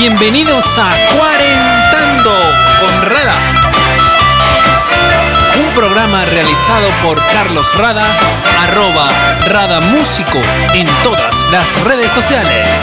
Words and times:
Bienvenidos 0.00 0.78
a 0.78 0.96
Cuarentando 1.14 2.30
con 2.80 3.10
Rada. 3.10 3.36
Un 5.62 5.74
programa 5.74 6.24
realizado 6.24 6.88
por 7.02 7.18
Carlos 7.18 7.76
Rada, 7.76 8.18
arroba 8.60 9.10
Rada 9.44 9.82
Músico 9.82 10.38
en 10.72 10.86
todas 11.04 11.44
las 11.50 11.84
redes 11.84 12.10
sociales. 12.12 12.80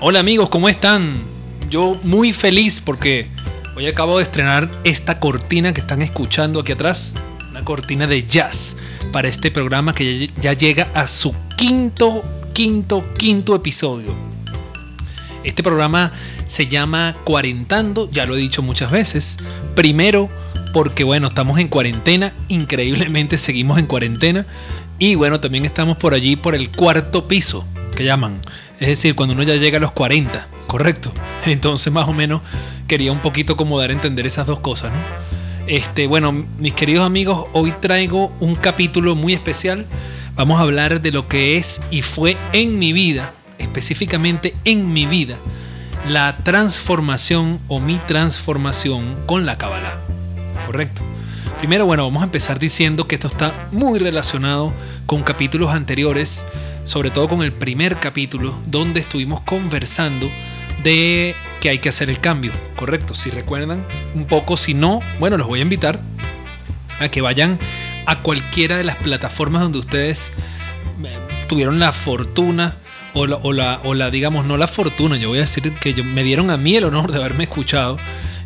Hola 0.00 0.20
amigos, 0.20 0.48
¿cómo 0.48 0.70
están? 0.70 1.22
Yo 1.68 1.98
muy 2.04 2.32
feliz 2.32 2.80
porque 2.80 3.28
hoy 3.76 3.88
acabo 3.88 4.16
de 4.16 4.22
estrenar 4.22 4.70
esta 4.84 5.20
cortina 5.20 5.74
que 5.74 5.82
están 5.82 6.00
escuchando 6.00 6.60
aquí 6.60 6.72
atrás. 6.72 7.14
Una 7.50 7.62
cortina 7.62 8.06
de 8.06 8.24
jazz 8.24 8.78
para 9.12 9.28
este 9.28 9.50
programa 9.50 9.92
que 9.92 10.30
ya 10.40 10.54
llega 10.54 10.88
a 10.94 11.06
su 11.06 11.34
quinto 11.56 12.24
quinto, 12.58 13.04
quinto 13.16 13.54
episodio. 13.54 14.12
Este 15.44 15.62
programa 15.62 16.10
se 16.44 16.66
llama 16.66 17.14
Cuarentando, 17.22 18.10
ya 18.10 18.26
lo 18.26 18.34
he 18.34 18.40
dicho 18.40 18.62
muchas 18.62 18.90
veces. 18.90 19.36
Primero, 19.76 20.28
porque 20.72 21.04
bueno, 21.04 21.28
estamos 21.28 21.60
en 21.60 21.68
cuarentena, 21.68 22.34
increíblemente 22.48 23.38
seguimos 23.38 23.78
en 23.78 23.86
cuarentena. 23.86 24.44
Y 24.98 25.14
bueno, 25.14 25.38
también 25.38 25.64
estamos 25.66 25.98
por 25.98 26.14
allí 26.14 26.34
por 26.34 26.56
el 26.56 26.72
cuarto 26.72 27.28
piso, 27.28 27.64
que 27.96 28.02
llaman. 28.02 28.40
Es 28.80 28.88
decir, 28.88 29.14
cuando 29.14 29.36
uno 29.36 29.44
ya 29.44 29.54
llega 29.54 29.78
a 29.78 29.80
los 29.80 29.92
40, 29.92 30.48
correcto. 30.66 31.12
Entonces 31.46 31.92
más 31.92 32.08
o 32.08 32.12
menos 32.12 32.42
quería 32.88 33.12
un 33.12 33.22
poquito 33.22 33.56
como 33.56 33.78
dar 33.78 33.90
a 33.90 33.92
entender 33.92 34.26
esas 34.26 34.48
dos 34.48 34.58
cosas, 34.58 34.90
¿no? 34.92 35.68
Este, 35.68 36.08
bueno, 36.08 36.32
mis 36.58 36.72
queridos 36.72 37.06
amigos, 37.06 37.46
hoy 37.52 37.72
traigo 37.80 38.32
un 38.40 38.56
capítulo 38.56 39.14
muy 39.14 39.32
especial 39.32 39.86
Vamos 40.38 40.60
a 40.60 40.62
hablar 40.62 41.00
de 41.00 41.10
lo 41.10 41.26
que 41.26 41.56
es 41.56 41.82
y 41.90 42.02
fue 42.02 42.36
en 42.52 42.78
mi 42.78 42.92
vida, 42.92 43.32
específicamente 43.58 44.54
en 44.64 44.92
mi 44.92 45.04
vida, 45.04 45.36
la 46.08 46.36
transformación 46.44 47.60
o 47.66 47.80
mi 47.80 47.98
transformación 47.98 49.16
con 49.26 49.46
la 49.46 49.58
Kabbalah. 49.58 49.98
Correcto. 50.64 51.02
Primero, 51.58 51.86
bueno, 51.86 52.04
vamos 52.04 52.22
a 52.22 52.26
empezar 52.26 52.60
diciendo 52.60 53.08
que 53.08 53.16
esto 53.16 53.26
está 53.26 53.66
muy 53.72 53.98
relacionado 53.98 54.72
con 55.06 55.24
capítulos 55.24 55.70
anteriores, 55.70 56.46
sobre 56.84 57.10
todo 57.10 57.26
con 57.26 57.42
el 57.42 57.50
primer 57.50 57.96
capítulo, 57.96 58.56
donde 58.66 59.00
estuvimos 59.00 59.40
conversando 59.40 60.30
de 60.84 61.34
que 61.60 61.70
hay 61.70 61.80
que 61.80 61.88
hacer 61.88 62.10
el 62.10 62.20
cambio, 62.20 62.52
correcto. 62.76 63.12
Si 63.16 63.30
recuerdan 63.30 63.84
un 64.14 64.26
poco, 64.26 64.56
si 64.56 64.72
no, 64.72 65.00
bueno, 65.18 65.36
los 65.36 65.48
voy 65.48 65.58
a 65.58 65.62
invitar 65.62 66.00
a 67.00 67.08
que 67.08 67.22
vayan 67.22 67.58
a 68.08 68.22
cualquiera 68.22 68.78
de 68.78 68.84
las 68.84 68.96
plataformas 68.96 69.60
donde 69.60 69.78
ustedes 69.78 70.32
eh, 71.04 71.18
tuvieron 71.46 71.78
la 71.78 71.92
fortuna 71.92 72.74
o 73.12 73.52
la, 73.52 74.10
digamos, 74.10 74.46
no 74.46 74.56
la 74.56 74.66
fortuna, 74.66 75.18
yo 75.18 75.28
voy 75.28 75.38
a 75.38 75.42
decir 75.42 75.72
que 75.74 76.02
me 76.02 76.22
dieron 76.22 76.50
a 76.50 76.56
mí 76.56 76.74
el 76.74 76.84
honor 76.84 77.12
de 77.12 77.18
haberme 77.18 77.44
escuchado. 77.44 77.98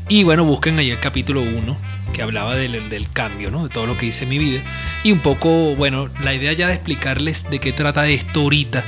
Y 0.08 0.24
bueno, 0.24 0.44
busquen 0.44 0.78
ahí 0.78 0.91
el 0.91 0.98
capítulo 0.98 1.42
1 1.42 1.78
que 2.12 2.22
hablaba 2.22 2.56
del, 2.56 2.88
del, 2.88 3.10
cambio, 3.10 3.50
¿no? 3.50 3.62
De 3.62 3.69
todo 3.69 3.86
lo 3.86 3.96
que 3.96 4.06
hice 4.06 4.24
en 4.24 4.30
mi 4.30 4.38
vida. 4.38 4.60
Y 5.04 5.12
un 5.12 5.20
poco, 5.20 5.76
bueno, 5.76 6.08
la 6.24 6.34
idea 6.34 6.52
ya 6.52 6.66
de 6.66 6.74
explicarles 6.74 7.48
de 7.48 7.60
qué 7.60 7.72
trata 7.72 8.06
esto 8.08 8.41
ahorita 8.41 8.82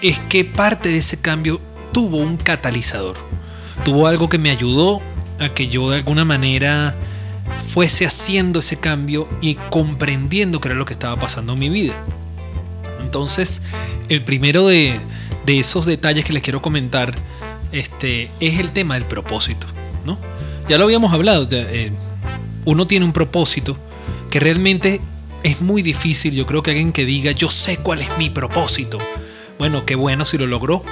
es 0.00 0.18
que 0.20 0.44
parte 0.44 0.88
de 0.88 0.98
ese 0.98 1.20
cambio 1.20 1.60
tuvo 1.92 2.16
un 2.16 2.38
catalizador. 2.38 3.16
Tuvo 3.84 4.06
algo 4.06 4.30
que 4.30 4.38
me 4.38 4.50
ayudó 4.50 5.02
a 5.38 5.50
que 5.50 5.68
yo 5.68 5.90
de 5.90 5.96
alguna 5.96 6.24
manera 6.24 6.96
fuese 7.68 8.06
haciendo 8.06 8.60
ese 8.60 8.76
cambio 8.76 9.28
y 9.40 9.56
comprendiendo 9.70 10.60
qué 10.60 10.68
era 10.68 10.74
lo 10.74 10.84
que 10.84 10.92
estaba 10.92 11.18
pasando 11.18 11.54
en 11.54 11.58
mi 11.58 11.68
vida. 11.68 11.94
Entonces, 13.00 13.62
el 14.08 14.22
primero 14.22 14.66
de, 14.66 14.98
esos 15.46 15.86
detalles 15.86 16.24
que 16.24 16.32
les 16.32 16.42
quiero 16.42 16.62
comentar 16.62 17.14
este, 17.72 18.30
es 18.40 18.58
el 18.58 18.72
tema 18.72 18.94
del 18.94 19.04
propósito. 19.04 19.66
¿no? 20.04 20.18
Ya 20.68 20.78
lo 20.78 20.84
habíamos 20.84 21.12
hablado, 21.12 21.46
eh, 21.50 21.92
uno 22.64 22.86
tiene 22.86 23.04
un 23.04 23.12
propósito 23.12 23.78
que 24.30 24.40
realmente 24.40 25.00
es 25.42 25.60
muy 25.60 25.82
difícil, 25.82 26.34
yo 26.34 26.46
creo 26.46 26.62
que 26.62 26.70
alguien 26.70 26.92
que 26.92 27.04
diga, 27.04 27.30
yo 27.32 27.48
sé 27.48 27.76
cuál 27.76 28.00
es 28.00 28.18
mi 28.18 28.30
propósito. 28.30 28.98
Bueno, 29.58 29.84
qué 29.84 29.94
bueno 29.94 30.24
si 30.24 30.38
lo 30.38 30.46
logró, 30.46 30.82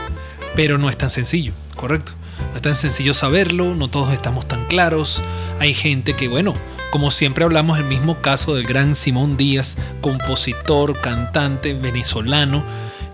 pero 0.54 0.78
no 0.78 0.88
es 0.90 0.98
tan 0.98 1.10
sencillo, 1.10 1.52
¿correcto? 1.74 2.12
No 2.50 2.56
es 2.56 2.62
tan 2.62 2.76
sencillo 2.76 3.14
saberlo, 3.14 3.74
no 3.74 3.88
todos 3.88 4.12
estamos 4.12 4.46
tan 4.46 4.64
claros. 4.66 5.22
Hay 5.58 5.74
gente 5.74 6.14
que, 6.14 6.28
bueno, 6.28 6.54
como 6.90 7.10
siempre 7.10 7.44
hablamos 7.44 7.78
el 7.78 7.84
mismo 7.84 8.20
caso 8.20 8.54
del 8.54 8.66
gran 8.66 8.94
Simón 8.94 9.36
Díaz, 9.36 9.78
compositor, 10.02 11.00
cantante 11.00 11.72
venezolano, 11.72 12.64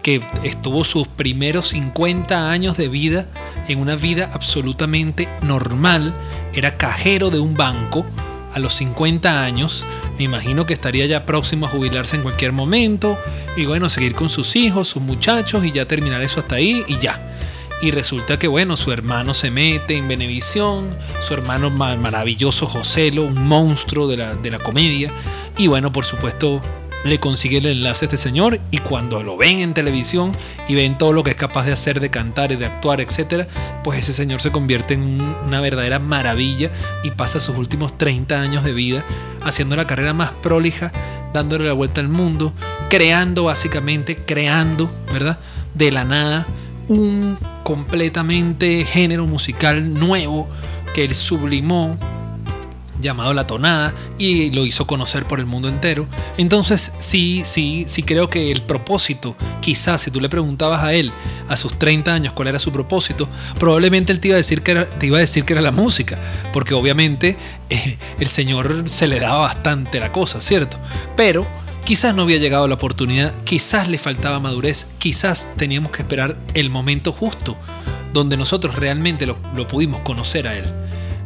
que 0.03 0.21
estuvo 0.43 0.83
sus 0.85 1.07
primeros 1.07 1.69
50 1.69 2.51
años 2.51 2.77
de 2.77 2.89
vida 2.89 3.27
en 3.69 3.79
una 3.79 3.95
vida 3.95 4.31
absolutamente 4.33 5.29
normal. 5.43 6.13
Era 6.55 6.77
cajero 6.77 7.31
de 7.31 7.39
un 7.39 7.55
banco 7.55 8.05
a 8.53 8.59
los 8.59 8.75
50 8.75 9.45
años. 9.45 9.87
Me 10.19 10.25
imagino 10.25 10.67
que 10.67 10.73
estaría 10.73 11.07
ya 11.07 11.25
próximo 11.25 11.67
a 11.67 11.69
jubilarse 11.69 12.17
en 12.17 12.23
cualquier 12.23 12.53
momento. 12.53 13.19
Y 13.57 13.67
bueno, 13.67 13.89
seguir 13.89 14.15
con 14.15 14.29
sus 14.29 14.57
hijos, 14.57 14.89
sus 14.89 15.03
muchachos 15.03 15.65
y 15.65 15.71
ya 15.71 15.87
terminar 15.87 16.23
eso 16.23 16.41
hasta 16.41 16.57
ahí 16.57 16.85
y 16.89 16.99
ya. 16.99 17.28
Y 17.81 17.93
resulta 17.93 18.39
que, 18.39 18.49
bueno, 18.49 18.77
su 18.77 18.91
hermano 18.91 19.35
se 19.35 19.51
mete 19.51 19.97
en 19.97 20.09
Benevisión, 20.09 20.97
su 21.21 21.35
hermano 21.35 21.71
maravilloso 21.71 22.67
Joselo, 22.67 23.23
un 23.23 23.47
monstruo 23.47 24.09
de 24.09 24.17
la, 24.17 24.35
de 24.35 24.51
la 24.51 24.59
comedia. 24.59 25.13
Y 25.57 25.69
bueno, 25.69 25.93
por 25.93 26.05
supuesto, 26.05 26.61
le 27.05 27.21
consigue 27.21 27.59
el 27.59 27.67
enlace 27.67 28.05
a 28.05 28.07
este 28.07 28.17
señor 28.17 28.59
y 28.73 28.79
cuando 28.79 29.23
lo 29.23 29.37
ven 29.37 29.61
en 29.61 29.75
televisión 29.75 30.37
y 30.67 30.75
ven 30.75 30.99
todo 30.99 31.13
lo 31.13 31.23
que 31.23 31.31
es 31.31 31.37
capaz 31.37 31.67
de 31.67 31.73
hacer, 31.73 32.01
de 32.01 32.11
cantar 32.11 32.51
y 32.51 32.57
de 32.57 32.67
actuar, 32.67 33.01
etc., 33.01 33.47
pues 33.85 34.01
ese 34.01 34.13
señor 34.13 34.41
se 34.41 34.51
convierte 34.51 34.95
en 34.95 35.21
una 35.47 35.61
verdadera 35.61 36.01
maravilla 36.01 36.73
y 37.05 37.13
pasa 37.13 37.39
sus 37.39 37.57
últimos 37.57 37.97
30 37.97 38.41
años 38.41 38.65
de 38.65 38.75
vida 38.75 39.05
haciendo 39.43 39.77
la 39.77 39.87
carrera 39.87 40.13
más 40.13 40.35
prolija, 40.35 40.93
dándole 41.33 41.67
la 41.67 41.73
vuelta 41.73 42.01
al 42.01 42.09
mundo, 42.09 42.53
creando 42.91 43.45
básicamente, 43.45 44.17
creando, 44.17 44.91
¿verdad? 45.13 45.39
De 45.75 45.93
la 45.93 46.05
nada 46.05 46.47
un 46.89 47.39
completamente 47.69 48.83
género 48.87 49.27
musical 49.27 49.93
nuevo 49.93 50.49
que 50.95 51.05
él 51.05 51.15
sublimó 51.15 51.99
llamado 52.99 53.35
La 53.35 53.47
Tonada 53.47 53.93
y 54.17 54.49
lo 54.53 54.65
hizo 54.65 54.87
conocer 54.87 55.27
por 55.27 55.39
el 55.39 55.45
mundo 55.45 55.69
entero. 55.69 56.09
Entonces 56.39 56.95
sí, 56.97 57.43
sí, 57.45 57.85
sí 57.87 58.05
creo 58.05 58.31
que 58.31 58.51
el 58.51 58.63
propósito, 58.63 59.37
quizás 59.61 60.01
si 60.01 60.11
tú 60.11 60.19
le 60.19 60.31
preguntabas 60.31 60.83
a 60.83 60.95
él 60.95 61.13
a 61.51 61.57
sus 61.57 61.79
30 61.79 62.15
años 62.15 62.33
cuál 62.33 62.49
era 62.49 62.59
su 62.59 62.73
propósito, 62.73 63.29
probablemente 63.59 64.13
él 64.13 64.21
te 64.21 64.29
iba 64.29 64.37
a 64.37 64.39
decir 64.39 64.63
que 64.63 64.71
era, 64.71 64.87
te 64.87 65.07
iba 65.07 65.19
a 65.19 65.21
decir 65.21 65.45
que 65.45 65.53
era 65.53 65.61
la 65.61 65.71
música, 65.71 66.19
porque 66.55 66.73
obviamente 66.73 67.37
eh, 67.69 67.99
el 68.19 68.29
Señor 68.29 68.85
se 68.89 69.09
le 69.09 69.21
daba 69.21 69.41
bastante 69.41 70.01
la 70.01 70.11
cosa, 70.11 70.41
¿cierto? 70.41 70.79
Pero 71.19 71.47
Quizás 71.89 72.15
no 72.15 72.21
había 72.21 72.37
llegado 72.37 72.69
la 72.69 72.75
oportunidad, 72.75 73.33
quizás 73.45 73.89
le 73.89 73.97
faltaba 73.97 74.39
madurez, 74.41 74.89
quizás 74.99 75.49
teníamos 75.57 75.91
que 75.91 76.03
esperar 76.03 76.37
el 76.53 76.69
momento 76.69 77.13
justo 77.13 77.57
donde 78.13 78.37
nosotros 78.37 78.77
realmente 78.77 79.25
lo, 79.25 79.39
pudimos 79.67 80.03
conocer 80.03 80.47
a 80.49 80.55
él. 80.55 80.67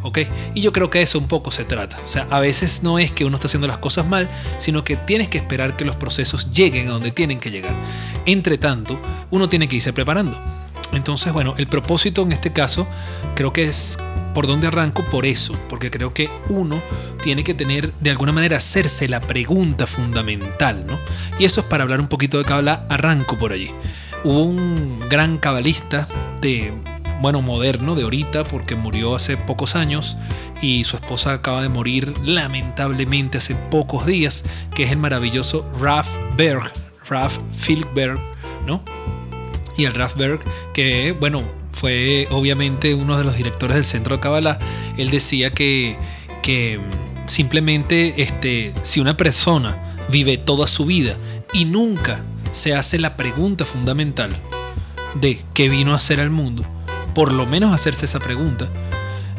¿ok? 0.02 0.18
Y 0.54 0.60
yo 0.60 0.72
creo 0.72 0.88
que 0.88 1.02
eso 1.02 1.18
un 1.18 1.26
poco 1.26 1.50
se 1.50 1.64
trata. 1.64 1.98
O 2.04 2.06
sea, 2.06 2.28
a 2.30 2.38
veces 2.38 2.84
no 2.84 3.00
es 3.00 3.10
que 3.10 3.24
uno 3.24 3.34
está 3.34 3.48
haciendo 3.48 3.66
las 3.66 3.78
cosas 3.78 4.06
mal, 4.06 4.30
sino 4.56 4.84
que 4.84 4.94
tienes 4.94 5.28
que 5.28 5.38
esperar 5.38 5.76
que 5.76 5.84
los 5.84 5.96
procesos 5.96 6.52
lleguen 6.52 6.86
a 6.86 6.92
donde 6.92 7.10
tienen 7.10 7.40
que 7.40 7.50
llegar. 7.50 7.74
Entre 8.24 8.56
tanto, 8.56 9.02
uno 9.32 9.48
tiene 9.48 9.66
que 9.66 9.74
irse 9.74 9.92
preparando. 9.92 10.40
Entonces, 10.92 11.32
bueno, 11.32 11.56
el 11.58 11.66
propósito 11.66 12.22
en 12.22 12.30
este 12.30 12.52
caso 12.52 12.86
creo 13.34 13.52
que 13.52 13.64
es 13.64 13.98
¿Por 14.34 14.46
dónde 14.46 14.66
arranco? 14.66 15.04
Por 15.04 15.26
eso, 15.26 15.54
porque 15.68 15.90
creo 15.90 16.14
que 16.14 16.30
uno 16.48 16.82
tiene 17.22 17.44
que 17.44 17.54
tener, 17.54 17.92
de 17.94 18.10
alguna 18.10 18.32
manera, 18.32 18.56
hacerse 18.56 19.08
la 19.08 19.20
pregunta 19.20 19.86
fundamental, 19.86 20.86
¿no? 20.86 20.98
Y 21.38 21.44
eso 21.44 21.60
es 21.60 21.66
para 21.66 21.82
hablar 21.82 22.00
un 22.00 22.08
poquito 22.08 22.38
de 22.38 22.44
Kabbalah, 22.44 22.86
arranco 22.88 23.38
por 23.38 23.52
allí. 23.52 23.70
Hubo 24.24 24.42
un 24.42 25.00
gran 25.08 25.36
cabalista 25.36 26.08
de, 26.40 26.72
bueno, 27.20 27.42
moderno, 27.42 27.94
de 27.94 28.04
ahorita, 28.04 28.44
porque 28.44 28.74
murió 28.74 29.14
hace 29.14 29.36
pocos 29.36 29.76
años 29.76 30.16
y 30.62 30.84
su 30.84 30.96
esposa 30.96 31.34
acaba 31.34 31.60
de 31.60 31.68
morir 31.68 32.14
lamentablemente 32.24 33.38
hace 33.38 33.54
pocos 33.54 34.06
días, 34.06 34.44
que 34.74 34.84
es 34.84 34.92
el 34.92 34.98
maravilloso 34.98 35.68
Raf 35.80 36.08
Berg, 36.36 36.72
Raf 37.08 37.38
Filkberg, 37.52 38.18
¿no? 38.66 38.82
Y 39.76 39.84
el 39.84 39.94
Raf 39.94 40.16
Berg, 40.16 40.40
que, 40.72 41.16
bueno, 41.18 41.42
fue 41.82 42.28
obviamente 42.30 42.94
uno 42.94 43.18
de 43.18 43.24
los 43.24 43.36
directores 43.36 43.74
del 43.74 43.84
centro 43.84 44.14
de 44.14 44.20
Kabbalah, 44.20 44.60
él 44.98 45.10
decía 45.10 45.50
que, 45.50 45.98
simplemente 47.24 48.22
este, 48.22 48.72
si 48.82 49.00
una 49.00 49.16
persona 49.16 49.82
vive 50.08 50.38
toda 50.38 50.68
su 50.68 50.86
vida 50.86 51.16
y 51.52 51.64
nunca 51.64 52.22
se 52.52 52.76
hace 52.76 53.00
la 53.00 53.16
pregunta 53.16 53.64
fundamental 53.64 54.30
de 55.16 55.40
qué 55.54 55.68
vino 55.68 55.92
a 55.92 55.96
hacer 55.96 56.20
al 56.20 56.30
mundo, 56.30 56.64
por 57.16 57.32
lo 57.32 57.46
menos 57.46 57.74
hacerse 57.74 58.06
esa 58.06 58.20
pregunta, 58.20 58.68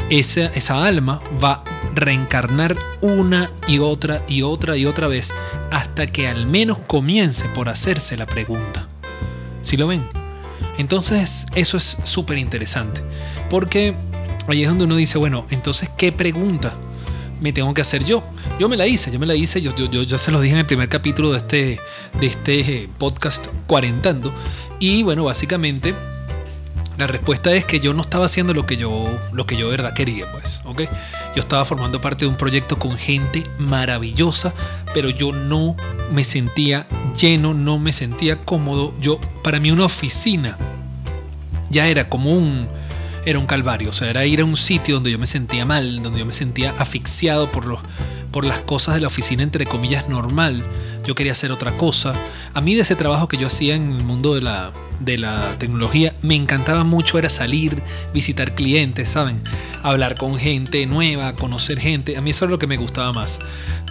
esa, 0.09 0.47
esa 0.47 0.85
alma 0.85 1.21
va 1.41 1.53
a 1.53 1.63
reencarnar 1.95 2.75
una 2.99 3.51
y 3.69 3.79
otra 3.79 4.25
y 4.27 4.41
otra 4.41 4.75
y 4.75 4.85
otra 4.85 5.07
vez 5.07 5.33
hasta 5.71 6.07
que 6.07 6.27
al 6.27 6.45
menos 6.45 6.77
comience 6.87 7.47
por 7.55 7.69
hacerse 7.69 8.17
la 8.17 8.25
pregunta. 8.25 8.89
¿Sí 9.61 9.77
lo 9.77 9.87
ven? 9.87 10.22
Entonces 10.77 11.47
eso 11.55 11.77
es 11.77 11.97
súper 12.03 12.37
interesante, 12.37 13.01
porque 13.49 13.93
ahí 14.47 14.63
es 14.63 14.69
donde 14.69 14.85
uno 14.85 14.95
dice, 14.95 15.17
bueno, 15.17 15.45
entonces, 15.49 15.89
¿qué 15.97 16.11
pregunta 16.11 16.73
me 17.41 17.53
tengo 17.53 17.73
que 17.73 17.81
hacer 17.81 18.03
yo? 18.03 18.23
Yo 18.59 18.69
me 18.69 18.77
la 18.77 18.87
hice, 18.87 19.11
yo 19.11 19.19
me 19.19 19.25
la 19.25 19.35
hice, 19.35 19.61
yo, 19.61 19.75
yo, 19.75 20.03
ya 20.03 20.17
se 20.17 20.31
los 20.31 20.41
dije 20.41 20.53
en 20.53 20.59
el 20.59 20.65
primer 20.65 20.89
capítulo 20.89 21.31
de 21.31 21.37
este, 21.37 21.79
de 22.19 22.27
este 22.27 22.89
podcast 22.97 23.47
Cuarentando, 23.67 24.33
y 24.79 25.03
bueno, 25.03 25.25
básicamente 25.25 25.93
la 26.97 27.07
respuesta 27.07 27.51
es 27.53 27.65
que 27.65 27.79
yo 27.79 27.93
no 27.93 28.01
estaba 28.01 28.25
haciendo 28.25 28.53
lo 28.53 28.65
que 28.65 28.77
yo, 28.77 29.09
lo 29.31 29.45
que 29.45 29.57
yo 29.57 29.69
verdad 29.69 29.93
quería, 29.93 30.31
pues, 30.31 30.61
¿ok? 30.65 30.83
Yo 31.35 31.41
estaba 31.41 31.65
formando 31.65 31.99
parte 32.01 32.25
de 32.25 32.29
un 32.29 32.37
proyecto 32.37 32.77
con 32.77 32.97
gente 32.97 33.43
maravillosa, 33.57 34.53
pero 34.93 35.09
yo 35.09 35.31
no 35.31 35.75
me 36.11 36.23
sentía 36.23 36.85
lleno, 37.19 37.53
no 37.53 37.79
me 37.79 37.91
sentía 37.91 38.41
cómodo. 38.41 38.93
Yo, 38.99 39.19
para 39.43 39.59
mí 39.59 39.71
una 39.71 39.85
oficina 39.85 40.57
ya 41.71 41.87
era 41.87 42.09
como 42.09 42.31
un, 42.31 42.67
era 43.25 43.39
un 43.39 43.47
calvario, 43.47 43.89
o 43.89 43.93
sea, 43.93 44.09
era 44.09 44.25
ir 44.25 44.41
a 44.41 44.45
un 44.45 44.55
sitio 44.55 44.95
donde 44.95 45.11
yo 45.11 45.17
me 45.17 45.25
sentía 45.25 45.65
mal, 45.65 46.03
donde 46.03 46.19
yo 46.19 46.25
me 46.25 46.33
sentía 46.33 46.75
asfixiado 46.77 47.51
por, 47.51 47.65
los, 47.65 47.79
por 48.33 48.45
las 48.45 48.59
cosas 48.59 48.95
de 48.95 49.01
la 49.01 49.07
oficina, 49.07 49.43
entre 49.43 49.65
comillas, 49.65 50.09
normal. 50.09 50.65
Yo 51.05 51.15
quería 51.15 51.31
hacer 51.31 51.51
otra 51.51 51.77
cosa. 51.77 52.13
A 52.53 52.61
mí 52.61 52.75
de 52.75 52.81
ese 52.81 52.95
trabajo 52.95 53.27
que 53.27 53.37
yo 53.37 53.47
hacía 53.47 53.75
en 53.75 53.93
el 53.93 54.03
mundo 54.03 54.33
de 54.33 54.41
la, 54.41 54.71
de 54.99 55.17
la 55.17 55.57
tecnología, 55.59 56.15
me 56.21 56.35
encantaba 56.35 56.83
mucho 56.83 57.19
era 57.19 57.29
salir, 57.29 57.81
visitar 58.13 58.55
clientes, 58.55 59.09
¿saben? 59.09 59.41
Hablar 59.83 60.15
con 60.15 60.37
gente 60.37 60.85
nueva, 60.87 61.35
conocer 61.35 61.79
gente. 61.79 62.17
A 62.17 62.21
mí 62.21 62.31
eso 62.31 62.45
es 62.45 62.51
lo 62.51 62.59
que 62.59 62.67
me 62.67 62.77
gustaba 62.77 63.13
más. 63.13 63.39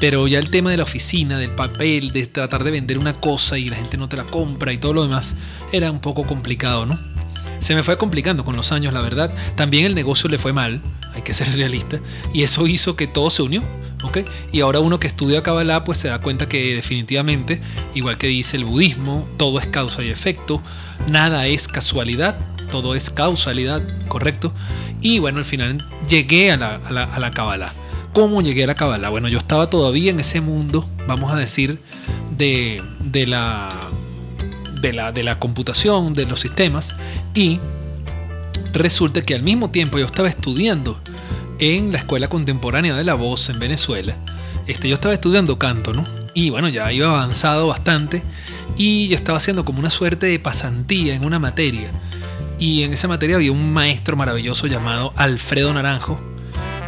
Pero 0.01 0.27
ya 0.27 0.41
el 0.41 0.51
tema 0.51 0.71
de 0.71 0.77
la 0.77 0.83
oficina, 0.83 1.39
del 1.39 1.53
papel, 1.53 2.11
de 2.11 2.27
tratar 2.27 2.65
de 2.65 2.73
vender 2.73 2.99
una 2.99 3.15
cosa 3.15 3.59
y 3.59 3.71
la 3.71 3.77
gente 3.77 3.97
no 3.97 4.09
te 4.09 4.17
la 4.17 4.25
compra 4.25 4.73
y 4.73 4.79
todo 4.79 4.93
lo 4.93 5.03
demás, 5.05 5.37
era 5.71 5.91
un 5.93 6.01
poco 6.01 6.27
complicado, 6.27 6.85
¿no? 6.85 6.99
Se 7.61 7.77
me 7.77 7.85
fue 7.85 7.97
complicando 7.97 8.45
con 8.45 8.57
los 8.57 8.73
años, 8.73 8.93
la 8.93 9.03
verdad. 9.03 9.33
También 9.55 9.87
el 9.87 9.95
negocio 9.95 10.29
le 10.29 10.39
fue 10.39 10.53
mal, 10.53 10.83
hay 11.15 11.23
que 11.23 11.33
ser 11.33 11.49
realista, 11.57 12.01
y 12.35 12.43
eso 12.43 12.67
hizo 12.67 12.97
que 12.97 13.07
todo 13.07 13.31
se 13.31 13.43
unió. 13.43 13.63
Y 14.53 14.61
ahora 14.61 14.81
uno 14.81 14.99
que 14.99 15.07
estudia 15.07 15.43
Kabbalah 15.43 15.85
pues 15.85 15.99
se 15.99 16.09
da 16.09 16.21
cuenta 16.21 16.49
que 16.49 16.75
definitivamente, 16.75 17.61
igual 17.95 18.19
que 18.19 18.27
dice 18.27 18.57
el 18.57 18.65
budismo, 18.65 19.29
todo 19.37 19.59
es 19.59 19.67
causa 19.67 20.03
y 20.03 20.11
efecto, 20.11 20.63
nada 21.09 21.47
es 21.47 21.69
casualidad, 21.69 22.37
todo 22.71 22.95
es 22.95 23.11
causalidad, 23.11 23.83
¿correcto? 24.09 24.53
Y 25.01 25.19
bueno, 25.19 25.39
al 25.39 25.45
final 25.45 25.85
llegué 26.09 26.51
a 26.51 26.57
la, 26.57 26.75
a 26.75 27.21
la, 27.21 27.31
Kabbalah. 27.31 27.73
¿Cómo 28.13 28.43
llegué 28.43 28.65
a 28.65 28.67
la 28.67 28.75
Kabbalah? 28.75 29.09
Bueno, 29.09 29.29
yo 29.29 29.39
estaba 29.39 29.71
todavía 29.71 30.11
en 30.11 30.21
ese 30.21 30.41
mundo, 30.41 30.87
vamos 31.07 31.33
a 31.33 31.37
decir, 31.37 31.81
de, 32.37 32.83
de, 33.01 33.27
la, 33.27 33.71
de, 34.81 34.93
la, 34.93 35.13
de 35.13 35.23
la 35.23 35.39
computación, 35.39 36.15
de 36.15 36.27
los 36.27 36.41
sistemas, 36.41 36.97
y 37.35 37.59
resulta 38.73 39.23
que 39.23 39.35
al 39.35 39.43
mismo 39.43 39.71
tiempo 39.71 39.99
yo 39.99 40.07
estaba 40.07 40.29
estudiando 40.29 41.01
en 41.63 41.93
la 41.93 41.99
Escuela 41.99 42.29
Contemporánea 42.29 42.97
de 42.97 43.05
la 43.05 43.15
Voz 43.15 43.49
en 43.49 43.61
Venezuela. 43.61 44.17
Este, 44.67 44.89
yo 44.89 44.95
estaba 44.95 45.15
estudiando 45.15 45.61
canto, 45.61 45.93
¿no? 45.93 46.05
Y 46.35 46.51
bueno, 46.51 46.69
ya 46.69 46.93
iba 46.93 47.07
avanzado 47.07 47.69
bastante 47.69 48.25
y 48.77 49.07
yo 49.07 49.15
estaba 49.15 49.39
haciendo 49.39 49.65
como 49.65 49.79
una 49.79 49.91
suerte 49.91 50.27
de 50.27 50.41
pasantía 50.41 51.15
en 51.15 51.25
una 51.25 51.39
materia. 51.39 51.93
Y 52.59 52.83
en 52.83 52.93
esa 52.93 53.07
materia 53.07 53.37
había 53.37 53.53
un 53.53 53.73
maestro 53.73 54.17
maravilloso 54.17 54.67
llamado 54.67 55.13
Alfredo 55.17 55.73
Naranjo. 55.73 56.21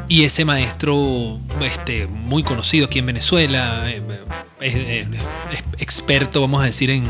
Y 0.09 0.25
ese 0.25 0.45
maestro, 0.45 1.39
este, 1.63 2.09
muy 2.09 2.43
conocido 2.43 2.87
aquí 2.87 2.99
en 2.99 3.07
Venezuela, 3.07 3.89
eh, 3.89 5.07
es, 5.51 5.65
experto, 5.79 6.41
vamos 6.41 6.63
a 6.63 6.67
decir, 6.67 6.91
en 6.91 7.05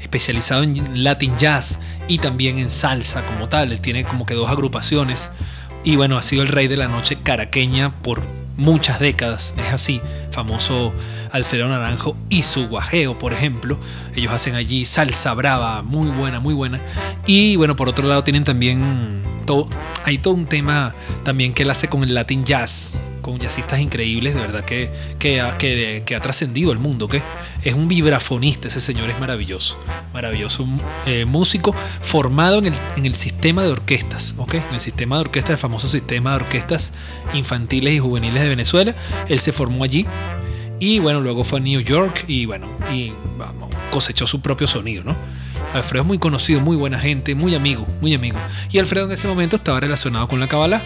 especializado 0.00 0.62
en 0.62 1.02
Latin 1.02 1.36
Jazz 1.38 1.80
y 2.06 2.18
también 2.18 2.60
en 2.60 2.70
salsa 2.70 3.26
como 3.26 3.48
tal. 3.48 3.80
Tiene 3.80 4.04
como 4.04 4.26
que 4.26 4.34
dos 4.34 4.48
agrupaciones 4.48 5.30
y 5.84 5.96
bueno, 5.96 6.18
ha 6.18 6.22
sido 6.22 6.42
el 6.42 6.48
rey 6.48 6.68
de 6.68 6.76
la 6.76 6.88
noche 6.88 7.18
caraqueña 7.22 8.02
por 8.02 8.22
muchas 8.56 9.00
décadas. 9.00 9.54
Es 9.56 9.72
así, 9.72 10.00
famoso 10.30 10.92
Alfredo 11.32 11.68
Naranjo 11.68 12.16
y 12.28 12.42
su 12.42 12.68
guajeo, 12.68 13.18
por 13.18 13.32
ejemplo. 13.32 13.78
Ellos 14.14 14.32
hacen 14.32 14.54
allí 14.54 14.84
salsa 14.84 15.34
brava, 15.34 15.82
muy 15.82 16.10
buena, 16.10 16.40
muy 16.40 16.54
buena. 16.54 16.80
Y 17.26 17.56
bueno, 17.56 17.76
por 17.76 17.88
otro 17.88 18.06
lado 18.06 18.22
tienen 18.24 18.44
también 18.44 19.22
todo, 19.46 19.68
hay 20.04 20.18
todo 20.18 20.34
un 20.34 20.46
tema 20.46 20.94
también 21.24 21.54
que 21.54 21.62
él 21.62 21.70
hace 21.70 21.88
con 21.88 22.02
el 22.02 22.14
Latin 22.14 22.44
Jazz 22.44 23.00
con 23.20 23.38
jazzistas 23.38 23.80
increíbles, 23.80 24.34
de 24.34 24.40
verdad 24.40 24.64
que, 24.64 24.90
que, 25.18 26.02
que, 26.04 26.16
ha 26.16 26.20
trascendido 26.20 26.72
el 26.72 26.78
mundo, 26.78 27.08
que 27.08 27.22
es 27.62 27.74
un 27.74 27.88
vibrafonista, 27.88 28.68
ese 28.68 28.80
señor 28.80 29.10
es 29.10 29.18
maravilloso, 29.20 29.78
maravilloso 30.12 30.66
eh, 31.06 31.24
músico 31.24 31.74
formado 32.00 32.58
en 32.58 32.66
el, 32.66 32.74
en 32.96 33.06
el, 33.06 33.14
sistema 33.14 33.62
de 33.62 33.70
orquestas, 33.70 34.34
¿ok? 34.38 34.54
En 34.54 34.74
el 34.74 34.80
sistema 34.80 35.16
de 35.16 35.22
orquestas, 35.22 35.52
el 35.52 35.58
famoso 35.58 35.88
sistema 35.88 36.30
de 36.30 36.36
orquestas 36.36 36.92
infantiles 37.34 37.94
y 37.94 37.98
juveniles 37.98 38.42
de 38.42 38.48
Venezuela, 38.48 38.94
él 39.28 39.38
se 39.38 39.52
formó 39.52 39.84
allí 39.84 40.06
y 40.80 40.98
bueno, 40.98 41.20
luego 41.20 41.44
fue 41.44 41.60
a 41.60 41.62
New 41.62 41.80
York 41.80 42.24
y 42.26 42.46
bueno, 42.46 42.66
y 42.90 43.12
vamos, 43.36 43.68
cosechó 43.90 44.26
su 44.26 44.40
propio 44.40 44.66
sonido, 44.66 45.04
¿no? 45.04 45.16
Alfredo 45.74 46.02
es 46.02 46.08
muy 46.08 46.18
conocido, 46.18 46.60
muy 46.60 46.76
buena 46.76 46.98
gente, 46.98 47.34
muy 47.34 47.54
amigo, 47.54 47.86
muy 48.00 48.14
amigo. 48.14 48.38
Y 48.72 48.78
Alfredo 48.78 49.06
en 49.06 49.12
ese 49.12 49.28
momento 49.28 49.56
estaba 49.56 49.78
relacionado 49.78 50.26
con 50.26 50.40
la 50.40 50.48
Kabbalah. 50.48 50.82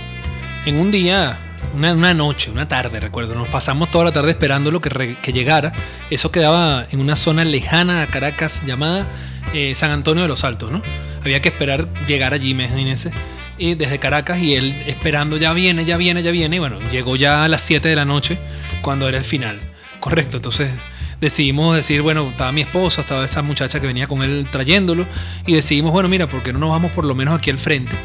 En 0.67 0.77
un 0.77 0.91
día 0.91 1.39
una, 1.75 2.15
noche, 2.15 2.51
una 2.51 2.69
tarde, 2.69 3.01
recuerdo. 3.01 3.35
Nos 3.35 3.49
pasamos 3.49 3.91
toda 3.91 4.05
la 4.05 4.13
tarde 4.13 4.31
esperando 4.31 4.71
lo 4.71 4.81
que, 4.81 5.17
que 5.21 5.33
llegara. 5.33 5.73
Eso 6.11 6.31
quedaba 6.31 6.87
en 6.91 7.01
una 7.01 7.17
zona 7.17 7.45
lejana 7.45 8.03
a 8.03 8.07
Caracas 8.07 8.63
llamada 8.65 9.07
eh, 9.53 9.75
San 9.75 9.91
Antonio 9.91 10.23
de 10.23 10.29
los 10.29 10.45
Altos, 10.45 10.71
¿no? 10.71 10.83
Había 11.23 11.41
que 11.41 11.49
esperar 11.49 11.89
llegar 12.07 12.35
allí, 12.35 12.51
imagínense. 12.51 13.13
Y 13.57 13.75
desde 13.75 13.99
Caracas 13.99 14.41
y 14.41 14.55
él 14.57 14.75
esperando, 14.87 15.37
ya 15.37 15.53
viene, 15.53 15.85
ya 15.85 15.97
viene, 15.97 16.23
ya 16.23 16.31
viene. 16.31 16.57
Y 16.57 16.59
bueno, 16.59 16.79
llegó 16.91 17.17
ya 17.17 17.45
a 17.45 17.49
las 17.49 17.63
7 17.63 17.89
de 17.89 17.97
la 17.97 18.05
noche 18.05 18.39
cuando 18.83 19.09
era 19.09 19.19
el 19.19 19.25
final. 19.25 19.61
Correcto, 20.01 20.37
entonces 20.37 20.73
decidimos 21.21 21.77
decir, 21.77 22.03
bueno, 22.03 22.29
estaba 22.29 22.53
mi 22.53 22.63
esposa, 22.63 23.01
estaba 23.01 23.25
esa 23.25 23.43
muchacha 23.43 23.81
que 23.81 23.87
venía 23.87 24.07
con 24.07 24.23
él 24.23 24.47
trayéndolo. 24.51 25.07
Y 25.47 25.55
decidimos, 25.55 25.93
bueno, 25.93 26.09
mira, 26.09 26.29
¿por 26.29 26.43
qué 26.43 26.53
no 26.53 26.59
nos 26.59 26.71
vamos 26.71 26.93
por 26.93 27.05
lo 27.05 27.15
menos 27.15 27.39
aquí 27.39 27.51
al 27.51 27.59
frente? 27.59 27.97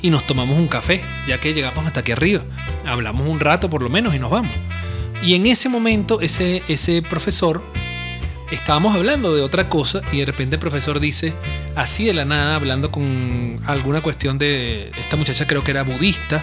Y 0.00 0.10
nos 0.10 0.26
tomamos 0.26 0.58
un 0.58 0.68
café, 0.68 1.02
ya 1.28 1.38
que 1.38 1.52
llegamos 1.52 1.86
hasta 1.86 2.00
aquí 2.00 2.12
arriba. 2.12 2.42
Hablamos 2.86 3.26
un 3.28 3.40
rato 3.40 3.68
por 3.68 3.82
lo 3.82 3.90
menos 3.90 4.14
y 4.14 4.18
nos 4.18 4.30
vamos. 4.30 4.50
Y 5.22 5.34
en 5.34 5.46
ese 5.46 5.68
momento 5.68 6.22
ese, 6.22 6.62
ese 6.68 7.02
profesor, 7.02 7.62
estábamos 8.50 8.96
hablando 8.96 9.34
de 9.34 9.42
otra 9.42 9.68
cosa 9.68 10.00
y 10.12 10.20
de 10.20 10.24
repente 10.24 10.56
el 10.56 10.60
profesor 10.60 10.98
dice, 10.98 11.34
así 11.76 12.06
de 12.06 12.14
la 12.14 12.24
nada, 12.24 12.56
hablando 12.56 12.90
con 12.90 13.60
alguna 13.66 14.00
cuestión 14.00 14.38
de, 14.38 14.90
esta 14.98 15.16
muchacha 15.16 15.46
creo 15.46 15.62
que 15.62 15.72
era 15.72 15.82
budista, 15.82 16.42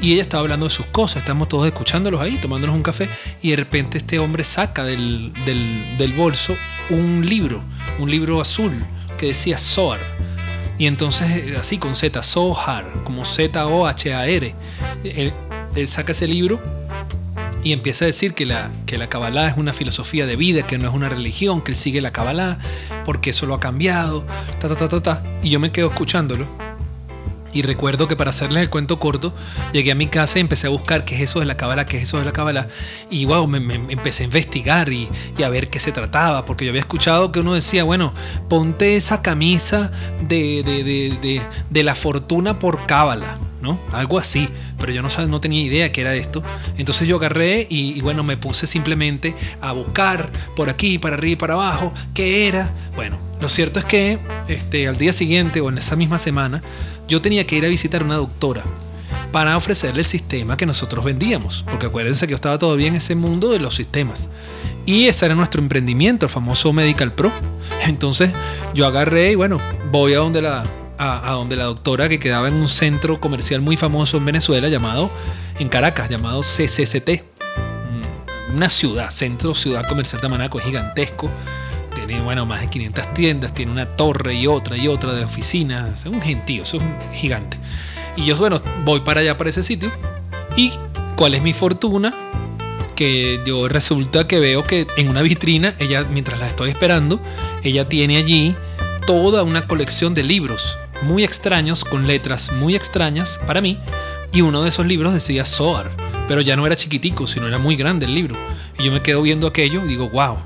y 0.00 0.14
ella 0.14 0.22
estaba 0.22 0.40
hablando 0.40 0.66
de 0.66 0.74
sus 0.74 0.86
cosas, 0.86 1.18
estamos 1.18 1.48
todos 1.48 1.66
escuchándolos 1.66 2.20
ahí, 2.22 2.38
tomándonos 2.38 2.74
un 2.74 2.82
café, 2.82 3.10
y 3.42 3.50
de 3.50 3.56
repente 3.56 3.98
este 3.98 4.18
hombre 4.18 4.42
saca 4.42 4.84
del, 4.84 5.34
del, 5.44 5.98
del 5.98 6.12
bolso 6.14 6.56
un 6.88 7.28
libro, 7.28 7.62
un 7.98 8.10
libro 8.10 8.40
azul 8.40 8.72
que 9.18 9.26
decía 9.26 9.58
Soar 9.58 10.00
y 10.78 10.86
entonces, 10.86 11.30
eh, 11.30 11.56
así 11.58 11.78
con 11.78 11.94
Z, 11.94 12.22
Zohar, 12.22 12.84
como 13.04 13.24
Z-O-H-A-R, 13.24 14.54
él, 15.04 15.32
saca 15.88 16.12
ese 16.12 16.28
libro 16.28 16.60
y 17.62 17.72
empieza 17.72 18.04
a 18.04 18.06
decir 18.06 18.34
que 18.34 18.46
la, 18.46 18.70
que 18.86 18.98
la 18.98 19.08
Kabbalah 19.08 19.48
es 19.48 19.56
una 19.56 19.72
filosofía 19.72 20.26
de 20.26 20.36
vida, 20.36 20.66
que 20.66 20.78
no 20.78 20.88
es 20.88 20.94
una 20.94 21.08
religión, 21.08 21.62
que 21.62 21.72
él 21.72 21.76
sigue 21.76 22.00
la 22.00 22.12
Kabbalah, 22.12 22.58
porque 23.04 23.30
eso 23.30 23.46
lo 23.46 23.54
ha 23.54 23.60
cambiado, 23.60 24.24
ta, 24.58 24.68
ta, 24.68 24.76
ta, 24.76 24.88
ta, 24.88 25.02
ta. 25.02 25.22
Y 25.42 25.50
yo 25.50 25.60
me 25.60 25.70
quedo 25.70 25.88
escuchándolo 25.88 26.46
y 27.54 27.62
recuerdo 27.62 28.08
que 28.08 28.16
para 28.16 28.30
hacerles 28.30 28.62
el 28.64 28.68
cuento 28.68 28.98
corto, 28.98 29.32
llegué 29.72 29.92
a 29.92 29.94
mi 29.94 30.08
casa 30.08 30.38
y 30.38 30.40
empecé 30.40 30.66
a 30.66 30.70
buscar 30.70 31.04
qué 31.04 31.14
es 31.14 31.20
eso 31.22 31.38
de 31.38 31.46
la 31.46 31.56
cábala, 31.56 31.86
qué 31.86 31.96
es 31.96 32.02
eso 32.02 32.18
de 32.18 32.24
la 32.24 32.32
cábala. 32.32 32.68
Y 33.10 33.24
wow, 33.26 33.46
me, 33.46 33.74
empecé 33.74 34.24
a 34.24 34.26
investigar 34.26 34.92
y, 34.92 35.08
a 35.42 35.48
ver 35.48 35.70
qué 35.70 35.78
se 35.78 35.92
trataba, 35.92 36.44
porque 36.44 36.64
yo 36.64 36.72
había 36.72 36.80
escuchado 36.80 37.30
que 37.30 37.40
uno 37.40 37.54
decía, 37.54 37.84
bueno, 37.84 38.12
ponte 38.48 38.96
esa 38.96 39.22
camisa 39.22 39.92
de, 40.20 40.62
de, 40.64 41.40
de, 41.70 41.82
la 41.84 41.94
fortuna 41.94 42.58
por 42.58 42.86
cábala. 42.86 43.38
¿no? 43.60 43.80
Algo 43.92 44.18
así, 44.18 44.50
pero 44.78 44.92
yo 44.92 45.00
no, 45.00 45.08
no 45.26 45.40
tenía 45.40 45.62
idea 45.62 45.90
qué 45.90 46.02
era 46.02 46.14
esto. 46.14 46.42
Entonces 46.76 47.08
yo 47.08 47.16
agarré 47.16 47.66
y, 47.70 47.96
y, 47.96 48.00
bueno, 48.02 48.22
me 48.22 48.36
puse 48.36 48.66
simplemente 48.66 49.34
a 49.62 49.72
buscar 49.72 50.30
por 50.54 50.68
aquí, 50.68 50.98
para 50.98 51.16
arriba 51.16 51.32
y 51.32 51.36
para 51.36 51.54
abajo, 51.54 51.94
qué 52.12 52.46
era. 52.46 52.70
Bueno, 52.94 53.18
lo 53.40 53.48
cierto 53.48 53.78
es 53.78 53.84
que 53.84 54.18
este, 54.48 54.86
al 54.88 54.98
día 54.98 55.12
siguiente 55.12 55.60
o 55.60 55.68
en 55.68 55.78
esa 55.78 55.96
misma 55.96 56.18
semana 56.18 56.62
yo 57.08 57.20
tenía 57.20 57.44
que 57.44 57.56
ir 57.56 57.64
a 57.64 57.68
visitar 57.68 58.02
una 58.02 58.16
doctora 58.16 58.64
para 59.32 59.56
ofrecerle 59.56 60.00
el 60.00 60.06
sistema 60.06 60.56
que 60.56 60.64
nosotros 60.64 61.04
vendíamos, 61.04 61.64
porque 61.68 61.86
acuérdense 61.86 62.26
que 62.26 62.30
yo 62.30 62.36
estaba 62.36 62.58
todavía 62.58 62.86
en 62.86 62.94
ese 62.94 63.16
mundo 63.16 63.50
de 63.50 63.58
los 63.58 63.74
sistemas. 63.74 64.28
Y 64.86 65.06
ese 65.06 65.26
era 65.26 65.34
nuestro 65.34 65.60
emprendimiento, 65.60 66.26
el 66.26 66.30
famoso 66.30 66.72
Medical 66.72 67.10
Pro. 67.10 67.32
Entonces 67.86 68.32
yo 68.74 68.86
agarré 68.86 69.32
y 69.32 69.34
bueno, 69.34 69.58
voy 69.90 70.14
a 70.14 70.18
donde 70.18 70.40
la, 70.40 70.64
a, 70.98 71.32
donde 71.32 71.56
la 71.56 71.64
doctora 71.64 72.08
que 72.08 72.18
quedaba 72.18 72.46
en 72.46 72.54
un 72.54 72.68
centro 72.68 73.20
comercial 73.20 73.60
muy 73.60 73.76
famoso 73.76 74.18
en 74.18 74.24
Venezuela 74.24 74.68
llamado, 74.68 75.10
en 75.58 75.68
Caracas, 75.68 76.08
llamado 76.08 76.42
CCCT. 76.42 77.24
Mm, 78.50 78.56
una 78.56 78.70
ciudad, 78.70 79.10
centro 79.10 79.54
ciudad 79.54 79.88
comercial 79.88 80.20
de 80.20 80.28
Manaco, 80.28 80.60
gigantesco 80.60 81.28
Tiene, 81.94 82.20
bueno, 82.22 82.46
más 82.46 82.60
de 82.60 82.68
500 82.68 83.14
tiendas, 83.14 83.54
tiene 83.54 83.72
una 83.72 83.86
torre 83.86 84.34
y 84.34 84.46
otra 84.46 84.76
y 84.76 84.88
otra 84.88 85.12
de 85.14 85.24
oficinas. 85.24 86.00
Es 86.00 86.06
un 86.06 86.20
gentío, 86.20 86.64
es 86.64 86.74
un 86.74 86.94
gigante. 87.12 87.58
Y 88.16 88.24
yo, 88.24 88.36
bueno, 88.36 88.60
voy 88.84 89.00
para 89.00 89.20
allá, 89.20 89.36
para 89.36 89.50
ese 89.50 89.62
sitio. 89.62 89.92
¿Y 90.56 90.72
cuál 91.16 91.34
es 91.34 91.42
mi 91.42 91.52
fortuna? 91.52 92.12
Que 92.94 93.40
yo 93.44 93.68
resulta 93.68 94.26
que 94.26 94.38
veo 94.38 94.62
que 94.64 94.86
en 94.96 95.08
una 95.08 95.22
vitrina, 95.22 95.74
ella, 95.78 96.04
mientras 96.04 96.38
la 96.38 96.46
estoy 96.46 96.70
esperando, 96.70 97.20
ella 97.62 97.88
tiene 97.88 98.16
allí 98.16 98.56
toda 99.06 99.42
una 99.42 99.66
colección 99.66 100.14
de 100.14 100.22
libros 100.22 100.76
muy 101.02 101.24
extraños, 101.24 101.84
con 101.84 102.06
letras 102.06 102.52
muy 102.52 102.74
extrañas 102.74 103.40
para 103.46 103.60
mí. 103.60 103.78
Y 104.32 104.40
uno 104.40 104.62
de 104.62 104.68
esos 104.68 104.86
libros 104.86 105.12
decía 105.12 105.44
Soar, 105.44 105.90
pero 106.28 106.40
ya 106.40 106.56
no 106.56 106.66
era 106.66 106.76
chiquitico, 106.76 107.26
sino 107.26 107.46
era 107.46 107.58
muy 107.58 107.76
grande 107.76 108.06
el 108.06 108.14
libro. 108.14 108.36
Y 108.78 108.84
yo 108.84 108.92
me 108.92 109.02
quedo 109.02 109.22
viendo 109.22 109.46
aquello 109.46 109.84
y 109.84 109.88
digo, 109.88 110.08
wow. 110.08 110.38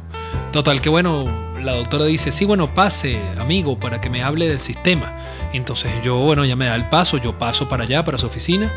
Total 0.53 0.81
que 0.81 0.89
bueno, 0.89 1.27
la 1.63 1.73
doctora 1.73 2.05
dice, 2.05 2.33
sí, 2.33 2.45
bueno, 2.45 2.75
pase, 2.75 3.21
amigo, 3.39 3.79
para 3.79 4.01
que 4.01 4.11
me 4.11 4.23
hable 4.23 4.49
del 4.49 4.61
sistema. 4.61 5.13
Entonces 5.53 5.91
yo, 6.05 6.17
bueno, 6.17 6.45
ya 6.45 6.57
me 6.57 6.67
da 6.67 6.75
el 6.75 6.89
paso, 6.89 7.17
yo 7.19 7.39
paso 7.39 7.69
para 7.69 7.85
allá, 7.85 8.05
para 8.05 8.19
su 8.19 8.27
oficina, 8.27 8.73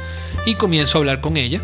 y 0.46 0.56
comienzo 0.56 0.98
a 0.98 1.00
hablar 1.00 1.22
con 1.22 1.38
ella. 1.38 1.62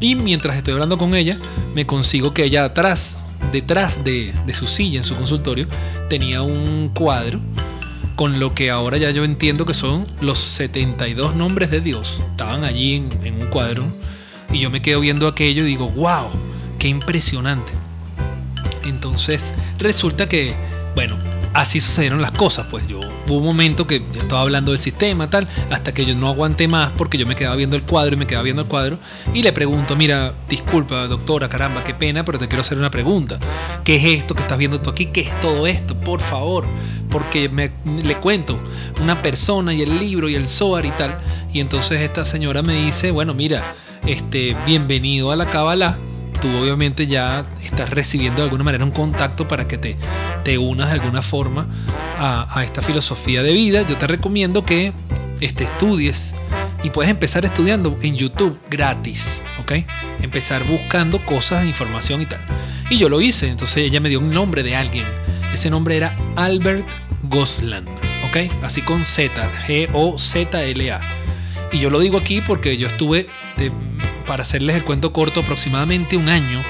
Y 0.00 0.14
mientras 0.14 0.56
estoy 0.56 0.74
hablando 0.74 0.98
con 0.98 1.14
ella, 1.14 1.38
me 1.74 1.86
consigo 1.86 2.34
que 2.34 2.44
ella 2.44 2.64
atrás, 2.64 3.24
detrás 3.52 4.04
de, 4.04 4.34
su 4.52 4.66
silla 4.66 4.98
en 4.98 5.04
su 5.04 5.16
consultorio, 5.16 5.66
tenía 6.08 6.42
un 6.42 6.90
cuadro 6.94 7.40
con 8.14 8.40
lo 8.40 8.54
que 8.54 8.70
ahora 8.70 8.96
ya 8.96 9.10
yo 9.10 9.24
entiendo 9.24 9.66
que 9.66 9.74
son 9.74 10.06
los 10.20 10.38
72 10.38 11.34
nombres 11.34 11.70
de 11.70 11.80
Dios. 11.80 12.22
Estaban 12.30 12.64
allí 12.64 12.94
en, 13.22 13.40
un 13.40 13.46
cuadro 13.48 13.84
y 14.50 14.58
yo 14.58 14.70
me 14.70 14.80
quedo 14.80 15.00
viendo 15.00 15.28
aquello 15.28 15.62
y 15.64 15.66
digo, 15.66 15.88
wow, 15.90 16.28
qué 16.78 16.88
impresionante. 16.88 17.72
Entonces 18.88 19.52
resulta 19.78 20.28
que, 20.28 20.54
bueno, 20.94 21.16
así 21.56 21.80
sucedieron 21.80 22.20
las 22.20 22.32
cosas. 22.32 22.66
Pues 22.70 22.86
yo 22.86 23.00
hubo 23.00 23.38
un 23.38 23.44
momento 23.44 23.86
que 23.86 24.00
yo 24.12 24.20
estaba 24.20 24.42
hablando 24.42 24.72
del 24.72 24.80
sistema, 24.80 25.28
tal, 25.30 25.48
hasta 25.70 25.92
que 25.92 26.04
yo 26.04 26.14
no 26.14 26.28
aguanté 26.28 26.68
más 26.68 26.92
porque 26.92 27.18
yo 27.18 27.26
me 27.26 27.34
quedaba 27.34 27.56
viendo 27.56 27.76
el 27.76 27.82
cuadro 27.82 28.14
y 28.14 28.18
me 28.18 28.26
quedaba 28.26 28.44
viendo 28.44 28.62
el 28.62 28.68
cuadro 28.68 28.98
y 29.34 29.42
le 29.42 29.52
pregunto, 29.52 29.96
mira, 29.96 30.34
disculpa, 30.48 31.06
doctora, 31.06 31.48
caramba, 31.48 31.82
qué 31.82 31.94
pena, 31.94 32.24
pero 32.24 32.38
te 32.38 32.48
quiero 32.48 32.60
hacer 32.60 32.78
una 32.78 32.90
pregunta. 32.90 33.38
¿Qué 33.84 33.96
es 33.96 34.04
esto 34.04 34.34
que 34.34 34.42
estás 34.42 34.58
viendo 34.58 34.80
tú 34.80 34.90
aquí? 34.90 35.06
¿Qué 35.06 35.22
es 35.22 35.40
todo 35.40 35.66
esto? 35.66 35.96
Por 35.96 36.20
favor, 36.20 36.66
porque 37.10 37.48
me, 37.48 37.72
le 38.02 38.16
cuento 38.18 38.58
una 39.00 39.22
persona 39.22 39.72
y 39.72 39.82
el 39.82 39.98
libro 39.98 40.28
y 40.28 40.34
el 40.34 40.46
SOAR 40.46 40.84
y 40.84 40.90
tal. 40.90 41.16
Y 41.52 41.60
entonces 41.60 42.00
esta 42.00 42.24
señora 42.24 42.62
me 42.62 42.74
dice, 42.74 43.10
bueno, 43.10 43.32
mira, 43.32 43.62
este, 44.06 44.56
bienvenido 44.66 45.32
a 45.32 45.36
la 45.36 45.46
Kabbalah 45.46 45.96
obviamente 46.60 47.06
ya 47.06 47.44
estás 47.62 47.90
recibiendo 47.90 48.38
de 48.38 48.44
alguna 48.44 48.64
manera 48.64 48.84
un 48.84 48.90
contacto 48.90 49.48
para 49.48 49.66
que 49.66 49.78
te, 49.78 49.96
te 50.44 50.58
unas 50.58 50.88
de 50.88 50.94
alguna 50.94 51.22
forma 51.22 51.68
a, 52.18 52.62
esta 52.64 52.82
filosofía 52.82 53.42
de 53.42 53.52
vida, 53.52 53.86
yo 53.86 53.96
te 53.98 54.06
recomiendo 54.06 54.64
que 54.64 54.92
este, 55.40 55.64
estudies 55.64 56.34
y 56.82 56.90
puedes 56.90 57.10
empezar 57.10 57.44
estudiando 57.44 57.98
en 58.02 58.16
YouTube 58.16 58.58
gratis, 58.70 59.42
¿ok? 59.60 59.72
Empezar 60.22 60.64
buscando 60.64 61.24
cosas, 61.24 61.64
información 61.64 62.22
y 62.22 62.26
tal. 62.26 62.40
Y 62.90 62.98
yo 62.98 63.08
lo 63.08 63.20
hice, 63.20 63.48
entonces 63.48 63.78
ella 63.78 64.00
me 64.00 64.08
dio 64.08 64.20
un 64.20 64.32
nombre 64.32 64.62
de 64.62 64.76
alguien. 64.76 65.04
Ese 65.52 65.70
nombre 65.70 65.96
era 65.96 66.16
Albert 66.36 66.86
Goslan, 67.24 67.86
¿ok? 68.28 68.52
Así 68.62 68.82
con 68.82 69.04
Z, 69.04 69.32
G-O-Z-L-A. 69.66 71.25
Y 71.72 71.78
yo 71.78 71.90
lo 71.90 71.98
digo 72.00 72.18
aquí 72.18 72.40
porque 72.40 72.76
yo 72.76 72.86
estuve 72.86 73.28
de, 73.56 73.70
para 74.26 74.42
hacerles 74.42 74.76
el 74.76 74.84
cuento 74.84 75.12
corto, 75.12 75.40
aproximadamente 75.40 76.16
un 76.16 76.28
año, 76.28 76.62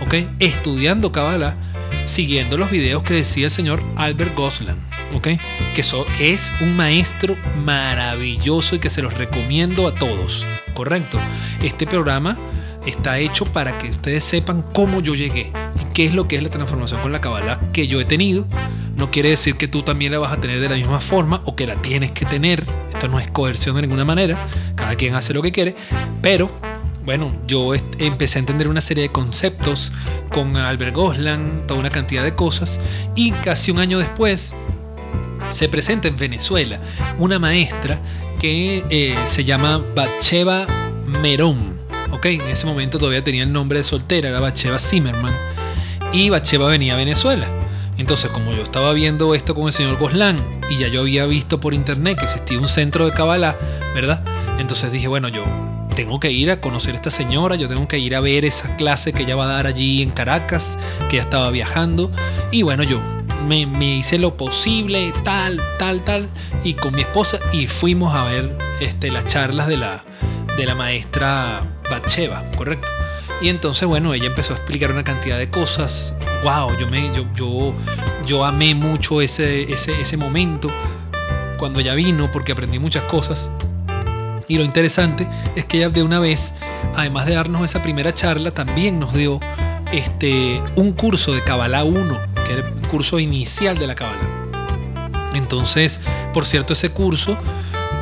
¿ok? 0.00 0.14
Estudiando 0.38 1.12
Kabbalah, 1.12 1.56
siguiendo 2.04 2.56
los 2.56 2.70
videos 2.70 3.02
que 3.02 3.14
decía 3.14 3.46
el 3.46 3.50
señor 3.50 3.82
Albert 3.96 4.34
Goslan, 4.34 4.76
¿ok? 5.14 5.28
Que, 5.74 5.82
que 6.16 6.32
es 6.32 6.52
un 6.60 6.76
maestro 6.76 7.36
maravilloso 7.64 8.76
y 8.76 8.78
que 8.78 8.90
se 8.90 9.02
los 9.02 9.14
recomiendo 9.14 9.86
a 9.88 9.94
todos, 9.94 10.46
¿correcto? 10.74 11.18
Este 11.62 11.86
programa 11.86 12.38
está 12.86 13.18
hecho 13.18 13.44
para 13.46 13.78
que 13.78 13.88
ustedes 13.88 14.24
sepan 14.24 14.62
cómo 14.72 15.00
yo 15.00 15.14
llegué 15.14 15.52
y 15.80 15.92
qué 15.92 16.06
es 16.06 16.14
lo 16.14 16.28
que 16.28 16.36
es 16.36 16.42
la 16.42 16.50
transformación 16.50 17.00
con 17.00 17.12
la 17.12 17.20
Kabbalah 17.20 17.58
que 17.72 17.88
yo 17.88 18.00
he 18.00 18.04
tenido. 18.04 18.46
No 18.96 19.10
quiere 19.10 19.28
decir 19.28 19.56
que 19.56 19.68
tú 19.68 19.82
también 19.82 20.10
la 20.10 20.18
vas 20.18 20.32
a 20.32 20.40
tener 20.40 20.58
de 20.58 20.68
la 20.70 20.74
misma 20.74 21.00
forma 21.00 21.42
o 21.44 21.54
que 21.54 21.66
la 21.66 21.80
tienes 21.82 22.10
que 22.10 22.24
tener. 22.24 22.64
Esto 22.92 23.08
no 23.08 23.20
es 23.20 23.28
coerción 23.28 23.76
de 23.76 23.82
ninguna 23.82 24.06
manera. 24.06 24.46
Cada 24.74 24.96
quien 24.96 25.14
hace 25.14 25.34
lo 25.34 25.42
que 25.42 25.52
quiere. 25.52 25.76
Pero 26.22 26.50
bueno, 27.04 27.30
yo 27.46 27.72
empecé 27.98 28.38
a 28.38 28.40
entender 28.40 28.66
una 28.66 28.80
serie 28.80 29.04
de 29.04 29.10
conceptos 29.10 29.92
con 30.32 30.56
Albert 30.56 30.92
Goslan, 30.92 31.62
toda 31.68 31.78
una 31.78 31.90
cantidad 31.90 32.24
de 32.24 32.34
cosas, 32.34 32.80
y 33.14 33.30
casi 33.30 33.70
un 33.70 33.78
año 33.78 33.98
después 33.98 34.54
se 35.50 35.68
presenta 35.68 36.08
en 36.08 36.16
Venezuela 36.16 36.80
una 37.18 37.38
maestra 37.38 38.00
que 38.40 38.82
eh, 38.90 39.16
se 39.24 39.44
llama 39.44 39.80
Bacheva 39.94 40.66
Merón. 41.22 41.78
Ok, 42.10 42.26
en 42.26 42.40
ese 42.42 42.66
momento 42.66 42.98
todavía 42.98 43.22
tenía 43.22 43.44
el 43.44 43.52
nombre 43.52 43.78
de 43.78 43.84
soltera, 43.84 44.30
era 44.30 44.40
Bacheva 44.40 44.80
Zimmerman, 44.80 45.34
y 46.12 46.30
Bacheva 46.30 46.66
venía 46.68 46.94
a 46.94 46.96
Venezuela. 46.96 47.46
Entonces, 47.98 48.30
como 48.30 48.52
yo 48.52 48.62
estaba 48.62 48.92
viendo 48.92 49.34
esto 49.34 49.54
con 49.54 49.66
el 49.66 49.72
señor 49.72 49.98
Goslan 49.98 50.38
y 50.68 50.76
ya 50.76 50.88
yo 50.88 51.00
había 51.00 51.26
visto 51.26 51.60
por 51.60 51.74
internet 51.74 52.18
que 52.18 52.24
existía 52.24 52.58
un 52.58 52.68
centro 52.68 53.06
de 53.06 53.12
Kabbalah, 53.12 53.56
¿verdad? 53.94 54.22
Entonces 54.58 54.92
dije, 54.92 55.08
bueno, 55.08 55.28
yo 55.28 55.44
tengo 55.94 56.20
que 56.20 56.30
ir 56.30 56.50
a 56.50 56.60
conocer 56.60 56.92
a 56.92 56.96
esta 56.96 57.10
señora, 57.10 57.56
yo 57.56 57.68
tengo 57.68 57.88
que 57.88 57.98
ir 57.98 58.14
a 58.14 58.20
ver 58.20 58.44
esa 58.44 58.76
clase 58.76 59.14
que 59.14 59.22
ella 59.22 59.34
va 59.34 59.44
a 59.44 59.54
dar 59.54 59.66
allí 59.66 60.02
en 60.02 60.10
Caracas, 60.10 60.78
que 61.08 61.16
ya 61.16 61.22
estaba 61.22 61.50
viajando. 61.50 62.12
Y 62.52 62.62
bueno, 62.62 62.82
yo 62.82 63.00
me, 63.48 63.62
hice 63.96 64.18
lo 64.18 64.36
posible, 64.36 65.12
tal, 65.24 65.60
tal, 65.78 66.02
tal, 66.02 66.28
y 66.64 66.74
con 66.74 66.94
mi 66.94 67.00
esposa, 67.00 67.38
y 67.52 67.66
fuimos 67.66 68.14
a 68.14 68.24
ver 68.24 68.56
este, 68.80 69.10
las 69.10 69.24
charlas 69.24 69.68
de 69.68 69.78
la, 69.78 70.04
de 70.56 70.66
la 70.66 70.74
maestra 70.74 71.62
Batsheva, 71.90 72.42
¿correcto? 72.56 72.88
Y 73.40 73.48
entonces, 73.48 73.86
bueno, 73.86 74.14
ella 74.14 74.26
empezó 74.26 74.54
a 74.54 74.56
explicar 74.56 74.90
una 74.90 75.04
cantidad 75.04 75.38
de 75.38 75.50
cosas. 75.50 76.14
¡Wow! 76.42 76.78
Yo, 76.78 76.88
me, 76.88 77.14
yo, 77.14 77.26
yo, 77.34 77.74
yo 78.26 78.44
amé 78.44 78.74
mucho 78.74 79.20
ese, 79.20 79.70
ese, 79.72 80.00
ese 80.00 80.16
momento 80.16 80.70
cuando 81.58 81.80
ella 81.80 81.94
vino 81.94 82.30
porque 82.30 82.52
aprendí 82.52 82.78
muchas 82.78 83.02
cosas. 83.04 83.50
Y 84.48 84.58
lo 84.58 84.64
interesante 84.64 85.28
es 85.56 85.64
que 85.64 85.78
ella 85.78 85.90
de 85.90 86.02
una 86.02 86.20
vez, 86.20 86.54
además 86.94 87.26
de 87.26 87.34
darnos 87.34 87.64
esa 87.64 87.82
primera 87.82 88.14
charla, 88.14 88.52
también 88.52 89.00
nos 89.00 89.12
dio 89.12 89.40
este, 89.92 90.62
un 90.76 90.92
curso 90.92 91.32
de 91.32 91.42
Kabbalah 91.42 91.84
1, 91.84 92.18
que 92.46 92.52
era 92.52 92.66
el 92.66 92.88
curso 92.88 93.18
inicial 93.18 93.78
de 93.78 93.86
la 93.86 93.94
Kabbalah. 93.94 94.46
Entonces, 95.34 96.00
por 96.32 96.46
cierto, 96.46 96.72
ese 96.72 96.90
curso, 96.90 97.38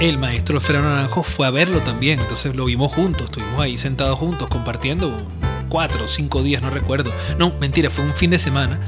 el 0.01 0.19
maestro 0.19 0.57
Alfredo 0.57 0.83
Naranjo 0.83 1.23
fue 1.23 1.47
a 1.47 1.51
verlo 1.51 1.83
también. 1.83 2.21
Entonces 2.21 2.55
lo 2.55 2.65
vimos 2.65 2.93
juntos, 2.93 3.27
estuvimos 3.27 3.61
ahí 3.61 3.79
sentados 3.79 4.19
juntos 4.19 4.49
compartiendo 4.49 5.27
cuatro 5.69 6.05
o 6.05 6.09
cinco 6.09 6.43
días, 6.43 6.63
no 6.63 6.71
recuerdo. 6.71 7.13
No, 7.39 7.53
mentira, 7.61 7.91
fue 7.91 8.05
un 8.05 8.13
fin 8.13 8.31
de 8.31 8.39
semana, 8.39 8.81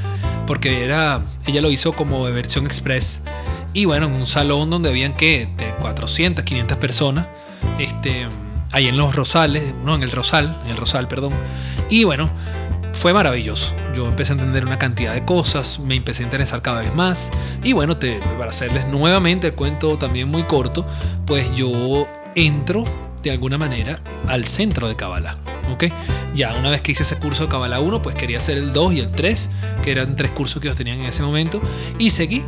porque 0.46 0.84
era, 0.84 1.22
ella 1.46 1.60
lo 1.60 1.70
hizo 1.70 1.92
como 1.92 2.26
de 2.26 2.32
versión 2.32 2.66
express. 2.66 3.22
Y 3.72 3.84
bueno, 3.84 4.06
en 4.06 4.12
un 4.12 4.26
salón 4.26 4.70
donde 4.70 4.88
habían 4.88 5.14
que 5.14 5.48
400, 5.80 6.44
500 6.44 6.76
personas 6.78 7.28
este, 7.78 8.26
ahí 8.72 8.88
en 8.88 8.96
los 8.96 9.14
Rosales, 9.14 9.74
no, 9.84 9.94
en 9.94 10.02
el 10.02 10.10
Rosal, 10.10 10.56
en 10.64 10.70
el 10.70 10.76
Rosal, 10.76 11.08
perdón. 11.08 11.32
Y 11.90 12.04
bueno, 12.04 12.30
fue 12.96 13.12
maravilloso. 13.12 13.72
Yo 13.94 14.08
empecé 14.08 14.32
a 14.32 14.36
entender 14.36 14.64
una 14.64 14.78
cantidad 14.78 15.14
de 15.14 15.24
cosas, 15.24 15.78
me 15.78 15.94
empecé 15.94 16.22
a 16.22 16.26
interesar 16.26 16.62
cada 16.62 16.80
vez 16.80 16.94
más. 16.94 17.30
Y 17.62 17.72
bueno, 17.72 17.96
te, 17.96 18.18
para 18.38 18.50
hacerles 18.50 18.88
nuevamente 18.88 19.48
el 19.48 19.54
cuento 19.54 19.96
también 19.98 20.28
muy 20.28 20.42
corto, 20.44 20.86
pues 21.26 21.54
yo 21.54 22.08
entro 22.34 22.84
de 23.22 23.30
alguna 23.30 23.58
manera 23.58 24.00
al 24.26 24.46
centro 24.46 24.88
de 24.88 24.96
Kabbalah. 24.96 25.36
¿ok? 25.72 25.84
Ya 26.34 26.54
una 26.54 26.70
vez 26.70 26.80
que 26.80 26.92
hice 26.92 27.02
ese 27.02 27.16
curso 27.16 27.44
de 27.44 27.48
Kabbalah 27.48 27.80
1, 27.80 28.02
pues 28.02 28.14
quería 28.14 28.38
hacer 28.38 28.58
el 28.58 28.72
2 28.72 28.94
y 28.94 29.00
el 29.00 29.10
3, 29.10 29.50
que 29.82 29.90
eran 29.90 30.16
tres 30.16 30.30
cursos 30.30 30.60
que 30.60 30.68
ellos 30.68 30.76
tenían 30.76 30.98
en 30.98 31.06
ese 31.06 31.22
momento, 31.22 31.60
y 31.98 32.10
seguí 32.10 32.42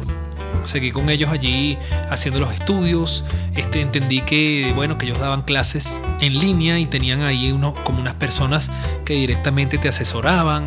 seguí 0.67 0.91
con 0.91 1.11
ellos 1.11 1.31
allí 1.31 1.79
haciendo 2.11 2.41
los 2.41 2.53
estudios. 2.53 3.25
Este, 3.55 3.81
entendí 3.81 4.21
que, 4.21 4.73
bueno, 4.75 4.99
que 4.99 5.07
ellos 5.07 5.19
daban 5.19 5.43
clases 5.43 6.00
en 6.21 6.38
línea 6.38 6.79
y 6.79 6.87
tenían 6.87 7.23
ahí 7.23 7.53
uno, 7.53 7.75
como 7.85 8.00
unas 8.00 8.15
personas 8.15 8.71
que 9.05 9.15
directamente 9.15 9.79
te 9.79 9.88
asesoraban. 9.88 10.67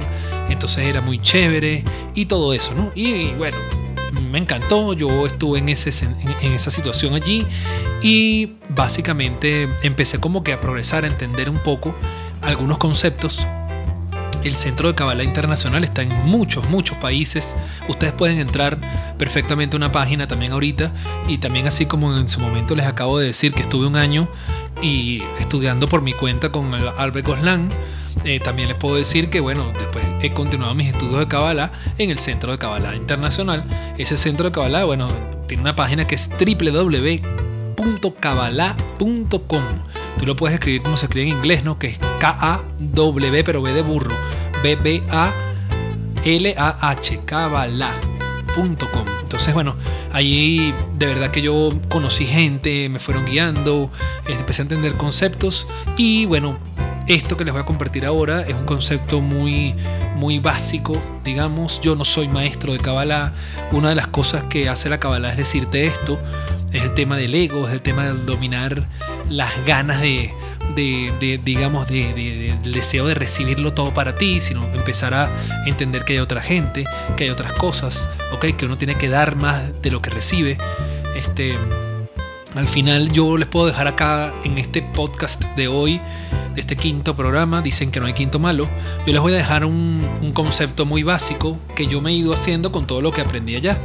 Entonces 0.50 0.86
era 0.86 1.02
muy 1.02 1.20
chévere 1.20 1.84
y 2.16 2.26
todo 2.26 2.54
eso, 2.54 2.74
¿no? 2.74 2.92
Y, 2.96 3.32
bueno, 3.34 3.58
me 4.32 4.40
encantó. 4.40 4.94
Yo 4.94 5.26
estuve 5.28 5.60
en, 5.60 5.70
ese, 5.70 5.92
en 6.42 6.52
esa 6.52 6.72
situación 6.72 7.14
allí 7.14 7.46
y 8.02 8.54
básicamente 8.70 9.70
empecé 9.84 10.20
como 10.20 10.44
que 10.44 10.54
a 10.54 10.60
progresar, 10.60 11.04
a 11.04 11.08
entender 11.08 11.50
un 11.50 11.60
poco 11.60 11.96
algunos 12.42 12.78
conceptos 12.78 13.46
el 14.44 14.56
Centro 14.56 14.90
de 14.90 14.96
Kabbalah 14.96 15.24
Internacional 15.24 15.84
está 15.84 16.02
en 16.02 16.14
muchos, 16.26 16.70
muchos 16.70 16.98
países. 16.98 17.56
Ustedes 17.88 18.14
pueden 18.14 18.40
entrar 18.40 18.80
perfectamente 19.18 19.76
a 19.76 19.78
una 19.78 19.92
página 19.92 20.28
también 20.28 20.52
ahorita. 20.52 20.92
Y 21.28 21.38
también 21.38 21.68
así 21.68 21.86
como 21.86 22.16
en 22.18 22.30
su 22.30 22.40
momento 22.40 22.76
les 22.76 22.86
acabo 22.86 23.20
de 23.20 23.28
decir 23.28 23.54
que 23.54 23.62
estuve 23.62 23.88
un 23.88 23.96
año 23.96 24.30
y 24.82 25.22
estudiando 25.40 25.88
por 25.88 26.02
mi 26.02 26.14
cuenta 26.14 26.52
con 26.52 26.74
Albert 26.74 27.28
Goslan. 27.28 27.70
Eh, 28.24 28.40
también 28.40 28.68
les 28.68 28.78
puedo 28.78 28.96
decir 28.96 29.30
que, 29.30 29.40
bueno, 29.40 29.72
después 29.78 30.04
he 30.22 30.34
continuado 30.34 30.76
mis 30.76 30.88
estudios 30.88 31.20
de 31.20 31.28
Kabbalah 31.28 31.72
en 31.98 32.10
el 32.10 32.20
Centro 32.20 32.52
de 32.52 32.58
Kabbalah 32.58 32.96
Internacional. 32.96 33.64
Ese 33.98 34.18
centro 34.18 34.50
de 34.50 34.52
Kabbalah, 34.52 34.84
bueno, 34.86 35.10
tiene 35.48 35.62
una 35.62 35.76
página 35.76 36.06
que 36.06 36.16
es 36.16 36.30
www.kabbalah.com. 37.82 39.64
Tú 40.20 40.26
lo 40.26 40.36
puedes 40.36 40.56
escribir 40.56 40.82
como 40.84 40.98
se 40.98 41.06
escribe 41.06 41.30
en 41.30 41.38
inglés, 41.38 41.64
¿no? 41.64 41.80
Que 41.80 41.88
es 41.88 41.98
K-A-W, 42.20 43.44
pero 43.44 43.62
B 43.62 43.74
de 43.74 43.82
burro. 43.82 44.16
B-B-A-L-A-H, 44.64 45.32
Kabbalah.com. 47.26 49.06
Entonces, 49.24 49.54
bueno, 49.54 49.76
ahí 50.12 50.74
de 50.94 51.06
verdad 51.08 51.32
que 51.32 51.42
yo 51.42 51.72
conocí 51.90 52.26
gente, 52.26 52.90
me 52.90 53.00
fueron 53.00 53.26
guiando, 53.26 53.90
empecé 54.28 54.62
a 54.62 54.64
entender 54.64 54.96
conceptos 54.98 55.68
y 55.98 56.26
bueno, 56.26 56.60
esto 57.08 57.36
que 57.38 57.46
les 57.46 57.54
voy 57.54 57.64
a 57.64 57.66
compartir 57.66 58.06
ahora 58.06 58.42
es 58.42 58.54
un 58.56 58.66
concepto 58.66 59.22
muy, 59.22 59.74
muy 60.16 60.40
básico, 60.40 61.02
digamos. 61.24 61.82
Yo 61.82 61.96
no 61.96 62.06
soy 62.06 62.28
maestro 62.28 62.74
de 62.74 62.80
Kabbalah. 62.80 63.34
Una 63.72 63.90
de 63.90 63.96
las 63.96 64.08
cosas 64.08 64.44
que 64.44 64.70
hace 64.70 64.90
la 64.90 65.00
Kabbalah 65.00 65.32
es 65.32 65.38
decirte 65.38 65.86
esto. 65.86 66.20
Es 66.74 66.84
el 66.84 66.94
tema 66.94 67.18
del 67.18 67.36
ego, 67.36 67.68
es 67.68 67.74
el 67.74 67.82
tema 67.82 68.06
de 68.06 68.14
dominar 68.14 68.88
las 69.30 69.66
ganas 69.66 70.02
de, 70.02 70.34
de, 70.76 71.40
digamos, 71.44 71.88
de, 71.88 72.14
del 72.64 72.74
deseo 72.74 73.08
de 73.08 73.14
recibirlo 73.14 73.74
todo 73.74 73.94
para 73.94 74.16
ti, 74.16 74.42
sino 74.42 74.66
empezar 74.74 75.14
a 75.14 75.30
entender 75.66 76.06
que 76.06 76.14
hay 76.14 76.20
otra 76.20 76.42
gente, 76.42 76.86
que 77.18 77.26
hay 77.26 77.30
otras 77.30 77.54
cosas, 77.54 78.08
¿ok? 78.32 78.56
Que 78.58 78.66
uno 78.66 78.78
tiene 78.78 78.96
que 78.96 79.10
dar 79.10 79.36
más 79.36 79.82
de 79.82 79.92
lo 79.92 80.02
que 80.02 80.10
recibe. 80.10 80.58
Este, 81.16 81.58
al 82.56 82.68
final 82.68 83.12
yo 83.12 83.38
les 83.38 83.48
puedo 83.48 83.66
dejar 83.66 83.88
acá 83.88 84.34
en 84.44 84.58
este 84.58 84.82
podcast 84.82 85.44
de 85.56 85.68
hoy, 85.68 86.02
de 86.54 86.62
este 86.62 86.76
quinto 86.76 87.16
programa, 87.16 87.62
dicen 87.62 87.92
que 87.92 88.00
no 88.00 88.06
hay 88.06 88.14
quinto 88.14 88.40
malo, 88.40 88.70
yo 89.06 89.14
les 89.14 89.22
voy 89.22 89.34
a 89.34 89.38
dejar 89.38 89.66
un, 89.66 90.10
un 90.22 90.34
concepto 90.34 90.86
muy 90.86 91.04
básico 91.04 91.58
que 91.76 91.88
yo 91.88 92.02
me 92.02 92.12
he 92.12 92.14
ido 92.14 92.34
haciendo 92.34 92.72
con 92.72 92.88
todo 92.88 93.02
lo 93.02 93.12
que 93.12 93.22
aprendí 93.22 93.56
allá. 93.56 93.78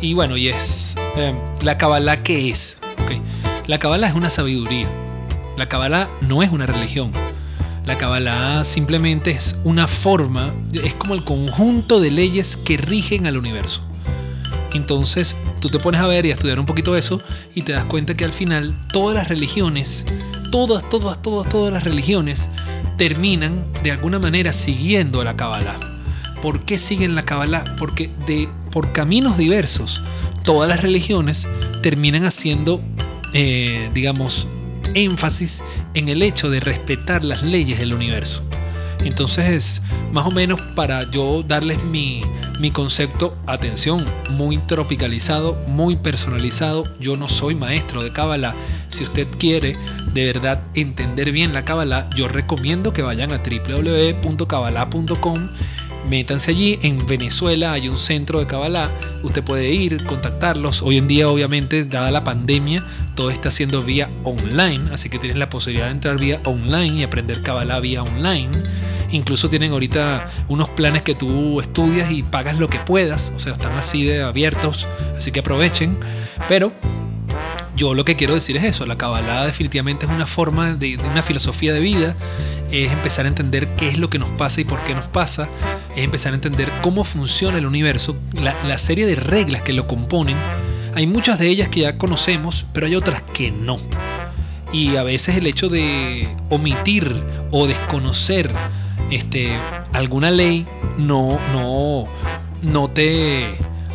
Y 0.00 0.14
bueno, 0.14 0.36
y 0.36 0.48
es 0.48 0.96
eh, 1.16 1.34
la 1.62 1.76
Kabbalah, 1.78 2.22
¿qué 2.22 2.50
es? 2.50 2.78
La 3.66 3.78
Kabbalah 3.78 4.08
es 4.08 4.14
una 4.14 4.30
sabiduría 4.30 4.88
la 5.60 5.68
Kabbalah 5.68 6.10
no 6.22 6.42
es 6.42 6.52
una 6.52 6.64
religión. 6.64 7.12
La 7.84 7.98
Kabbalah 7.98 8.64
simplemente 8.64 9.30
es 9.30 9.58
una 9.62 9.86
forma, 9.86 10.54
es 10.72 10.94
como 10.94 11.14
el 11.14 11.22
conjunto 11.22 12.00
de 12.00 12.10
leyes 12.10 12.56
que 12.56 12.78
rigen 12.78 13.26
al 13.26 13.36
universo. 13.36 13.82
Entonces 14.72 15.36
tú 15.60 15.68
te 15.68 15.78
pones 15.78 16.00
a 16.00 16.06
ver 16.06 16.24
y 16.24 16.30
a 16.30 16.32
estudiar 16.32 16.58
un 16.58 16.64
poquito 16.64 16.96
eso 16.96 17.20
y 17.54 17.60
te 17.60 17.72
das 17.72 17.84
cuenta 17.84 18.16
que 18.16 18.24
al 18.24 18.32
final 18.32 18.74
todas 18.90 19.14
las 19.14 19.28
religiones, 19.28 20.06
todas, 20.50 20.88
todas, 20.88 21.20
todas, 21.20 21.46
todas 21.50 21.74
las 21.74 21.84
religiones 21.84 22.48
terminan 22.96 23.66
de 23.82 23.90
alguna 23.90 24.18
manera 24.18 24.54
siguiendo 24.54 25.20
a 25.20 25.24
la 25.24 25.36
Kabbalah. 25.36 25.76
¿Por 26.40 26.64
qué 26.64 26.78
siguen 26.78 27.14
la 27.14 27.26
Kabbalah? 27.26 27.76
Porque 27.76 28.08
de, 28.26 28.48
por 28.70 28.92
caminos 28.92 29.36
diversos, 29.36 30.02
todas 30.44 30.68
las 30.68 30.82
religiones 30.82 31.48
terminan 31.82 32.24
haciendo, 32.24 32.80
eh, 33.32 33.90
digamos, 33.94 34.48
énfasis 34.94 35.62
en 35.94 36.08
el 36.08 36.22
hecho 36.22 36.50
de 36.50 36.60
respetar 36.60 37.24
las 37.24 37.42
leyes 37.42 37.78
del 37.78 37.94
universo. 37.94 38.44
Entonces, 39.04 39.82
más 40.12 40.26
o 40.26 40.30
menos 40.30 40.60
para 40.74 41.10
yo 41.10 41.42
darles 41.42 41.84
mi, 41.84 42.22
mi 42.58 42.70
concepto, 42.70 43.34
atención, 43.46 44.04
muy 44.30 44.58
tropicalizado, 44.58 45.54
muy 45.68 45.96
personalizado. 45.96 46.84
Yo 47.00 47.16
no 47.16 47.26
soy 47.28 47.54
maestro 47.54 48.02
de 48.02 48.12
Kabbalah. 48.12 48.54
Si 48.88 49.04
usted 49.04 49.26
quiere 49.38 49.78
de 50.12 50.26
verdad 50.26 50.62
entender 50.74 51.32
bien 51.32 51.54
la 51.54 51.64
Kabbalah, 51.64 52.10
yo 52.14 52.28
recomiendo 52.28 52.92
que 52.92 53.00
vayan 53.00 53.32
a 53.32 53.38
www.kabbalah.com 53.38 55.48
métanse 56.08 56.52
allí. 56.52 56.78
En 56.82 57.06
Venezuela 57.06 57.72
hay 57.72 57.88
un 57.88 57.96
centro 57.96 58.38
de 58.38 58.46
Kabbalah. 58.46 58.90
Usted 59.22 59.42
puede 59.42 59.70
ir, 59.70 60.04
contactarlos. 60.06 60.82
Hoy 60.82 60.98
en 60.98 61.08
día, 61.08 61.28
obviamente, 61.28 61.84
dada 61.84 62.10
la 62.10 62.24
pandemia, 62.24 62.84
todo 63.14 63.30
está 63.30 63.48
haciendo 63.48 63.82
vía 63.82 64.10
online. 64.24 64.90
Así 64.92 65.08
que 65.08 65.18
tienes 65.18 65.38
la 65.38 65.48
posibilidad 65.48 65.86
de 65.86 65.92
entrar 65.92 66.18
vía 66.18 66.40
online 66.44 67.00
y 67.00 67.02
aprender 67.02 67.42
Kabbalah 67.42 67.80
vía 67.80 68.02
online. 68.02 68.50
Incluso 69.12 69.48
tienen 69.48 69.72
ahorita 69.72 70.30
unos 70.48 70.70
planes 70.70 71.02
que 71.02 71.14
tú 71.14 71.60
estudias 71.60 72.10
y 72.10 72.22
pagas 72.22 72.58
lo 72.58 72.68
que 72.68 72.78
puedas. 72.78 73.32
O 73.36 73.40
sea, 73.40 73.52
están 73.52 73.76
así 73.76 74.04
de 74.04 74.22
abiertos. 74.22 74.88
Así 75.16 75.32
que 75.32 75.40
aprovechen. 75.40 75.98
Pero 76.48 76.72
yo 77.80 77.94
lo 77.94 78.04
que 78.04 78.14
quiero 78.14 78.34
decir 78.34 78.56
es 78.58 78.64
eso, 78.64 78.84
la 78.84 78.98
Kabbalah 78.98 79.46
definitivamente 79.46 80.04
es 80.04 80.12
una 80.12 80.26
forma 80.26 80.74
de, 80.74 80.98
una 80.98 81.22
filosofía 81.22 81.72
de 81.72 81.80
vida, 81.80 82.14
es 82.72 82.92
empezar 82.92 83.24
a 83.24 83.28
entender 83.28 83.74
qué 83.76 83.88
es 83.88 83.98
lo 83.98 84.10
que 84.10 84.18
nos 84.18 84.30
pasa 84.30 84.60
y 84.60 84.64
por 84.64 84.82
qué 84.84 84.94
nos 84.94 85.06
pasa, 85.06 85.48
es 85.96 86.04
empezar 86.04 86.32
a 86.32 86.36
entender 86.36 86.70
cómo 86.82 87.04
funciona 87.04 87.58
el 87.58 87.66
universo, 87.66 88.16
la, 88.32 88.78
serie 88.78 89.06
de 89.06 89.16
reglas 89.16 89.62
que 89.62 89.72
lo 89.72 89.86
componen. 89.86 90.36
Hay 90.94 91.06
muchas 91.06 91.38
de 91.38 91.48
ellas 91.48 91.68
que 91.68 91.80
ya 91.80 91.98
conocemos, 91.98 92.66
pero 92.72 92.86
hay 92.86 92.94
otras 92.94 93.22
que 93.22 93.50
no. 93.50 93.76
Y 94.72 94.96
a 94.96 95.02
veces 95.02 95.36
el 95.36 95.46
hecho 95.46 95.68
de 95.68 96.28
omitir 96.48 97.14
o 97.50 97.66
desconocer 97.66 98.50
este, 99.10 99.50
alguna 99.92 100.30
ley 100.30 100.66
no, 100.96 101.38
no, 101.52 102.06
no 102.62 102.88
te 102.88 103.46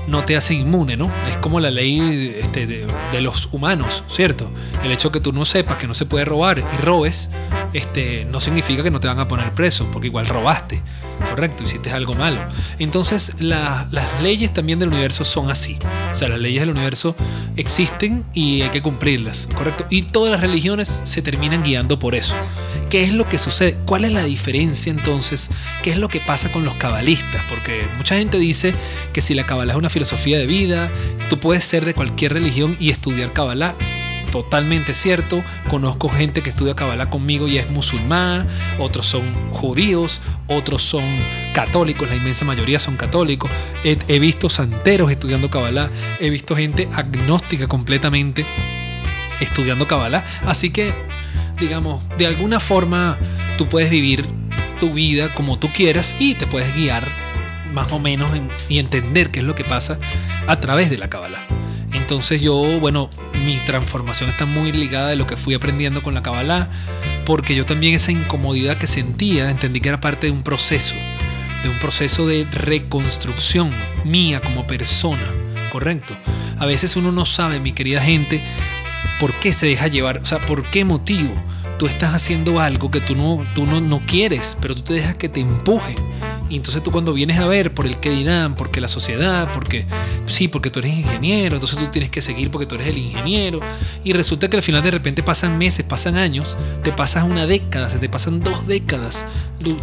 no 0.07 0.25
te 0.25 0.35
hace 0.35 0.53
inmune, 0.53 0.97
¿no? 0.97 1.11
Es 1.27 1.37
como 1.37 1.59
la 1.59 1.71
ley 1.71 2.35
este, 2.37 2.67
de, 2.67 2.85
los 3.21 3.49
humanos, 3.51 4.03
¿cierto? 4.09 4.51
El 4.83 4.91
hecho 4.91 5.09
de 5.09 5.13
que 5.13 5.19
tú 5.21 5.31
no 5.31 5.45
sepas 5.45 5.77
que 5.77 5.87
no 5.87 5.93
se 5.93 6.05
puede 6.05 6.25
robar 6.25 6.59
y 6.59 6.81
robes, 6.83 7.29
este, 7.73 8.25
no 8.25 8.41
significa 8.41 8.83
que 8.83 8.91
no 8.91 8.99
te 8.99 9.07
van 9.07 9.19
a 9.19 9.27
poner 9.27 9.51
preso, 9.51 9.89
porque 9.91 10.07
igual 10.07 10.27
robaste, 10.27 10.81
¿correcto? 11.30 11.63
Hiciste 11.63 11.91
algo 11.91 12.15
malo. 12.15 12.43
Entonces, 12.80 13.36
las 13.39 13.88
leyes 14.21 14.54
también 14.54 14.80
del 14.80 14.89
universo 14.89 15.25
son 15.25 15.49
así. 15.49 15.78
O 16.12 16.15
sea, 16.15 16.30
las 16.30 16.39
leyes 16.39 16.62
del 16.62 16.71
universo 16.71 17.15
existen 17.56 18.25
y 18.34 18.62
hay 18.62 18.69
que 18.69 18.82
cumplirlas, 18.82 19.47
¿correcto? 19.54 19.86
Y 19.89 20.04
todas 20.04 20.32
las 20.32 20.41
religiones 20.41 21.01
se 21.04 21.21
terminan 21.21 21.63
guiando 21.63 21.99
por 21.99 22.15
eso. 22.15 22.36
¿Qué 22.89 23.04
es 23.04 23.13
lo 23.13 23.28
que 23.28 23.38
sucede? 23.38 23.75
¿Cuál 23.86 24.06
es 24.06 24.12
la 24.12 24.23
diferencia 24.23 24.91
entonces? 24.91 25.49
¿Qué 25.82 25.91
es 25.91 25.97
lo 25.97 26.08
que 26.08 26.19
pasa 26.19 26.51
con 26.51 26.63
los 26.63 26.75
cabalistas? 26.75 27.41
Porque 27.49 27.88
mucha 27.97 28.15
gente 28.15 28.38
dice 28.38 28.73
que 29.12 29.21
si 29.21 29.34
la 29.34 29.45
cabala 29.45 29.73
es 29.73 29.78
una 29.78 29.89
filosofía 29.89 30.38
de 30.38 30.45
vida, 30.45 30.89
tú 31.30 31.39
puedes 31.39 31.65
ser 31.65 31.84
de 31.86 31.93
cualquier 31.93 32.34
religión 32.34 32.78
y 32.80 32.91
estudiar 32.91 33.34
cabala. 33.34 33.75
Totalmente 34.36 34.93
cierto. 34.93 35.41
Conozco 35.69 36.10
gente 36.10 36.43
que 36.43 36.50
estudia 36.50 36.76
cabala 36.76 37.10
conmigo 37.10 37.48
y 37.48 37.58
es 37.58 37.69
musulmán, 37.69 38.45
otros 38.80 39.06
son 39.06 39.24
judíos, 39.52 40.19
otros 40.48 40.82
son 40.82 41.06
católicos, 41.54 42.10
la 42.10 42.17
inmensa 42.17 42.43
mayoría 42.43 42.78
son 42.82 42.98
católicos. 42.98 43.50
He, 43.86 44.19
visto 44.19 44.50
santeros 44.50 45.10
estudiando 45.10 45.50
cabala, 45.50 45.89
he 46.19 46.30
visto 46.30 46.54
gente 46.54 46.89
agnóstica 46.91 47.69
completamente 47.69 48.45
estudiando 49.39 49.88
cabala. 49.88 50.26
Así 50.45 50.69
que 50.69 50.93
digamos, 51.58 52.02
de 52.17 52.28
alguna 52.28 52.60
forma 52.60 53.17
tú 53.58 53.69
puedes 53.69 53.89
vivir 53.89 54.26
tu 54.82 54.91
vida 54.91 55.34
como 55.34 55.58
tú 55.58 55.69
quieras 55.69 56.13
y 56.19 56.34
te 56.34 56.45
puedes 56.45 56.76
guiar 56.76 57.08
más 57.71 57.93
o 57.93 58.00
menos 58.00 58.32
y 58.67 58.80
entender 58.80 59.32
qué 59.32 59.39
es 59.39 59.45
lo 59.45 59.56
que 59.56 59.63
pasa 59.63 59.98
a 60.45 60.60
través 60.60 60.89
de 60.89 60.98
la 60.98 61.10
Kabbalah. 61.10 61.64
Entonces 61.95 62.41
yo, 62.41 62.55
bueno, 62.79 63.10
mi 63.45 63.58
transformación 63.65 64.29
está 64.29 64.45
muy 64.45 64.71
ligada 64.71 65.10
de 65.10 65.15
lo 65.15 65.25
que 65.25 65.38
fui 65.38 65.53
aprendiendo 65.53 66.03
con 66.03 66.13
la 66.13 66.21
Kabbalah, 66.21 66.69
porque 67.25 67.55
yo 67.55 67.65
también 67.65 67.95
esa 67.95 68.12
incomodidad 68.12 68.77
que 68.77 68.88
sentía, 68.88 69.49
entendí 69.49 69.79
que 69.79 69.89
era 69.89 70.01
parte 70.01 70.27
de 70.27 70.34
un 70.34 70.43
proceso, 70.43 70.95
de 71.63 71.69
un 71.69 71.79
proceso 71.79 72.27
de 72.27 72.45
reconstrucción 72.51 73.71
mía 74.03 74.41
como 74.41 74.67
persona, 74.67 75.23
¿correcto? 75.71 76.15
A 76.60 76.65
veces 76.65 76.95
uno 76.95 77.12
no 77.12 77.25
sabe, 77.25 77.60
mi 77.60 77.71
querida 77.71 78.01
gente, 78.01 78.41
por 79.19 79.34
qué 79.34 79.53
se 79.53 79.67
deja 79.67 79.88
llevar, 79.88 80.19
o 80.19 80.25
sea, 80.25 80.39
por 80.39 80.63
qué 80.65 80.86
motivo 80.86 81.34
tú 81.77 81.88
estás 81.88 82.13
haciendo 82.13 82.59
algo 82.59 82.89
que 82.89 83.01
tú 83.01 83.15
no, 83.15 83.45
tú 83.53 83.65
no, 83.65 83.81
no 83.81 84.01
quieres, 84.05 84.57
pero 84.61 84.75
tú 84.75 84.81
te 84.81 84.93
dejas 84.93 85.15
que 85.15 85.29
te 85.29 85.39
empujen. 85.39 85.95
Y 86.49 86.57
entonces 86.57 86.83
tú 86.83 86.91
cuando 86.91 87.13
vienes 87.13 87.39
a 87.39 87.47
ver 87.47 87.73
por 87.73 87.88
el 87.88 87.99
que 87.99 88.11
dirán, 88.11 88.55
porque 88.55 88.79
la 88.79 88.88
sociedad, 88.88 89.51
porque 89.53 89.88
sí, 90.27 90.47
porque 90.47 90.69
tú 90.69 90.79
eres 90.79 90.93
ingeniero, 90.93 91.55
entonces 91.55 91.79
tú 91.79 91.88
tienes 91.88 92.11
que 92.11 92.21
seguir 92.21 92.51
porque 92.51 92.67
tú 92.67 92.75
eres 92.75 92.88
el 92.88 92.97
ingeniero. 92.97 93.59
Y 94.03 94.13
resulta 94.13 94.47
que 94.49 94.57
al 94.57 94.63
final 94.63 94.83
de 94.83 94.91
repente 94.91 95.23
pasan 95.23 95.57
meses, 95.57 95.85
pasan 95.85 96.17
años, 96.17 96.57
te 96.83 96.91
pasas 96.91 97.23
una 97.23 97.47
década, 97.47 97.89
se 97.89 97.97
te 97.97 98.09
pasan 98.09 98.41
dos 98.41 98.67
décadas, 98.67 99.25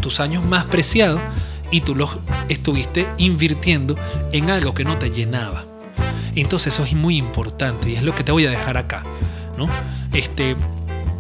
tus 0.01 0.21
años 0.21 0.45
más 0.45 0.67
preciados, 0.67 1.21
y 1.73 1.81
tú 1.81 1.97
los 1.97 2.11
estuviste 2.49 3.09
invirtiendo 3.17 3.97
en 4.33 4.51
algo 4.51 4.75
que 4.75 4.85
no 4.85 4.99
te 4.99 5.11
llenaba. 5.11 5.65
Entonces 6.37 6.75
eso 6.75 6.85
es 6.85 6.95
muy 6.95 7.17
importante 7.17 7.91
y 7.91 7.97
es 7.97 8.03
lo 8.03 8.15
que 8.15 8.23
te 8.23 8.31
voy 8.31 8.47
a 8.47 8.51
dejar 8.51 8.77
acá, 8.77 9.05
¿no? 9.59 9.69
Este, 10.13 10.55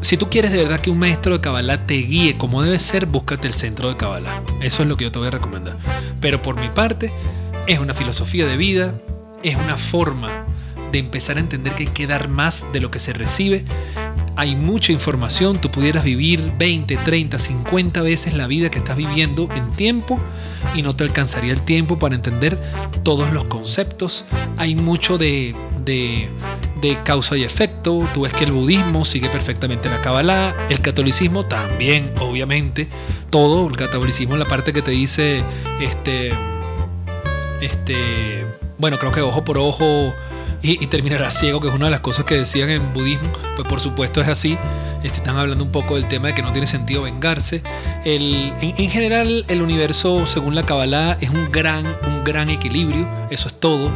si 0.03 0.17
tú 0.17 0.29
quieres 0.29 0.51
de 0.51 0.59
verdad 0.59 0.81
que 0.81 0.91
un 0.91 0.99
maestro 0.99 1.35
de 1.35 1.41
Kabbalah 1.41 1.87
te 1.87 1.95
guíe 1.95 2.37
como 2.37 2.61
debe 2.63 2.79
ser, 2.79 3.07
búscate 3.07 3.47
el 3.47 3.55
centro 3.55 3.89
de 3.89 3.97
Kabbalah. 3.97 4.43
Eso 4.61 4.83
es 4.83 4.89
lo 4.89 4.97
que 4.97 5.05
yo 5.05 5.13
te 5.13 5.19
voy 5.19 5.29
a 5.29 5.31
recomendar. 5.31 5.77
Pero 6.21 6.43
por 6.43 6.61
mi 6.61 6.69
parte, 6.69 7.13
es 7.67 7.79
una 7.79 7.95
filosofía 7.95 8.47
de 8.47 8.57
vida, 8.57 8.93
es 9.45 9.55
una 9.55 9.77
forma 9.77 10.45
de 10.91 10.99
empezar 10.99 11.37
a 11.37 11.41
entender 11.41 11.75
que 11.75 11.85
hay 11.85 11.89
que 11.89 12.07
dar 12.07 12.29
más 12.29 12.67
de 12.73 12.81
lo 12.81 12.91
que 12.91 12.99
se 12.99 13.13
recibe. 13.13 13.65
hay 14.35 14.57
mucha 14.57 14.93
información, 14.93 15.61
tú 15.61 15.71
pudieras 15.71 16.05
vivir 16.05 16.53
20, 16.59 16.97
30, 16.97 17.39
50 17.39 18.03
veces 18.03 18.33
la 18.35 18.47
vida 18.47 18.71
que 18.71 18.79
estás 18.79 18.97
viviendo 18.97 19.49
en 19.55 19.71
tiempo 19.73 20.21
y 20.75 20.83
no 20.83 20.95
te 20.95 21.05
alcanzaría 21.05 21.53
el 21.53 21.61
tiempo 21.61 21.99
para 21.99 22.15
entender 22.15 22.59
todos 23.03 23.33
los 23.33 23.45
conceptos. 23.45 24.25
Hay 24.57 24.75
mucho 24.75 25.19
de, 25.19 25.55
de, 25.85 26.29
de 26.83 26.99
causa 27.03 27.37
y 27.37 27.45
efecto. 27.45 28.07
Tú 28.13 28.23
ves 28.23 28.35
que 28.35 28.45
el 28.45 28.53
budismo 28.53 29.05
sigue 29.05 29.29
perfectamente 29.29 29.89
la 29.89 30.03
Kabbalah, 30.03 30.67
el 30.69 30.81
catolicismo 30.81 31.47
también, 31.47 32.13
obviamente. 32.21 32.89
Todo, 33.31 33.69
el 33.69 33.77
catolicismo, 33.77 34.37
la 34.37 34.45
parte 34.45 34.73
que 34.73 34.83
te 34.83 34.91
dice, 34.91 35.43
este, 35.81 36.33
este, 37.63 38.45
bueno, 38.77 38.99
creo 38.99 39.13
que 39.13 39.23
ojo 39.23 39.45
por 39.45 39.57
ojo 39.59 40.13
y, 40.61 40.87
terminará 40.89 41.31
ciego, 41.31 41.61
que 41.61 41.69
es 41.69 41.75
una 41.75 41.87
de 41.87 41.93
las 41.93 42.01
cosas 42.01 42.25
que 42.25 42.37
decían 42.37 42.69
en 42.71 42.93
budismo, 42.93 43.31
pues 43.57 43.67
por 43.67 43.81
supuesto 43.81 44.21
es 44.21 44.29
así. 44.29 44.59
Este, 45.03 45.19
están 45.19 45.37
hablando 45.37 45.65
un 45.65 45.73
poco 45.73 45.95
del 45.95 46.07
tema 46.07 46.29
de 46.29 46.35
que 46.35 46.43
no 46.43 46.53
tiene 46.53 46.67
sentido 46.67 47.03
vengarse. 47.03 47.63
El, 48.05 48.53
en, 48.61 48.91
general, 48.91 49.45
el 49.49 49.63
universo, 49.63 50.27
según 50.27 50.55
la 50.55 50.65
Kabbalah, 50.65 51.17
es 51.21 51.31
un 51.31 51.51
gran, 51.51 51.85
un 51.87 52.25
gran 52.25 52.51
equilibrio. 52.51 53.09
Eso 53.31 53.49
es 53.49 53.59
todo. 53.59 53.93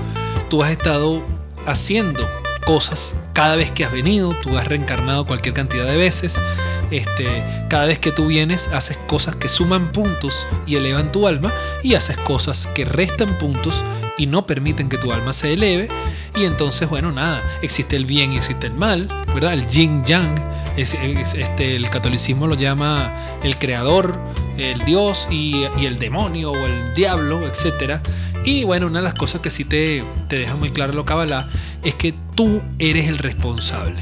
Tú 0.48 0.62
has 0.62 0.70
estado 0.70 1.24
haciendo 1.66 2.26
cosas 2.66 3.14
cada 3.32 3.56
vez 3.56 3.70
que 3.70 3.84
has 3.84 3.92
venido, 3.92 4.34
tú 4.42 4.58
has 4.58 4.66
reencarnado 4.66 5.26
cualquier 5.26 5.54
cantidad 5.54 5.86
de 5.86 5.96
veces. 5.96 6.42
Este, 6.90 7.26
cada 7.70 7.86
vez 7.86 7.98
que 7.98 8.12
tú 8.12 8.26
vienes, 8.26 8.68
haces 8.68 8.98
cosas 9.06 9.36
que 9.36 9.48
suman 9.48 9.90
puntos 9.92 10.46
y 10.66 10.76
elevan 10.76 11.10
tu 11.10 11.26
alma, 11.26 11.52
y 11.82 11.94
haces 11.94 12.18
cosas 12.18 12.66
que 12.74 12.84
restan 12.84 13.38
puntos 13.38 13.82
y 14.18 14.26
no 14.26 14.46
permiten 14.46 14.88
que 14.88 14.98
tu 14.98 15.12
alma 15.12 15.32
se 15.32 15.52
eleve. 15.52 15.88
Y 16.34 16.44
entonces, 16.44 16.88
bueno, 16.88 17.12
nada, 17.12 17.42
existe 17.62 17.96
el 17.96 18.04
bien 18.04 18.32
y 18.32 18.36
existe 18.36 18.66
el 18.66 18.74
mal, 18.74 19.08
¿verdad? 19.34 19.54
El 19.54 19.66
yin 19.68 20.04
yang, 20.04 20.34
es, 20.76 20.94
este, 20.94 21.76
el 21.76 21.88
catolicismo 21.88 22.46
lo 22.46 22.54
llama 22.54 23.14
el 23.42 23.56
creador, 23.56 24.18
el 24.58 24.84
dios 24.84 25.28
y, 25.30 25.64
el 25.82 25.98
demonio 25.98 26.52
o 26.52 26.66
el 26.66 26.94
diablo, 26.94 27.46
etc. 27.46 28.00
Y 28.46 28.62
bueno, 28.62 28.86
una 28.86 29.00
de 29.00 29.04
las 29.04 29.14
cosas 29.14 29.40
que 29.40 29.50
sí 29.50 29.64
te, 29.64 30.04
te 30.28 30.38
deja 30.38 30.54
muy 30.54 30.70
claro 30.70 30.92
lo 30.92 31.04
Kabbalah 31.04 31.48
es 31.82 31.96
que 31.96 32.14
tú 32.36 32.62
eres 32.78 33.08
el 33.08 33.18
responsable. 33.18 34.00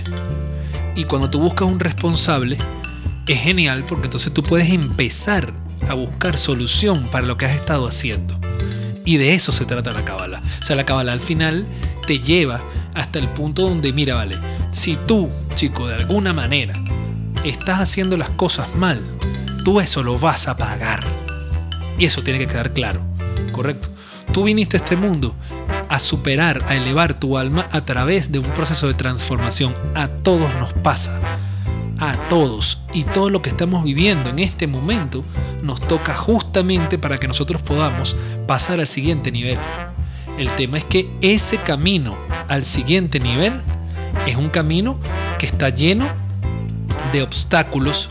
Y 0.94 1.04
cuando 1.04 1.30
tú 1.30 1.40
buscas 1.40 1.66
un 1.66 1.80
responsable, 1.80 2.58
es 3.26 3.40
genial 3.40 3.86
porque 3.88 4.06
entonces 4.06 4.34
tú 4.34 4.42
puedes 4.42 4.68
empezar 4.68 5.50
a 5.88 5.94
buscar 5.94 6.36
solución 6.36 7.08
para 7.10 7.26
lo 7.26 7.38
que 7.38 7.46
has 7.46 7.54
estado 7.54 7.88
haciendo. 7.88 8.38
Y 9.06 9.16
de 9.16 9.32
eso 9.32 9.50
se 9.50 9.64
trata 9.64 9.92
la 9.92 10.04
cábala. 10.04 10.42
O 10.60 10.62
sea, 10.62 10.76
la 10.76 10.84
cábala 10.84 11.14
al 11.14 11.20
final 11.20 11.64
te 12.06 12.20
lleva 12.20 12.62
hasta 12.92 13.18
el 13.20 13.30
punto 13.30 13.62
donde, 13.62 13.94
mira, 13.94 14.14
vale, 14.14 14.36
si 14.72 14.96
tú, 15.06 15.30
chico, 15.54 15.88
de 15.88 15.94
alguna 15.94 16.34
manera 16.34 16.74
estás 17.44 17.80
haciendo 17.80 18.18
las 18.18 18.28
cosas 18.28 18.76
mal, 18.76 19.00
tú 19.64 19.80
eso 19.80 20.02
lo 20.02 20.18
vas 20.18 20.48
a 20.48 20.58
pagar. 20.58 21.02
Y 21.98 22.04
eso 22.04 22.22
tiene 22.22 22.40
que 22.40 22.46
quedar 22.46 22.74
claro, 22.74 23.02
¿correcto? 23.50 23.93
Tú 24.34 24.42
viniste 24.42 24.76
a 24.76 24.80
este 24.80 24.96
mundo 24.96 25.32
a 25.88 26.00
superar, 26.00 26.64
a 26.66 26.74
elevar 26.74 27.14
tu 27.14 27.38
alma 27.38 27.68
a 27.70 27.84
través 27.84 28.32
de 28.32 28.40
un 28.40 28.46
proceso 28.46 28.88
de 28.88 28.94
transformación. 28.94 29.72
A 29.94 30.08
todos 30.08 30.52
nos 30.56 30.72
pasa. 30.72 31.20
A 32.00 32.16
todos. 32.28 32.82
Y 32.92 33.04
todo 33.04 33.30
lo 33.30 33.42
que 33.42 33.50
estamos 33.50 33.84
viviendo 33.84 34.30
en 34.30 34.40
este 34.40 34.66
momento 34.66 35.24
nos 35.62 35.80
toca 35.80 36.16
justamente 36.16 36.98
para 36.98 37.16
que 37.16 37.28
nosotros 37.28 37.62
podamos 37.62 38.16
pasar 38.48 38.80
al 38.80 38.88
siguiente 38.88 39.30
nivel. 39.30 39.56
El 40.36 40.50
tema 40.56 40.78
es 40.78 40.84
que 40.84 41.08
ese 41.20 41.58
camino 41.58 42.16
al 42.48 42.64
siguiente 42.64 43.20
nivel 43.20 43.62
es 44.26 44.34
un 44.34 44.48
camino 44.48 44.98
que 45.38 45.46
está 45.46 45.68
lleno 45.68 46.08
de 47.12 47.22
obstáculos 47.22 48.10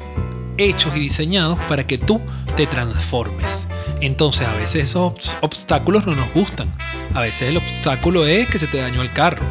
hechos 0.58 0.96
y 0.96 1.00
diseñados 1.00 1.60
para 1.68 1.86
que 1.86 1.98
tú 1.98 2.22
te 2.56 2.68
transformes. 2.68 3.68
Entonces 4.02 4.48
a 4.48 4.54
veces 4.54 4.86
esos 4.86 5.38
obstáculos 5.42 6.06
no 6.06 6.16
nos 6.16 6.32
gustan. 6.34 6.68
A 7.14 7.22
veces 7.22 7.50
el 7.50 7.58
obstáculo 7.58 8.26
es 8.26 8.48
que 8.48 8.60
se 8.60 8.68
te 8.68 8.78
dañó 8.78 9.02
el 9.02 9.10
carro. 9.10 9.44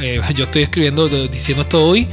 Eh, 0.00 0.20
yo 0.34 0.44
estoy 0.44 0.62
escribiendo, 0.62 1.08
diciendo 1.08 1.62
esto 1.62 1.84
hoy 1.84 2.08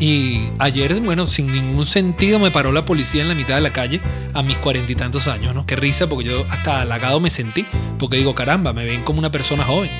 y 0.00 0.50
ayer, 0.60 1.00
bueno, 1.00 1.26
sin 1.26 1.52
ningún 1.52 1.84
sentido 1.84 2.38
me 2.38 2.50
paró 2.52 2.70
la 2.70 2.84
policía 2.84 3.22
en 3.22 3.28
la 3.28 3.34
mitad 3.34 3.56
de 3.56 3.62
la 3.62 3.72
calle 3.72 4.00
a 4.32 4.42
mis 4.42 4.56
cuarenta 4.58 4.92
y 4.92 4.94
tantos 4.94 5.26
años, 5.26 5.54
¿no? 5.54 5.66
Qué 5.66 5.74
risa, 5.74 6.08
porque 6.08 6.28
yo 6.28 6.46
hasta 6.50 6.82
halagado 6.82 7.18
me 7.18 7.30
sentí, 7.30 7.66
porque 7.98 8.16
digo, 8.16 8.34
caramba, 8.34 8.72
me 8.72 8.84
ven 8.84 9.02
como 9.02 9.18
una 9.18 9.32
persona 9.32 9.64
joven. 9.64 9.90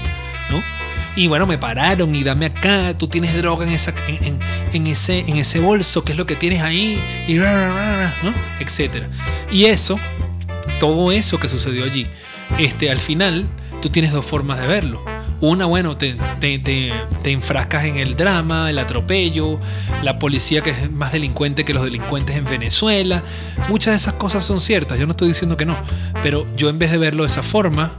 Y 1.18 1.26
bueno, 1.26 1.48
me 1.48 1.58
pararon 1.58 2.14
y 2.14 2.22
dame 2.22 2.46
acá, 2.46 2.96
tú 2.96 3.08
tienes 3.08 3.36
droga 3.36 3.66
en, 3.66 3.72
esa, 3.72 3.92
en, 4.72 4.86
ese, 4.86 5.18
en 5.26 5.36
ese 5.36 5.58
bolso, 5.58 6.04
¿qué 6.04 6.12
es 6.12 6.18
lo 6.18 6.26
que 6.26 6.36
tienes 6.36 6.62
ahí? 6.62 6.96
Y. 7.26 7.40
Etcétera. 8.60 9.08
Y 9.50 9.64
eso, 9.64 9.98
todo 10.78 11.10
eso 11.10 11.40
que 11.40 11.48
sucedió 11.48 11.82
allí, 11.82 12.06
este, 12.60 12.88
al 12.88 13.00
final, 13.00 13.46
tú 13.82 13.88
tienes 13.88 14.12
dos 14.12 14.24
formas 14.24 14.60
de 14.60 14.68
verlo 14.68 15.04
una, 15.40 15.66
bueno, 15.66 15.96
te, 15.96 16.16
te, 16.40 16.92
enfrascas 17.24 17.84
en 17.84 17.96
el 17.96 18.16
drama, 18.16 18.70
el 18.70 18.78
atropello, 18.78 19.60
la 20.02 20.18
policía 20.18 20.62
que 20.62 20.70
es 20.70 20.90
más 20.90 21.12
delincuente 21.12 21.64
que 21.64 21.72
los 21.72 21.84
delincuentes 21.84 22.36
en 22.36 22.44
Venezuela. 22.44 23.22
Muchas 23.68 23.92
de 23.92 23.98
esas 23.98 24.14
cosas 24.14 24.44
son 24.44 24.60
ciertas, 24.60 24.98
yo 24.98 25.06
no 25.06 25.12
estoy 25.12 25.28
diciendo 25.28 25.56
que 25.56 25.64
no. 25.64 25.76
Pero 26.22 26.44
yo 26.56 26.68
en 26.68 26.78
vez 26.78 26.90
de 26.90 26.98
verlo 26.98 27.22
de 27.22 27.28
esa 27.28 27.42
forma, 27.42 27.92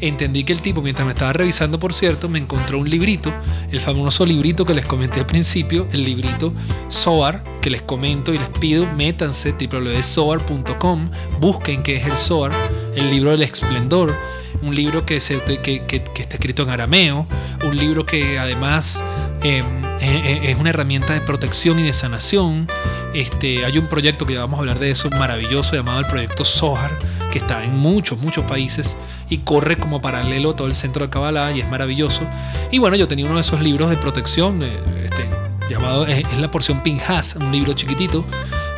entendí 0.00 0.44
que 0.44 0.52
el 0.52 0.60
tipo, 0.60 0.82
mientras 0.82 1.06
me 1.06 1.12
estaba 1.12 1.32
revisando, 1.32 1.78
por 1.78 1.92
cierto, 1.92 2.28
me 2.28 2.38
encontró 2.38 2.78
un 2.78 2.88
librito, 2.88 3.32
el 3.70 3.80
famoso 3.80 4.26
librito 4.26 4.64
que 4.64 4.74
les 4.74 4.86
comenté 4.86 5.20
al 5.20 5.26
principio, 5.26 5.86
el 5.92 6.04
librito 6.04 6.52
SOAR, 6.88 7.44
que 7.60 7.70
les 7.70 7.82
comento 7.82 8.32
y 8.34 8.38
les 8.38 8.48
pido, 8.48 8.86
métanse 8.94 9.52
www.soar.com, 9.52 11.10
busquen 11.40 11.82
qué 11.82 11.96
es 11.96 12.06
el 12.06 12.16
SOAR, 12.16 12.52
el 12.94 13.10
libro 13.10 13.30
del 13.30 13.42
esplendor 13.42 14.14
un 14.62 14.74
libro 14.74 15.04
que, 15.04 15.20
se, 15.20 15.40
que, 15.62 15.84
está 15.86 16.34
escrito 16.34 16.62
en 16.62 16.70
arameo, 16.70 17.26
un 17.64 17.76
libro 17.76 18.06
que 18.06 18.38
además 18.38 19.02
em, 19.42 19.64
e, 20.00 20.44
e, 20.44 20.50
es 20.50 20.58
una 20.58 20.70
herramienta 20.70 21.12
de 21.12 21.20
protección 21.20 21.78
y 21.78 21.82
de 21.82 21.92
sanación. 21.92 22.68
Este, 23.14 23.64
hay 23.64 23.78
un 23.78 23.86
proyecto 23.86 24.26
que 24.26 24.36
vamos 24.36 24.58
a 24.58 24.60
hablar 24.60 24.78
de 24.78 24.90
eso 24.90 25.08
maravilloso 25.10 25.74
llamado 25.74 26.00
el 26.00 26.06
proyecto 26.06 26.44
Sohar, 26.44 26.90
está 27.36 27.64
en 27.64 27.76
muchos, 27.76 28.20
muchos 28.20 28.44
países 28.44 28.96
y 29.28 29.38
corre 29.38 29.76
como 29.76 30.00
paralelo 30.00 30.54
todo 30.54 30.66
el 30.66 30.74
centro 30.74 31.04
de 31.04 31.10
Kabbalah 31.10 31.52
y 31.52 31.60
es 31.60 31.68
maravilloso. 31.68 32.22
Y 32.70 32.78
bueno, 32.78 32.96
yo 32.96 33.08
tenía 33.08 33.26
uno 33.26 33.36
de 33.36 33.40
esos 33.40 33.60
libros 33.60 33.90
de 33.90 33.96
protección, 33.96 34.62
este, 34.62 35.28
llamado, 35.68 36.06
es, 36.06 36.18
es 36.18 36.38
la 36.38 36.50
porción 36.50 36.82
Pinhas, 36.82 37.36
un 37.36 37.52
libro 37.52 37.72
chiquitito 37.72 38.26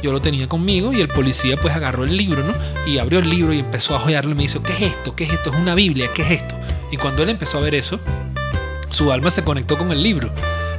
yo 0.03 0.12
lo 0.12 0.21
tenía 0.21 0.47
conmigo 0.47 0.92
y 0.92 1.01
el 1.01 1.09
policía 1.09 1.57
pues 1.57 1.75
agarró 1.75 2.05
el 2.05 2.16
libro, 2.16 2.42
¿no? 2.44 2.55
Y 2.87 2.99
abrió 2.99 3.18
el 3.18 3.29
libro 3.29 3.53
y 3.53 3.59
empezó 3.59 3.97
a 3.97 3.99
joyarlo 3.99 4.33
y 4.33 4.35
me 4.35 4.42
dijo, 4.42 4.62
¿qué 4.62 4.73
es 4.73 4.83
esto? 4.83 5.16
¿Qué 5.16 5.25
es 5.25 5.33
esto? 5.33 5.53
Es 5.53 5.59
una 5.59 5.75
Biblia, 5.75 6.09
¿qué 6.14 6.23
es 6.23 6.31
esto? 6.31 6.55
Y 6.90 6.97
cuando 6.97 7.23
él 7.23 7.31
empezó 7.31 7.59
a 7.59 7.61
ver 7.62 7.75
eso, 7.75 7.99
su 8.90 9.11
alma 9.12 9.31
se 9.31 9.42
conectó 9.42 9.77
con 9.77 9.90
el 9.90 10.03
libro. 10.03 10.33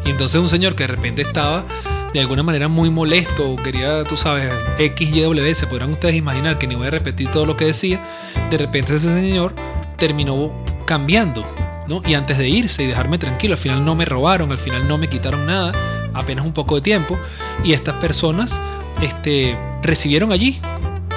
Y 0.06 0.10
entonces 0.10 0.39
un 0.39 0.48
señor 0.48 0.76
que 0.76 0.84
de 0.84 0.88
repente 0.88 1.22
estaba 1.22 1.65
de 2.13 2.19
alguna 2.19 2.43
manera 2.43 2.67
muy 2.67 2.89
molesto, 2.89 3.56
quería, 3.58 4.04
tú 4.04 4.17
sabes, 4.17 4.52
X, 4.78 5.10
Y, 5.10 5.22
W, 5.22 5.56
se 5.56 5.67
podrán 5.67 5.91
ustedes 5.91 6.15
imaginar 6.15 6.58
que 6.58 6.67
ni 6.67 6.76
voy 6.76 6.88
a 6.88 6.91
repetir 6.91 7.30
todo 7.30 7.45
lo 7.45 7.56
que 7.56 7.65
decía, 7.65 8.04
de 8.50 8.58
repente 8.58 8.95
ese 8.95 9.13
señor 9.13 9.56
terminó 9.98 10.52
cambiando, 10.86 11.45
¿no? 11.88 12.02
Y 12.08 12.15
antes 12.15 12.38
de 12.38 12.50
irse 12.50 12.84
y 12.84 12.88
dejarme 12.88 13.17
tranquilo, 13.17 13.54
al 13.54 13.60
final 13.60 13.86
no 13.86 13.95
me 13.95 14.06
robaron, 14.06 14.52
al 14.52 14.58
final 14.58 14.88
no 14.88 14.98
me 14.98 15.08
quitaron 15.08 15.45
nada, 15.45 15.72
apenas 16.13 16.45
un 16.45 16.54
poco 16.54 16.76
de 16.76 16.82
tiempo, 16.82 17.19
y 17.63 17.74
estas 17.74 17.95
personas 17.95 18.60
este, 19.02 19.56
recibieron 19.84 20.32
allí 20.32 20.60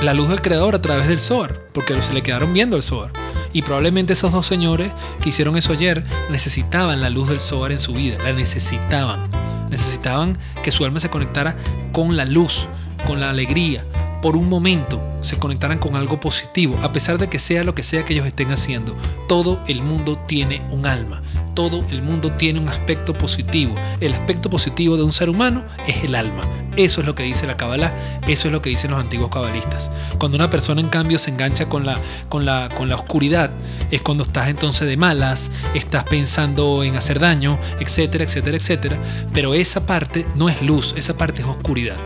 la 0.03 0.15
luz 0.15 0.29
del 0.29 0.43
creador 0.43 0.75
a 0.75 0.83
través 0.83 1.09
del 1.09 1.19
Zohar, 1.19 1.69
porque 1.73 2.01
se 2.03 2.13
le 2.13 2.23
quedaron 2.23 2.53
viendo 2.53 2.77
el 2.77 2.83
Zohar. 2.83 3.13
Y 3.55 3.63
probablemente 3.63 4.15
esos 4.15 4.33
dos 4.33 4.47
señores 4.47 4.93
que 5.23 5.29
hicieron 5.29 5.57
eso 5.57 5.73
ayer 5.73 6.05
necesitaban 6.31 7.01
la 7.01 7.11
luz 7.11 7.29
del 7.29 7.41
Zohar 7.41 7.71
en 7.73 7.81
su 7.81 7.93
vida, 7.93 8.19
la 8.25 8.33
necesitaban. 8.33 9.32
Necesitaban 9.73 10.39
que 10.63 10.71
su 10.71 10.85
alma 10.85 11.01
se 11.01 11.11
conectara 11.11 11.57
con 11.93 12.17
la 12.17 12.27
luz, 12.27 12.69
con 13.07 13.19
la 13.21 13.31
alegría, 13.31 13.85
por 14.23 14.37
un 14.37 14.49
momento 14.49 15.03
se 15.23 15.39
conectaran 15.39 15.79
con 15.79 15.97
algo 15.97 16.21
positivo, 16.21 16.79
a 16.83 16.93
pesar 16.93 17.19
de 17.19 17.29
que 17.29 17.39
sea 17.39 17.65
lo 17.65 17.75
que 17.75 17.83
sea 17.83 18.05
que 18.05 18.13
ellos 18.13 18.27
estén 18.27 18.53
haciendo. 18.53 18.95
Todo 19.29 19.61
el 19.67 19.83
mundo 19.83 20.19
tiene 20.29 20.63
un 20.71 20.87
alma, 20.87 21.23
todo 21.55 21.85
el 21.91 22.03
mundo 22.03 22.33
tiene 22.33 22.61
un 22.61 22.69
aspecto 22.69 23.13
positivo. 23.15 23.75
El 24.01 24.13
aspecto 24.15 24.51
positivo 24.51 24.97
de 24.97 25.03
un 25.03 25.13
ser 25.13 25.29
humano 25.29 25.65
es 25.87 26.05
el 26.05 26.15
alma. 26.15 26.43
Eso 26.77 27.03
es 27.03 27.07
lo 27.07 27.15
que 27.15 27.23
dice 27.23 27.47
la 27.47 27.59
Kabbalah, 27.59 27.93
eso 28.27 28.49
es 28.49 28.53
lo 28.53 28.63
que 28.63 28.71
dicen 28.71 28.93
los 28.93 29.01
antiguos 29.01 29.29
cabalistas. 29.29 29.91
Cuando 30.19 30.37
una 30.37 30.49
persona 30.49 30.81
en 30.81 30.89
cambio 30.89 31.19
se 31.19 31.31
engancha 31.31 31.69
con 31.69 31.85
la, 31.85 31.99
con 32.31 32.47
la, 32.47 32.71
con 32.75 32.89
la 32.89 32.95
oscuridad, 32.95 33.51
es 33.91 34.01
cuando 34.01 34.25
estás 34.25 34.49
entonces 34.49 34.89
de 34.89 34.97
malas, 34.97 35.51
estás 35.75 36.05
pensando 36.05 36.83
en 36.83 36.97
hacer 36.97 37.21
daño, 37.21 37.59
etcétera, 37.79 38.25
etcétera, 38.25 38.57
etcétera. 38.57 38.99
Pero 39.35 39.53
esa 39.53 39.85
parte 39.85 40.27
no 40.35 40.49
es 40.49 40.63
luz, 40.63 40.95
esa 40.97 41.17
parte 41.19 41.43
es 41.43 41.47
oscuridad. 41.47 41.97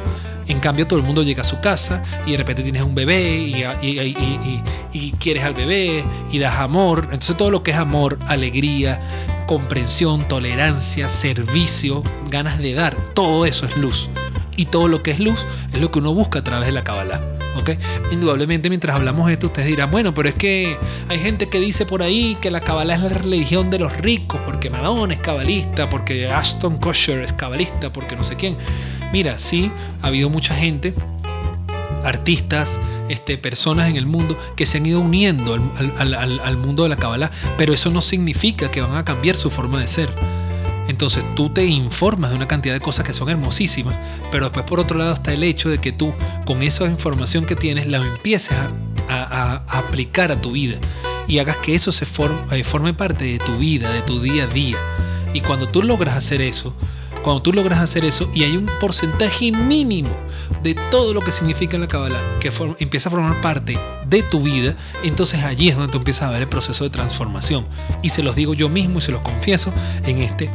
En 0.49 0.61
cambio, 0.61 0.87
todo 0.87 0.99
el 0.99 1.05
mundo 1.05 1.23
llega 1.23 1.43
a 1.43 1.45
su 1.45 1.61
casa 1.61 2.05
y 2.25 2.33
de 2.33 2.37
repente 2.37 2.63
tienes 2.63 2.83
un 2.83 2.95
bebé 2.95 3.39
y, 4.93 5.13
quieres 5.19 5.45
al 5.45 5.55
bebé 5.55 6.05
y 6.31 6.39
das 6.39 6.61
amor. 6.61 7.05
Entonces 7.05 7.37
todo 7.37 7.51
lo 7.51 7.63
que 7.63 7.73
es 7.73 7.77
amor, 7.77 8.19
alegría, 8.29 9.01
comprensión, 9.47 10.27
tolerancia, 10.29 11.09
servicio, 11.09 12.03
ganas 12.31 12.59
de 12.59 12.75
dar, 12.75 12.97
todo 13.15 13.47
eso 13.47 13.67
es 13.67 13.77
luz. 13.77 14.11
Y 14.57 14.67
todo 14.67 14.89
lo 14.89 15.03
que 15.03 15.11
es 15.11 15.21
luz 15.21 15.47
es 15.73 15.81
lo 15.81 15.91
que 15.91 15.99
uno 15.99 16.15
busca 16.15 16.41
a 16.41 16.45
través 16.45 16.67
de 16.67 16.73
la 16.73 16.85
Kabbalah. 16.85 17.21
Indudablemente 18.13 18.69
mientras 18.69 18.95
hablamos 18.95 19.27
de 19.27 19.35
esto 19.35 19.47
ustedes 19.47 19.69
dirán, 19.69 19.91
bueno, 19.91 20.15
pero 20.15 20.29
es 20.29 20.35
que 20.35 20.77
hay 21.09 21.19
gente 21.19 21.49
que 21.49 21.59
dice 21.59 21.87
por 21.87 22.03
ahí 22.03 22.37
que 22.41 22.51
la 22.51 22.61
Kabbalah 22.61 22.95
es 22.95 23.03
la 23.03 23.09
religión 23.09 23.71
de 23.71 23.79
los 23.79 23.97
ricos, 23.97 24.41
porque 24.45 24.71
Madonna 24.71 25.15
es 25.15 25.21
cabalista, 25.21 25.89
porque 25.89 26.29
Ashton 26.29 26.79
Kutcher 26.79 27.23
es 27.23 27.33
cabalista, 27.33 27.93
porque 27.93 28.15
no 28.15 28.23
sé 28.23 28.37
quién. 28.37 28.57
Mira, 29.13 29.39
sí, 29.39 29.73
ha 30.03 30.09
habido 30.09 30.31
mucha 30.31 30.55
gente, 30.55 30.95
artistas, 32.07 32.81
este, 33.09 33.37
personas 33.37 33.89
en 33.89 33.97
el 33.97 34.07
mundo 34.07 34.39
que 34.57 34.65
se 34.65 34.79
han 34.79 34.87
ido 34.87 35.01
uniendo 35.01 35.55
al, 35.55 36.57
mundo 36.57 36.85
de 36.85 36.89
la 36.89 36.97
Kabbalah, 36.97 37.31
pero 37.59 37.73
eso 37.73 37.91
no 37.91 38.01
significa 38.01 38.71
que 38.71 38.81
van 38.81 38.97
a 38.97 39.05
cambiar 39.05 39.37
su 39.37 39.51
forma 39.51 39.81
de 39.81 39.89
ser. 39.89 40.09
Entonces 40.89 41.25
tú 41.35 41.51
te 41.51 41.65
informas 41.65 42.31
de 42.31 42.37
una 42.37 42.47
cantidad 42.47 42.75
de 42.75 42.81
cosas 42.81 43.05
que 43.05 43.13
son 43.13 43.29
hermosísimas, 43.29 43.97
pero 44.31 44.45
después 44.45 44.65
por 44.67 44.79
otro 44.79 44.97
lado 44.97 45.15
está 45.15 45.33
el 45.33 45.43
hecho 45.43 45.69
de 45.69 45.79
que 45.79 45.91
tú 45.91 46.15
con 46.45 46.63
esa 46.63 46.87
información 46.87 47.45
que 47.45 47.57
tienes 47.57 47.87
la 47.87 47.99
empieces 47.99 48.57
a, 48.57 49.63
aplicar 49.69 50.33
a 50.33 50.41
tu 50.41 50.53
vida 50.53 50.79
y 51.29 51.39
hagas 51.39 51.57
que 51.59 51.75
eso 51.75 51.93
se 51.93 52.05
eh, 52.05 52.65
forme 52.65 52.95
parte 52.95 53.25
de 53.25 53.39
tu 53.39 53.57
vida, 53.59 53.93
de 53.93 54.03
tu 54.03 54.21
día 54.21 54.45
a 54.45 54.47
día. 54.47 54.77
Y 55.35 55.41
cuando 55.41 55.67
tú 55.67 55.83
logras 55.83 56.17
hacer 56.17 56.41
eso, 56.41 56.75
cuando 57.27 57.43
tú 57.43 57.53
logras 57.53 57.81
hacer 57.81 58.05
eso 58.05 58.31
y 58.33 58.45
hay 58.45 58.57
un 58.57 58.71
porcentaje 58.79 59.51
mínimo 59.51 60.17
de 60.63 60.75
todo 60.93 61.13
lo 61.13 61.23
que 61.23 61.33
significa 61.33 61.77
la 61.77 61.89
Kabbalah 61.89 62.23
que 62.39 62.53
empieza 62.79 63.09
a 63.09 63.11
formar 63.11 63.41
parte 63.41 63.77
de 64.07 64.23
tu 64.23 64.43
vida, 64.43 64.77
entonces 65.03 65.43
allí 65.43 65.69
es 65.69 65.75
donde 65.75 65.91
tú 65.91 65.99
empiezas 65.99 66.29
a 66.29 66.31
ver 66.31 66.43
el 66.43 66.49
proceso 66.49 66.85
de 66.85 66.91
transformación. 66.91 67.67
Y 68.01 68.11
se 68.11 68.23
los 68.23 68.37
digo 68.37 68.55
yo 68.55 68.69
mismo 68.69 69.01
y 69.01 69.03
se 69.03 69.11
los 69.11 69.23
confieso 69.23 69.75
en 70.05 70.19
este 70.21 70.53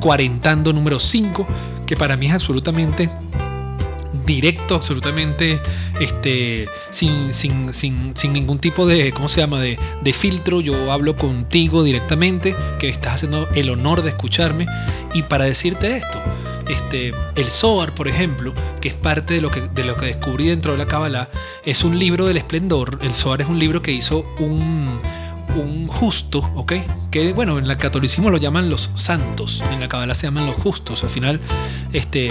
cuarentando 0.00 0.72
número 0.72 0.98
5, 0.98 1.46
que 1.84 1.94
para 1.94 2.16
mí 2.16 2.24
es 2.24 2.32
absolutamente 2.32 3.10
directo, 4.24 4.74
absolutamente 4.74 5.60
este, 6.00 6.68
sin, 6.90 7.32
sin, 7.32 8.14
ningún 8.32 8.58
tipo 8.58 8.86
de, 8.86 9.12
¿cómo 9.12 9.28
se 9.28 9.40
llama?, 9.40 9.60
de, 9.60 9.78
de, 10.02 10.12
filtro. 10.12 10.60
Yo 10.60 10.92
hablo 10.92 11.16
contigo 11.16 11.82
directamente, 11.82 12.54
que 12.78 12.88
estás 12.88 13.14
haciendo 13.14 13.48
el 13.54 13.70
honor 13.70 14.02
de 14.02 14.10
escucharme. 14.10 14.66
Y 15.12 15.22
para 15.22 15.44
decirte 15.44 15.96
esto, 15.96 16.20
este, 16.68 17.12
el 17.36 17.50
Zohar, 17.50 17.94
por 17.94 18.08
ejemplo, 18.08 18.54
que 18.80 18.88
es 18.88 18.94
parte 18.94 19.34
de 19.34 19.40
lo 19.40 19.50
que, 19.50 19.60
de 19.60 19.84
lo 19.84 19.96
que 19.96 20.06
descubrí 20.06 20.46
dentro 20.46 20.72
de 20.72 20.78
la 20.78 20.86
Kabbalah, 20.86 21.28
es 21.64 21.84
un 21.84 21.98
libro 21.98 22.26
del 22.26 22.36
esplendor. 22.36 22.98
El 23.02 23.12
Zohar 23.12 23.42
es 23.42 23.48
un 23.48 23.58
libro 23.58 23.82
que 23.82 23.92
hizo 23.92 24.26
un, 24.38 24.98
un 25.54 25.86
justo. 25.86 26.50
Que 27.10 27.32
bueno, 27.32 27.58
en 27.58 27.70
el 27.70 27.76
catolicismo 27.76 28.30
lo 28.30 28.38
llaman 28.38 28.70
los 28.70 28.90
santos, 28.94 29.62
en 29.70 29.80
la 29.80 29.88
Kabbalah 29.88 30.14
se 30.14 30.26
llaman 30.26 30.46
los 30.46 30.56
justos. 30.56 31.04
Al 31.04 31.10
final, 31.10 31.40
este, 31.92 32.28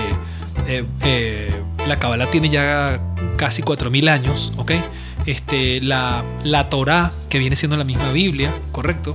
eh, 0.68 0.84
eh, 1.02 1.52
la 1.88 2.00
Kabbalah 2.00 2.30
tiene 2.30 2.50
ya 2.50 3.02
casi 3.38 3.62
4.000 3.62 4.10
años, 4.10 4.54
¿ok? 4.58 4.72
Este, 5.26 5.82
la, 5.82 6.24
la 6.44 6.70
Torah, 6.70 7.12
que 7.30 7.40
viene 7.40 7.56
siendo 7.56 7.78
la 7.78 7.84
misma 7.84 8.12
Biblia, 8.12 8.54
¿correcto? 8.72 9.14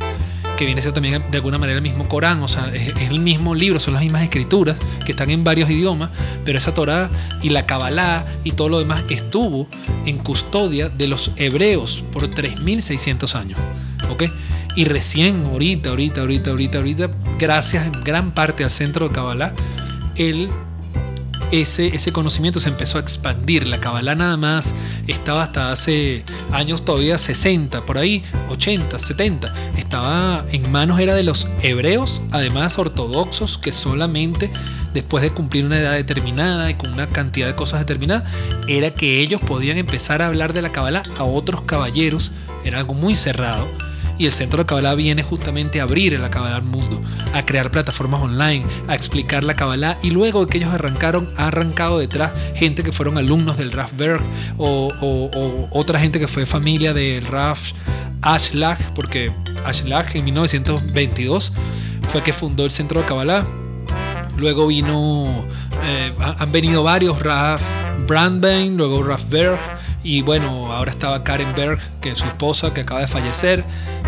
Que 0.56 0.64
viene 0.64 0.80
siendo 0.80 1.00
también 1.00 1.22
de 1.30 1.36
alguna 1.36 1.58
manera 1.58 1.76
el 1.76 1.82
mismo 1.82 2.08
Corán, 2.08 2.42
o 2.42 2.48
sea, 2.48 2.70
es, 2.74 2.92
el 3.10 3.20
mismo 3.20 3.54
libro, 3.54 3.78
son 3.78 3.94
las 3.94 4.02
mismas 4.02 4.22
escrituras 4.22 4.76
que 5.04 5.12
están 5.12 5.30
en 5.30 5.44
varios 5.44 5.70
idiomas, 5.70 6.10
pero 6.44 6.58
esa 6.58 6.74
Torah 6.74 7.10
y 7.42 7.50
la 7.50 7.66
Kabbalah 7.66 8.26
y 8.44 8.52
todo 8.52 8.68
lo 8.68 8.78
demás 8.78 9.04
estuvo 9.08 9.68
en 10.06 10.18
custodia 10.18 10.88
de 10.88 11.06
los 11.08 11.32
hebreos 11.36 12.04
por 12.12 12.28
3.600 12.28 13.34
años, 13.34 13.58
¿ok? 14.10 14.24
Y 14.76 14.84
recién, 14.84 15.44
ahorita, 15.46 15.90
ahorita, 15.90 16.20
ahorita, 16.20 16.50
ahorita, 16.50 16.78
ahorita, 16.78 17.10
gracias 17.38 17.86
en 17.86 17.92
gran 18.04 18.32
parte 18.32 18.64
al 18.64 18.70
centro 18.70 19.08
de 19.08 19.14
Kabbalah, 19.14 19.54
el 20.16 20.50
ese, 21.52 21.88
ese 21.88 22.12
conocimiento 22.12 22.60
se 22.60 22.68
empezó 22.68 22.98
a 22.98 23.00
expandir. 23.00 23.66
La 23.66 23.80
Kabbalah 23.80 24.14
nada 24.14 24.36
más 24.36 24.74
estaba 25.06 25.42
hasta 25.42 25.72
hace 25.72 26.24
años 26.52 26.84
todavía 26.84 27.18
60, 27.18 27.84
por 27.86 27.98
ahí, 27.98 28.22
80, 28.50 28.98
70. 28.98 29.54
Estaba 29.76 30.44
en 30.52 30.70
manos, 30.70 31.00
era 31.00 31.14
de 31.14 31.22
los 31.22 31.48
hebreos, 31.62 32.22
además 32.30 32.78
ortodoxos, 32.78 33.58
que 33.58 33.72
solamente 33.72 34.50
después 34.94 35.22
de 35.22 35.30
cumplir 35.30 35.64
una 35.64 35.78
edad 35.78 35.92
determinada 35.92 36.70
y 36.70 36.74
con 36.74 36.92
una 36.92 37.08
cantidad 37.08 37.46
de 37.46 37.54
cosas 37.54 37.80
determinadas, 37.80 38.24
era 38.66 38.90
que 38.90 39.20
ellos 39.20 39.40
podían 39.40 39.78
empezar 39.78 40.22
a 40.22 40.26
hablar 40.26 40.52
de 40.52 40.62
la 40.62 40.72
Kabbalah 40.72 41.02
a 41.18 41.24
otros 41.24 41.62
caballeros. 41.62 42.32
Era 42.64 42.78
algo 42.78 42.94
muy 42.94 43.14
cerrado 43.14 43.68
y 44.18 44.26
el 44.26 44.32
Centro 44.32 44.58
de 44.58 44.66
Kabbalah 44.66 44.94
viene 44.94 45.22
justamente 45.22 45.80
a 45.80 45.84
abrir 45.84 46.18
la 46.18 46.30
Kabbalah 46.30 46.56
al 46.56 46.62
mundo, 46.62 47.00
a 47.32 47.46
crear 47.46 47.70
plataformas 47.70 48.20
online, 48.20 48.66
a 48.88 48.94
explicar 48.94 49.44
la 49.44 49.54
Kabbalah 49.54 49.98
y 50.02 50.10
luego 50.10 50.46
que 50.46 50.58
ellos 50.58 50.72
arrancaron, 50.72 51.32
ha 51.36 51.46
arrancado 51.46 51.98
detrás 51.98 52.32
gente 52.54 52.82
que 52.82 52.92
fueron 52.92 53.18
alumnos 53.18 53.56
del 53.56 53.72
Raf 53.72 53.92
Berg 53.96 54.22
o, 54.56 55.68
otra 55.70 55.98
gente 55.98 56.18
que 56.18 56.28
fue 56.28 56.46
familia 56.46 56.92
del 56.92 57.26
Raf 57.26 57.72
Ashlag, 58.22 58.78
porque 58.94 59.32
Ashlag 59.64 60.16
en 60.16 60.24
1922 60.24 61.52
fue 62.08 62.22
que 62.22 62.32
fundó 62.32 62.64
el 62.64 62.70
Centro 62.70 63.00
de 63.00 63.06
Kabbalah. 63.06 63.46
Luego 64.36 64.68
vino, 64.68 65.46
eh, 65.84 66.12
han 66.38 66.52
venido 66.52 66.82
varios, 66.82 67.20
Raf 67.20 67.62
Brandbein, 68.06 68.76
luego 68.76 69.02
Raf 69.02 69.28
Berg, 69.28 69.58
y 70.08 70.22
bueno, 70.22 70.72
ahora 70.72 70.90
estaba 70.90 71.22
Karen 71.22 71.54
Berg, 71.54 71.78
que 72.00 72.12
es 72.12 72.18
su 72.18 72.24
esposa, 72.24 72.72
que 72.72 72.80
acaba 72.80 73.00
de 73.00 73.08
fallecer 73.08 73.62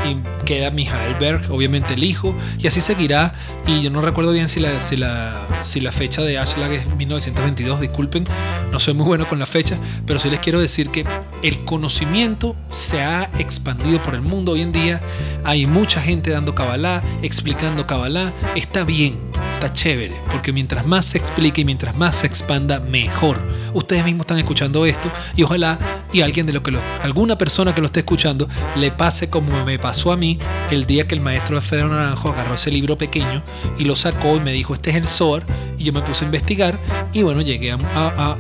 y 0.09 0.17
queda 0.47 0.71
Mijael 0.71 1.15
Berg, 1.17 1.53
obviamente 1.53 1.93
el 1.93 2.05
hijo, 2.05 2.35
y 2.59 2.67
así 2.67 2.81
seguirá. 2.81 3.35
Y 3.67 3.83
yo 3.83 3.91
no 3.91 4.01
recuerdo 4.01 4.33
bien 4.33 4.49
si 4.49 4.61
la, 4.61 4.83
si 4.83 4.97
la, 4.97 5.47
si 5.61 5.81
la 5.81 5.93
fecha 5.93 6.23
de 6.23 6.39
Ashlag 6.39 6.73
es 6.73 6.87
1922, 6.87 7.83
disculpen, 7.83 8.25
no 8.73 8.79
soy 8.79 8.95
muy 8.95 9.05
bueno 9.05 9.29
con 9.29 9.39
la 9.39 9.45
fecha, 9.45 9.79
pero 10.07 10.19
sí 10.19 10.31
les 10.31 10.41
quiero 10.41 10.59
decir 10.59 10.89
que 10.89 11.05
el 11.43 11.61
conocimiento 11.63 12.57
se 12.71 13.03
ha 13.03 13.31
expandido 13.39 14.01
por 14.03 14.15
el 14.15 14.23
mundo. 14.23 14.53
Hoy 14.53 14.63
en 14.63 14.73
día 14.73 15.03
hay 15.45 15.67
mucha 15.67 16.01
gente 16.01 16.31
dando 16.31 16.55
Kabbalah, 16.55 17.03
explicando 17.23 17.87
Kabbalah, 17.87 18.35
está 18.55 18.85
bien, 18.85 19.19
está 19.55 19.73
chévere, 19.73 20.21
porque 20.31 20.53
mientras 20.53 20.87
más 20.87 21.07
se 21.07 21.19
explique 21.19 21.63
y 21.63 21.65
mientras 21.65 21.97
más 21.97 22.17
se 22.17 22.27
expanda, 22.27 22.81
mejor. 22.81 23.39
Ustedes 23.73 24.05
mismos 24.05 24.25
están 24.25 24.39
escuchando 24.39 24.85
esto 24.85 25.11
y 25.37 25.43
ojalá 25.43 25.79
y 26.13 26.23
alguien 26.23 26.47
de 26.47 26.53
lo 26.53 26.63
que 26.63 26.77
alguna 27.03 27.39
persona 27.39 27.75
que 27.75 27.81
lo 27.81 27.87
esté 27.87 28.01
escuchando 28.01 28.49
le 28.77 28.91
pase 28.91 29.31
como 29.31 29.65
me 29.65 29.79
pasó 29.79 30.13
a 30.13 30.17
mí 30.17 30.39
el 30.71 30.87
día 30.87 31.07
que 31.07 31.15
el 31.15 31.21
maestro 31.21 31.57
Alfredo 31.57 31.89
Naranjo 31.89 32.31
agarró 32.31 32.55
ese 32.55 32.71
libro 32.71 32.99
pequeño 32.99 33.45
y 33.79 33.85
lo 33.85 33.95
sacó 33.95 34.37
y 34.37 34.41
me 34.41 34.53
dijo 34.53 34.75
este 34.75 34.91
es 34.91 34.97
el 34.97 35.07
SOAR 35.07 35.45
y 35.79 35.85
yo 35.85 35.93
me 35.93 36.03
puse 36.03 36.25
a 36.25 36.27
investigar 36.27 36.81
y 37.13 37.23
bueno 37.23 37.43
llegué 37.43 37.73
a, 37.73 37.77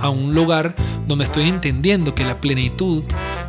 a 0.00 0.10
un 0.10 0.34
lugar 0.34 0.74
donde 1.10 1.24
estoy 1.24 1.48
entendiendo 1.48 2.14
que 2.14 2.24
la 2.24 2.40
plenitud, 2.40 2.89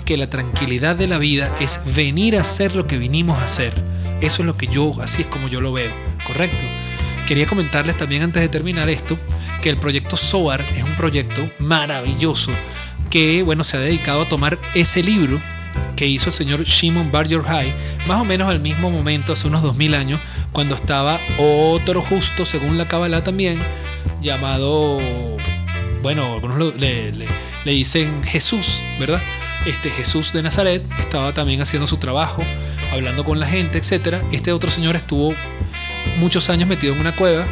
que 0.05 0.17
la 0.17 0.29
tranquilidad 0.29 0.95
de 0.95 1.07
la 1.07 1.17
vida 1.17 1.55
es 1.59 1.81
venir 1.95 2.37
a 2.37 2.41
hacer 2.41 2.75
lo 2.75 2.87
que 2.87 2.97
vinimos 2.97 3.39
a 3.39 3.45
hacer. 3.45 3.73
Eso 4.21 4.41
es 4.41 4.45
lo 4.45 4.57
que 4.57 4.67
yo, 4.67 4.93
así 5.01 5.23
es 5.23 5.27
como 5.27 5.47
yo 5.47 5.61
lo 5.61 5.73
veo, 5.73 5.91
¿correcto? 6.25 6.63
Quería 7.27 7.45
comentarles 7.45 7.97
también 7.97 8.23
antes 8.23 8.41
de 8.41 8.49
terminar 8.49 8.89
esto 8.89 9.17
que 9.61 9.69
el 9.69 9.77
proyecto 9.77 10.17
SOAR 10.17 10.61
es 10.75 10.83
un 10.83 10.95
proyecto 10.95 11.47
maravilloso 11.59 12.51
que 13.09 13.43
bueno, 13.43 13.63
se 13.63 13.77
ha 13.77 13.79
dedicado 13.81 14.21
a 14.21 14.29
tomar 14.29 14.59
ese 14.73 15.03
libro 15.03 15.39
que 15.95 16.07
hizo 16.07 16.29
el 16.29 16.33
señor 16.33 16.63
Shimon 16.63 17.11
Bar 17.11 17.27
Yochai, 17.27 17.71
más 18.07 18.21
o 18.21 18.25
menos 18.25 18.49
al 18.49 18.59
mismo 18.59 18.89
momento, 18.89 19.33
hace 19.33 19.47
unos 19.47 19.61
2000 19.61 19.93
años, 19.93 20.19
cuando 20.51 20.75
estaba 20.75 21.19
otro 21.37 22.01
justo, 22.01 22.45
según 22.45 22.77
la 22.77 22.87
Kabbalah 22.87 23.23
también, 23.23 23.59
llamado, 24.21 24.99
bueno, 26.01 26.33
algunos 26.33 26.75
le, 26.75 27.27
dicen 27.69 28.23
Jesús, 28.23 28.81
¿verdad? 28.99 29.21
Este 29.65 29.91
Jesús 29.91 30.33
de 30.33 30.41
Nazaret 30.41 30.83
estaba 30.97 31.33
también 31.33 31.61
haciendo 31.61 31.85
su 31.85 31.97
trabajo, 31.97 32.41
hablando 32.91 33.23
con 33.23 33.39
la 33.39 33.45
gente, 33.45 33.77
etc. 33.77 34.23
Este 34.31 34.51
otro 34.51 34.71
señor 34.71 34.95
estuvo 34.95 35.35
muchos 36.19 36.49
años 36.49 36.67
metido 36.67 36.93
en 36.93 36.99
una 36.99 37.15
cueva 37.15 37.47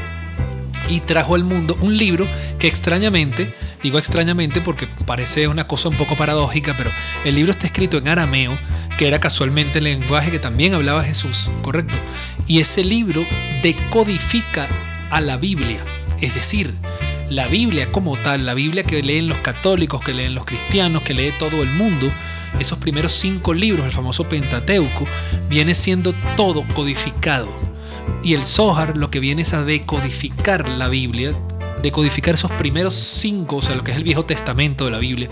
y 0.90 1.02
trajo 1.02 1.36
al 1.36 1.44
mundo 1.44 1.78
un 1.82 1.96
libro 1.96 2.28
que 2.58 2.68
extrañamente, 2.68 3.54
digo 3.84 4.00
extrañamente 4.00 4.60
porque 4.60 4.88
parece 5.06 5.48
una 5.48 5.68
cosa 5.68 5.90
un 5.90 5.96
poco 5.96 6.16
paradójica, 6.16 6.74
pero 6.76 6.92
el 7.26 7.36
libro 7.36 7.52
está 7.52 7.68
escrito 7.68 7.98
en 7.98 8.08
arameo, 8.08 8.58
que 8.98 9.08
era 9.08 9.20
casualmente 9.20 9.78
el 9.78 9.86
lenguaje 9.86 10.32
que 10.32 10.40
también 10.40 10.74
hablaba 10.74 11.04
Jesús, 11.04 11.50
¿correcto? 11.62 11.96
Y 12.48 12.60
ese 12.60 12.84
libro 12.84 13.24
decodifica 13.62 14.68
a 15.12 15.22
la 15.22 15.38
Biblia, 15.38 15.80
es 16.20 16.34
decir, 16.34 16.74
la 17.30 17.48
Biblia 17.48 17.92
como 17.92 18.18
tal, 18.18 18.46
la 18.46 18.54
Biblia 18.54 18.84
que 18.84 19.04
leen 19.04 19.28
los 19.28 19.38
católicos, 19.40 20.02
que 20.02 20.14
leen 20.14 20.36
los 20.36 20.46
cristianos, 20.46 21.04
que 21.04 21.14
lee 21.14 21.32
todo 21.38 21.62
el 21.62 21.70
mundo, 21.70 22.12
esos 22.60 22.80
primeros 22.80 23.12
cinco 23.12 23.54
libros, 23.54 23.86
el 23.86 23.92
famoso 23.92 24.28
Pentateuco, 24.28 25.08
viene 25.50 25.76
siendo 25.76 26.14
todo 26.36 26.66
codificado 26.74 27.70
y 28.24 28.34
el 28.34 28.44
Zohar 28.44 28.98
lo 28.98 29.10
que 29.10 29.20
viene 29.20 29.44
es 29.44 29.54
a 29.54 29.64
decodificar 29.64 30.68
la 30.68 30.88
Biblia, 30.88 31.38
decodificar 31.82 32.36
esos 32.36 32.52
primeros 32.52 32.94
cinco, 32.94 33.58
o 33.58 33.62
sea, 33.62 33.76
lo 33.76 33.84
que 33.84 33.92
es 33.92 33.98
el 33.98 34.04
Viejo 34.04 34.26
Testamento 34.26 34.86
de 34.86 34.92
la 34.92 34.98
Biblia. 34.98 35.30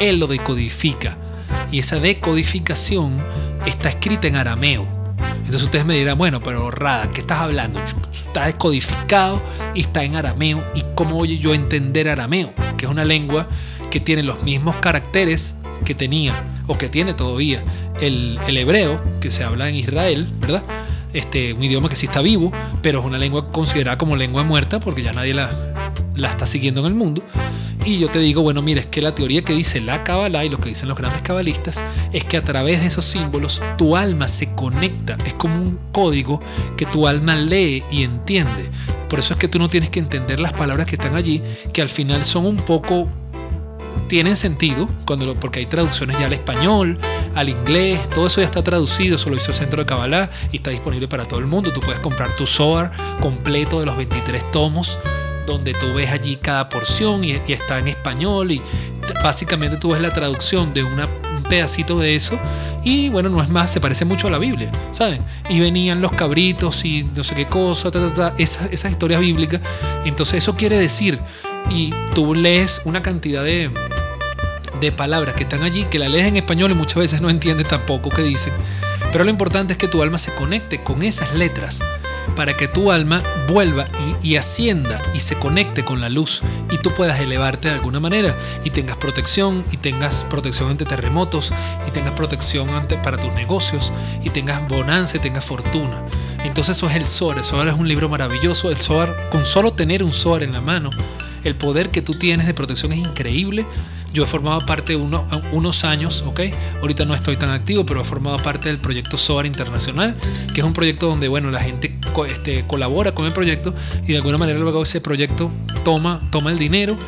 Él 0.00 0.18
lo 0.18 0.26
decodifica. 0.26 1.18
Y 1.72 1.80
esa 1.80 1.98
decodificación 1.98 3.18
está 3.66 3.88
escrita 3.88 4.28
en 4.28 4.36
arameo. 4.36 4.97
Entonces 5.18 5.62
ustedes 5.62 5.86
me 5.86 5.94
dirán, 5.94 6.18
bueno, 6.18 6.42
pero 6.42 6.70
Rada, 6.70 7.10
¿qué 7.12 7.20
estás 7.20 7.40
hablando? 7.40 7.80
Está 7.80 8.46
descodificado 8.46 9.42
y 9.74 9.80
está 9.80 10.04
en 10.04 10.16
arameo. 10.16 10.62
¿Y 10.74 10.84
cómo 10.94 11.16
voy 11.16 11.38
yo 11.38 11.52
a 11.52 11.56
entender 11.56 12.08
arameo? 12.08 12.52
Que 12.76 12.86
es 12.86 12.90
una 12.90 13.04
lengua 13.04 13.48
que 13.90 14.00
tiene 14.00 14.22
los 14.22 14.42
mismos 14.42 14.76
caracteres 14.76 15.56
que 15.84 15.94
tenía 15.94 16.34
o 16.66 16.76
que 16.76 16.88
tiene 16.88 17.14
todavía 17.14 17.62
el, 18.00 18.38
el 18.46 18.58
hebreo, 18.58 19.00
que 19.20 19.30
se 19.30 19.44
habla 19.44 19.68
en 19.68 19.76
Israel, 19.76 20.28
¿verdad? 20.38 20.62
Este, 21.14 21.54
un 21.54 21.62
idioma 21.62 21.88
que 21.88 21.96
sí 21.96 22.06
está 22.06 22.20
vivo, 22.20 22.52
pero 22.82 23.00
es 23.00 23.06
una 23.06 23.18
lengua 23.18 23.50
considerada 23.50 23.96
como 23.96 24.16
lengua 24.16 24.44
muerta 24.44 24.78
porque 24.78 25.02
ya 25.02 25.12
nadie 25.12 25.32
la, 25.32 25.50
la 26.16 26.28
está 26.28 26.46
siguiendo 26.46 26.80
en 26.80 26.86
el 26.88 26.94
mundo. 26.94 27.24
Y 27.88 27.98
yo 27.98 28.10
te 28.10 28.18
digo, 28.18 28.42
bueno, 28.42 28.60
mira, 28.60 28.80
es 28.80 28.86
que 28.86 29.00
la 29.00 29.14
teoría 29.14 29.40
que 29.40 29.54
dice 29.54 29.80
la 29.80 30.04
Kabbalah 30.04 30.44
y 30.44 30.50
lo 30.50 30.58
que 30.58 30.68
dicen 30.68 30.90
los 30.90 30.98
grandes 30.98 31.22
cabalistas 31.22 31.82
es 32.12 32.22
que 32.22 32.36
a 32.36 32.44
través 32.44 32.82
de 32.82 32.86
esos 32.86 33.06
símbolos 33.06 33.62
tu 33.78 33.96
alma 33.96 34.28
se 34.28 34.54
conecta. 34.54 35.16
Es 35.24 35.32
como 35.32 35.56
un 35.56 35.80
código 35.90 36.38
que 36.76 36.84
tu 36.84 37.08
alma 37.08 37.34
lee 37.34 37.82
y 37.90 38.02
entiende. 38.02 38.68
Por 39.08 39.20
eso 39.20 39.32
es 39.32 39.40
que 39.40 39.48
tú 39.48 39.58
no 39.58 39.70
tienes 39.70 39.88
que 39.88 40.00
entender 40.00 40.38
las 40.38 40.52
palabras 40.52 40.84
que 40.84 40.96
están 40.96 41.16
allí, 41.16 41.42
que 41.72 41.80
al 41.80 41.88
final 41.88 42.24
son 42.24 42.44
un 42.44 42.58
poco 42.58 43.08
tienen 44.06 44.36
sentido 44.36 44.90
cuando 45.06 45.34
porque 45.40 45.60
hay 45.60 45.66
traducciones 45.66 46.18
ya 46.18 46.26
al 46.26 46.34
español, 46.34 46.98
al 47.34 47.48
inglés, 47.48 47.98
todo 48.10 48.26
eso 48.26 48.42
ya 48.42 48.46
está 48.46 48.62
traducido, 48.62 49.16
eso 49.16 49.30
lo 49.30 49.36
hizo 49.36 49.50
el 49.50 49.56
Centro 49.56 49.82
de 49.82 49.86
Kabbalah 49.86 50.30
y 50.52 50.56
está 50.56 50.68
disponible 50.68 51.08
para 51.08 51.24
todo 51.24 51.40
el 51.40 51.46
mundo. 51.46 51.72
Tú 51.72 51.80
puedes 51.80 52.00
comprar 52.00 52.36
tu 52.36 52.46
Zohar 52.46 52.92
completo 53.22 53.80
de 53.80 53.86
los 53.86 53.96
23 53.96 54.50
tomos 54.50 54.98
donde 55.48 55.74
tú 55.74 55.94
ves 55.94 56.10
allí 56.10 56.36
cada 56.36 56.68
porción 56.68 57.24
y, 57.24 57.32
está 57.32 57.78
en 57.78 57.88
español 57.88 58.52
y 58.52 58.62
básicamente 59.22 59.78
tú 59.78 59.90
ves 59.90 60.00
la 60.00 60.12
traducción 60.12 60.72
de 60.74 60.84
un 60.84 61.00
pedacito 61.48 61.98
de 61.98 62.14
eso 62.14 62.38
y 62.84 63.08
bueno, 63.08 63.28
no 63.28 63.42
es 63.42 63.50
más, 63.50 63.72
se 63.72 63.80
parece 63.80 64.04
mucho 64.04 64.28
a 64.28 64.30
la 64.30 64.38
Biblia, 64.38 64.70
¿saben? 64.92 65.22
Y 65.48 65.60
venían 65.60 66.00
los 66.00 66.12
cabritos 66.12 66.84
y 66.84 67.04
no 67.16 67.24
sé 67.24 67.34
qué 67.34 67.46
cosa, 67.46 67.90
esas, 68.38 68.70
esas 68.70 68.90
historias 68.92 69.20
bíblicas. 69.20 69.60
Entonces 70.04 70.36
eso 70.36 70.54
quiere 70.54 70.78
decir, 70.78 71.18
y 71.70 71.92
tú 72.14 72.34
lees 72.34 72.82
una 72.84 73.02
cantidad 73.02 73.42
de, 73.42 73.70
de 74.80 74.92
palabras 74.92 75.34
que 75.34 75.42
están 75.42 75.62
allí, 75.62 75.84
que 75.84 75.98
la 75.98 76.08
lees 76.08 76.26
en 76.26 76.36
español 76.36 76.70
y 76.70 76.74
muchas 76.74 76.96
veces 76.96 77.20
no 77.20 77.30
entiendes 77.30 77.68
tampoco 77.68 78.10
qué 78.10 78.22
dicen. 78.22 78.52
Pero 79.10 79.24
lo 79.24 79.30
importante 79.30 79.72
es 79.72 79.78
que 79.78 79.88
tu 79.88 80.02
alma 80.02 80.18
se 80.18 80.34
conecte 80.34 80.82
con 80.82 81.02
esas 81.02 81.34
letras 81.34 81.80
para 82.34 82.56
que 82.56 82.68
tu 82.68 82.90
alma 82.90 83.22
vuelva 83.48 83.86
y, 84.22 84.36
ascienda 84.36 85.00
y 85.14 85.20
se 85.20 85.36
conecte 85.36 85.84
con 85.84 86.00
la 86.00 86.08
luz 86.08 86.42
y 86.70 86.78
tú 86.78 86.92
puedas 86.94 87.20
elevarte 87.20 87.68
de 87.68 87.74
alguna 87.74 88.00
manera 88.00 88.36
y 88.64 88.70
tengas 88.70 88.96
protección 88.96 89.64
y 89.72 89.76
tengas 89.76 90.24
protección 90.28 90.70
ante 90.70 90.84
terremotos 90.84 91.52
y 91.86 91.90
tengas 91.90 92.12
protección 92.12 92.68
para 93.02 93.18
tus 93.18 93.34
negocios 93.34 93.92
y 94.22 94.30
tengas 94.30 94.66
bonanza 94.68 95.16
y 95.16 95.20
tengas 95.20 95.44
fortuna. 95.44 96.02
Entonces 96.44 96.76
eso 96.76 96.88
es 96.88 96.96
el 96.96 97.06
Zohar. 97.06 97.38
El 97.38 97.44
Zohar 97.44 97.68
es 97.68 97.74
un 97.74 97.88
libro 97.88 98.08
maravilloso. 98.08 98.70
El 98.70 98.76
Zohar, 98.76 99.28
con 99.30 99.44
solo 99.44 99.72
tener 99.72 100.02
un 100.02 100.12
Zohar 100.12 100.42
en 100.42 100.52
la 100.52 100.60
mano, 100.60 100.90
el 101.44 101.56
poder 101.56 101.90
que 101.90 102.02
tú 102.02 102.14
tienes 102.14 102.46
de 102.46 102.54
protección 102.54 102.92
es 102.92 102.98
increíble 102.98 103.66
yo 104.12 104.24
he 104.24 104.26
formado 104.26 104.64
parte 104.64 104.94
de 104.94 104.96
unos 104.96 105.84
años, 105.84 106.24
¿ok? 106.26 106.40
Ahorita 106.80 107.04
no 107.04 107.14
estoy 107.14 107.36
tan 107.36 107.50
activo, 107.50 107.84
pero 107.84 108.00
he 108.00 108.04
formado 108.04 108.38
parte 108.38 108.68
del 108.68 108.78
proyecto 108.78 109.18
SOAR 109.18 109.44
Internacional, 109.44 110.16
que 110.54 110.60
es 110.60 110.66
un 110.66 110.72
proyecto 110.72 111.06
donde, 111.06 111.28
bueno, 111.28 111.50
la 111.50 111.60
gente 111.60 111.87
este, 112.28 112.64
colabora 112.66 113.12
con 113.12 113.26
el 113.26 113.32
proyecto 113.32 113.74
y 114.04 114.12
de 114.12 114.16
alguna 114.16 114.38
manera 114.38 114.58
luego 114.58 114.82
ese 114.82 115.00
proyecto 115.00 115.50
toma, 115.84 116.20
toma 116.30 116.50
el 116.50 116.58
dinero 116.58 116.98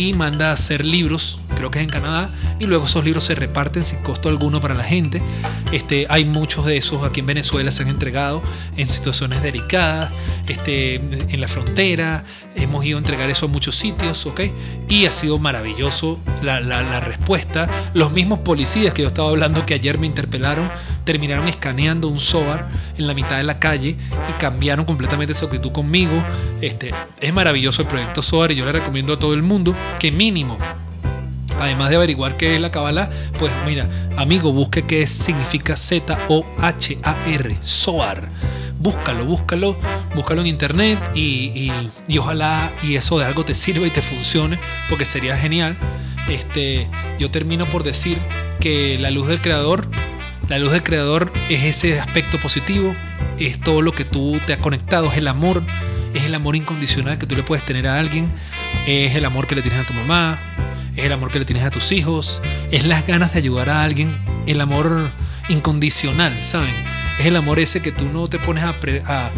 y 0.00 0.14
manda 0.14 0.48
a 0.48 0.52
hacer 0.52 0.86
libros, 0.86 1.40
creo 1.56 1.70
que 1.70 1.78
es 1.78 1.84
en 1.84 1.90
Canadá, 1.90 2.30
y 2.58 2.66
luego 2.66 2.86
esos 2.86 3.04
libros 3.04 3.24
se 3.24 3.34
reparten 3.34 3.82
sin 3.84 4.02
costo 4.02 4.30
alguno 4.30 4.60
para 4.60 4.74
la 4.74 4.82
gente. 4.82 5.22
Este, 5.72 6.06
hay 6.08 6.24
muchos 6.24 6.64
de 6.64 6.78
esos 6.78 7.04
aquí 7.04 7.20
en 7.20 7.26
Venezuela, 7.26 7.70
se 7.70 7.82
han 7.82 7.88
entregado 7.88 8.42
en 8.78 8.86
situaciones 8.86 9.42
delicadas, 9.42 10.10
este, 10.48 10.94
en 10.94 11.40
la 11.40 11.48
frontera, 11.48 12.24
hemos 12.56 12.84
ido 12.84 12.96
a 12.96 13.00
entregar 13.00 13.28
eso 13.28 13.46
a 13.46 13.48
muchos 13.50 13.76
sitios, 13.76 14.24
¿ok? 14.24 14.40
Y 14.88 15.04
ha 15.04 15.12
sido 15.12 15.38
maravilloso 15.38 16.18
la, 16.42 16.60
la 16.60 17.00
respuesta. 17.00 17.68
Los 17.92 18.12
mismos 18.12 18.38
policías 18.40 18.94
que 18.94 19.02
yo 19.02 19.08
estaba 19.08 19.28
hablando 19.28 19.66
que 19.66 19.74
ayer 19.74 19.98
me 19.98 20.06
interpelaron, 20.06 20.68
terminaron 21.04 21.46
escaneando 21.46 22.08
un 22.08 22.20
SOAR 22.20 22.68
en 22.96 23.06
la 23.06 23.14
mitad 23.14 23.36
de 23.36 23.44
la 23.44 23.58
calle 23.58 23.96
y 24.28 24.32
cambiaron 24.38 24.84
completamente 24.86 25.34
su 25.34 25.44
actitud 25.44 25.72
conmigo. 25.72 26.12
Este, 26.60 26.92
es 27.20 27.34
maravilloso 27.34 27.82
el 27.82 27.88
proyecto 27.88 28.22
SOAR 28.22 28.52
y 28.52 28.56
yo 28.56 28.64
le 28.64 28.72
recomiendo 28.72 29.12
a 29.12 29.18
todo 29.18 29.34
el 29.34 29.42
mundo 29.42 29.74
que 29.98 30.12
mínimo 30.12 30.58
además 31.60 31.90
de 31.90 31.96
averiguar 31.96 32.36
qué 32.36 32.54
es 32.54 32.60
la 32.60 32.70
Kabbalah, 32.70 33.10
pues 33.38 33.52
mira, 33.66 33.86
amigo, 34.16 34.52
busque 34.52 34.82
qué 34.82 35.06
significa 35.06 35.76
Z-O-H-A-R, 35.76 37.56
SOAR. 37.60 38.28
Búscalo, 38.78 39.26
búscalo, 39.26 39.78
búscalo 40.14 40.40
en 40.40 40.46
internet 40.46 40.98
y, 41.14 41.70
ojalá 42.18 42.72
y 42.82 42.96
eso 42.96 43.18
de 43.18 43.26
algo 43.26 43.44
te 43.44 43.54
sirva 43.54 43.86
y 43.86 43.90
te 43.90 44.00
funcione, 44.00 44.58
porque 44.88 45.04
sería 45.04 45.36
genial. 45.36 45.76
Este, 46.28 46.88
yo 47.18 47.30
termino 47.30 47.66
por 47.66 47.82
decir 47.82 48.16
que 48.58 48.98
la 48.98 49.10
luz 49.10 49.26
del 49.26 49.42
creador, 49.42 49.86
la 50.48 50.58
luz 50.58 50.72
del 50.72 50.82
creador 50.82 51.30
es 51.50 51.64
ese 51.64 52.00
aspecto 52.00 52.38
positivo, 52.38 52.96
es 53.38 53.60
todo 53.60 53.82
lo 53.82 53.92
que 53.92 54.06
tú 54.06 54.40
te 54.46 54.54
has 54.54 54.60
conectado, 54.60 55.08
es 55.08 55.18
el 55.18 55.28
amor, 55.28 55.62
es 56.14 56.24
el 56.24 56.34
amor 56.34 56.56
incondicional 56.56 57.18
que 57.18 57.26
tú 57.26 57.36
le 57.36 57.42
puedes 57.42 57.64
tener 57.64 57.86
a 57.86 57.98
alguien, 57.98 58.32
es 58.86 59.14
el 59.14 59.24
amor 59.24 59.46
que 59.46 59.54
le 59.54 59.62
tienes 59.62 59.80
a 59.80 59.86
tu 59.86 59.94
mamá, 59.94 60.38
es 60.96 61.04
el 61.04 61.12
amor 61.12 61.30
que 61.30 61.38
le 61.38 61.44
tienes 61.44 61.64
a 61.64 61.70
tus 61.70 61.92
hijos, 61.92 62.40
es 62.70 62.84
las 62.84 63.06
ganas 63.06 63.32
de 63.32 63.38
ayudar 63.38 63.70
a 63.70 63.82
alguien, 63.82 64.14
el 64.46 64.60
amor 64.60 65.10
incondicional, 65.48 66.34
¿saben? 66.44 66.74
Es 67.18 67.26
el 67.26 67.36
amor 67.36 67.58
ese 67.58 67.82
que 67.82 67.92
tú 67.92 68.06
no 68.06 68.28
te 68.28 68.38
pones 68.38 68.64
a, 68.64 68.74
a, 68.74 69.30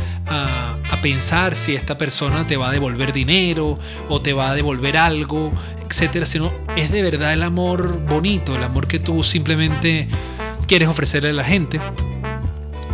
pensar 1.02 1.56
si 1.56 1.74
esta 1.74 1.98
persona 1.98 2.46
te 2.46 2.56
va 2.56 2.68
a 2.68 2.70
devolver 2.70 3.12
dinero 3.12 3.76
o 4.08 4.22
te 4.22 4.32
va 4.32 4.50
a 4.50 4.54
devolver 4.54 4.96
algo, 4.96 5.52
etcétera, 5.85 6.26
sino 6.26 6.52
es 6.76 6.92
de 6.92 7.02
verdad 7.02 7.32
el 7.32 7.42
amor 7.42 7.98
bonito, 8.08 8.54
el 8.54 8.62
amor 8.62 8.87
que 8.87 9.00
tú 9.00 9.24
simplemente 9.24 10.06
quieres 10.68 10.87
ofrecerle 10.87 11.30
a 11.30 11.32
la 11.32 11.42
gente 11.42 11.80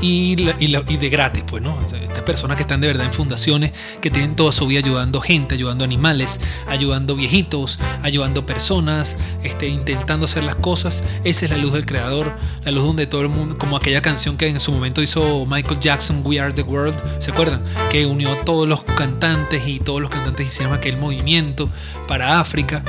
y, 0.01 0.37
de 0.37 1.09
gratis, 1.11 1.45
pues, 1.47 1.63
¿no? 1.63 1.79
Estas 1.85 2.23
personas 2.23 2.57
que 2.57 2.63
están 2.63 2.81
de 2.81 2.87
verdad 2.87 3.07
en 3.07 3.13
fundaciones, 3.13 3.73
que 4.01 4.11
tienen 4.11 4.37
toda 4.37 4.53
su 4.53 4.67
vida 4.67 4.81
ayudando 4.81 5.21
gente, 5.21 5.55
ayudando 5.55 5.85
animales, 5.85 6.41
ayudando 6.67 7.17
viejitos, 7.17 7.79
ayudando 8.03 8.47
personas, 8.47 9.17
este, 9.43 9.69
intentando 9.69 10.27
hacer 10.27 10.45
las 10.45 10.55
cosas. 10.57 11.03
Esa 11.25 11.47
es 11.47 11.51
la 11.51 11.57
luz 11.57 11.73
del 11.73 11.87
creador, 11.87 12.37
la 12.65 12.71
luz 12.71 12.85
donde 12.85 13.07
todo 13.07 13.23
el 13.23 13.29
mundo, 13.29 13.59
como 13.59 13.77
aquella 13.77 14.03
canción 14.03 14.37
que 14.37 14.49
en 14.49 14.61
su 14.61 14.73
momento 14.73 15.03
hizo 15.03 15.47
Michael 15.47 15.81
Jackson, 15.81 16.23
We 16.25 16.41
Are 16.41 16.53
the 16.53 16.63
World, 16.63 16.97
¿se 17.21 17.31
acuerdan? 17.31 17.63
Que 17.91 18.07
unió 18.07 18.33
a 18.33 18.45
todos 18.45 18.69
los 18.69 18.83
cantantes 18.83 19.67
y 19.67 19.81
todos 19.81 20.01
los 20.01 20.11
cantantes 20.11 20.47
hicieron 20.47 20.75
aquel 20.75 20.97
movimiento 20.97 21.71
para 22.07 22.41
África. 22.41 22.85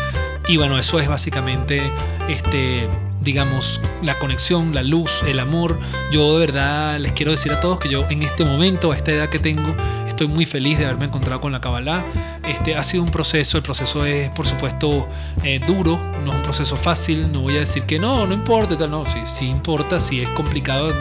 Y 0.47 0.57
bueno, 0.57 0.77
eso 0.77 0.99
es 0.99 1.07
básicamente 1.07 1.81
este 2.27 2.87
digamos, 3.21 3.81
la 4.01 4.17
conexión, 4.17 4.73
la 4.73 4.83
luz, 4.83 5.23
el 5.27 5.39
amor. 5.39 5.79
Yo 6.11 6.33
de 6.37 6.45
verdad 6.45 6.99
les 6.99 7.11
quiero 7.11 7.31
decir 7.31 7.51
a 7.51 7.59
todos 7.59 7.79
que 7.79 7.89
yo 7.89 8.05
en 8.09 8.23
este 8.23 8.45
momento, 8.45 8.91
a 8.91 8.95
esta 8.95 9.11
edad 9.11 9.29
que 9.29 9.39
tengo, 9.39 9.75
estoy 10.07 10.27
muy 10.27 10.45
feliz 10.45 10.77
de 10.77 10.85
haberme 10.85 11.05
encontrado 11.05 11.41
con 11.41 11.51
la 11.51 11.61
Kabbalah. 11.61 12.05
Este 12.47 12.75
ha 12.75 12.83
sido 12.83 13.03
un 13.03 13.11
proceso, 13.11 13.57
el 13.57 13.63
proceso 13.63 14.05
es 14.05 14.29
por 14.31 14.47
supuesto 14.47 15.07
eh, 15.43 15.59
duro, 15.65 15.99
no 16.25 16.31
es 16.31 16.37
un 16.37 16.43
proceso 16.43 16.75
fácil, 16.75 17.31
no 17.31 17.41
voy 17.41 17.55
a 17.57 17.59
decir 17.59 17.83
que 17.83 17.99
no, 17.99 18.25
no 18.25 18.33
importa, 18.33 18.77
tal, 18.77 18.91
no, 18.91 19.05
sí, 19.05 19.19
sí 19.25 19.47
importa, 19.47 19.99
sí 19.99 20.21
es 20.21 20.29
complicado 20.29 20.89
eh, 20.91 20.95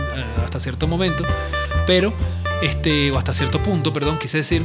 hasta 0.44 0.60
cierto 0.60 0.86
momento, 0.86 1.24
pero, 1.86 2.14
este, 2.62 3.10
o 3.10 3.18
hasta 3.18 3.32
cierto 3.32 3.62
punto, 3.62 3.92
perdón, 3.92 4.18
quise 4.18 4.38
decir, 4.38 4.64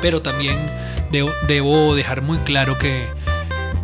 pero 0.00 0.20
también 0.20 0.58
debo 1.46 1.94
dejar 1.94 2.22
muy 2.22 2.38
claro 2.38 2.76
que 2.76 3.06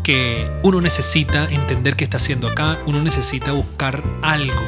que 0.09 0.51
uno 0.63 0.81
necesita 0.81 1.45
entender 1.51 1.95
qué 1.95 2.03
está 2.03 2.17
haciendo 2.17 2.49
acá, 2.49 2.81
uno 2.87 3.03
necesita 3.03 3.53
buscar 3.53 4.03
algo 4.23 4.63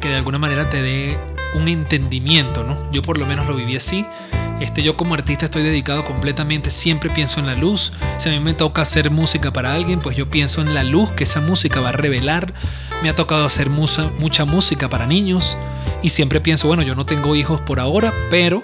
que 0.00 0.08
de 0.08 0.16
alguna 0.16 0.38
manera 0.38 0.68
te 0.70 0.82
dé 0.82 1.16
un 1.54 1.68
entendimiento, 1.68 2.64
¿no? 2.64 2.76
Yo 2.90 3.00
por 3.00 3.16
lo 3.16 3.24
menos 3.24 3.46
lo 3.46 3.54
viví 3.54 3.76
así. 3.76 4.04
Este, 4.58 4.82
yo 4.82 4.96
como 4.96 5.14
artista 5.14 5.44
estoy 5.44 5.62
dedicado 5.62 6.04
completamente, 6.04 6.72
siempre 6.72 7.10
pienso 7.10 7.38
en 7.38 7.46
la 7.46 7.54
luz. 7.54 7.92
Si 8.18 8.28
a 8.28 8.32
mí 8.32 8.40
me 8.40 8.54
toca 8.54 8.82
hacer 8.82 9.12
música 9.12 9.52
para 9.52 9.72
alguien, 9.72 10.00
pues 10.00 10.16
yo 10.16 10.28
pienso 10.28 10.62
en 10.62 10.74
la 10.74 10.82
luz 10.82 11.12
que 11.12 11.22
esa 11.22 11.40
música 11.40 11.78
va 11.80 11.90
a 11.90 11.92
revelar. 11.92 12.52
Me 13.04 13.08
ha 13.08 13.14
tocado 13.14 13.44
hacer 13.44 13.70
mucha 13.70 14.44
música 14.46 14.88
para 14.88 15.06
niños 15.06 15.56
y 16.02 16.08
siempre 16.08 16.40
pienso, 16.40 16.66
bueno, 16.66 16.82
yo 16.82 16.96
no 16.96 17.06
tengo 17.06 17.36
hijos 17.36 17.60
por 17.60 17.78
ahora, 17.78 18.12
pero 18.30 18.60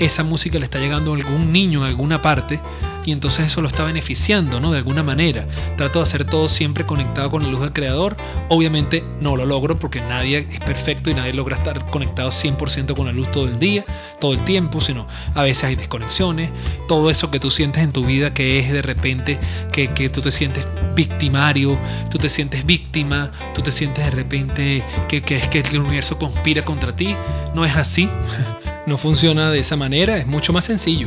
esa 0.00 0.24
música 0.24 0.58
le 0.58 0.64
está 0.64 0.78
llegando 0.78 1.12
a 1.12 1.16
algún 1.16 1.52
niño 1.52 1.80
en 1.80 1.86
alguna 1.86 2.20
parte 2.22 2.60
y 3.04 3.12
entonces 3.12 3.46
eso 3.46 3.62
lo 3.62 3.68
está 3.68 3.84
beneficiando, 3.84 4.60
¿no? 4.60 4.72
De 4.72 4.78
alguna 4.78 5.02
manera. 5.02 5.46
Trato 5.76 6.00
de 6.00 6.02
hacer 6.02 6.24
todo 6.24 6.48
siempre 6.48 6.84
conectado 6.84 7.30
con 7.30 7.42
la 7.42 7.48
luz 7.48 7.60
del 7.60 7.72
creador. 7.72 8.16
Obviamente 8.48 9.04
no 9.20 9.36
lo 9.36 9.46
logro 9.46 9.78
porque 9.78 10.00
nadie 10.02 10.46
es 10.50 10.60
perfecto 10.60 11.10
y 11.10 11.14
nadie 11.14 11.32
logra 11.32 11.56
estar 11.56 11.90
conectado 11.90 12.30
100% 12.30 12.94
con 12.94 13.06
la 13.06 13.12
luz 13.12 13.30
todo 13.30 13.46
el 13.46 13.58
día, 13.58 13.84
todo 14.20 14.32
el 14.32 14.42
tiempo, 14.44 14.80
sino 14.80 15.06
a 15.34 15.42
veces 15.42 15.64
hay 15.64 15.76
desconexiones. 15.76 16.50
Todo 16.88 17.10
eso 17.10 17.30
que 17.30 17.40
tú 17.40 17.50
sientes 17.50 17.82
en 17.82 17.92
tu 17.92 18.04
vida 18.04 18.34
que 18.34 18.58
es 18.58 18.72
de 18.72 18.82
repente 18.82 19.38
que, 19.72 19.88
que 19.88 20.08
tú 20.08 20.20
te 20.20 20.30
sientes 20.30 20.66
victimario, 20.94 21.78
tú 22.10 22.18
te 22.18 22.28
sientes 22.28 22.66
víctima, 22.66 23.32
tú 23.54 23.62
te 23.62 23.72
sientes 23.72 24.04
de 24.04 24.10
repente 24.10 24.84
que, 25.08 25.22
que 25.22 25.36
es 25.36 25.48
que 25.48 25.60
el 25.60 25.78
universo 25.78 26.18
conspira 26.18 26.64
contra 26.64 26.94
ti. 26.94 27.16
No 27.54 27.64
es 27.64 27.76
así. 27.76 28.08
No 28.90 28.98
funciona 28.98 29.52
de 29.52 29.60
esa 29.60 29.76
manera, 29.76 30.16
es 30.16 30.26
mucho 30.26 30.52
más 30.52 30.64
sencillo. 30.64 31.06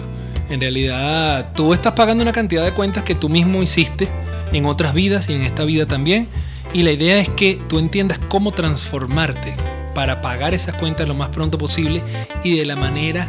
En 0.50 0.62
realidad, 0.62 1.52
tú 1.54 1.74
estás 1.74 1.92
pagando 1.92 2.22
una 2.22 2.32
cantidad 2.32 2.64
de 2.64 2.72
cuentas 2.72 3.04
que 3.04 3.14
tú 3.14 3.28
mismo 3.28 3.62
hiciste 3.62 4.08
en 4.54 4.66
otras 4.66 4.94
vidas 4.94 5.30
y 5.30 5.34
en 5.34 5.42
esta 5.42 5.66
vida 5.66 5.86
también. 5.86 6.30
Y 6.74 6.84
la 6.84 6.94
idea 6.94 7.20
es 7.20 7.28
que 7.28 7.60
tú 7.68 7.80
entiendas 7.80 8.22
cómo 8.30 8.54
transformarte 8.54 9.54
para 9.94 10.22
pagar 10.22 10.54
esas 10.54 10.76
cuentas 10.76 11.10
lo 11.10 11.14
más 11.14 11.28
pronto 11.28 11.58
posible 11.58 12.02
y 12.42 12.56
de 12.56 12.64
la 12.64 12.78
manera 12.78 13.26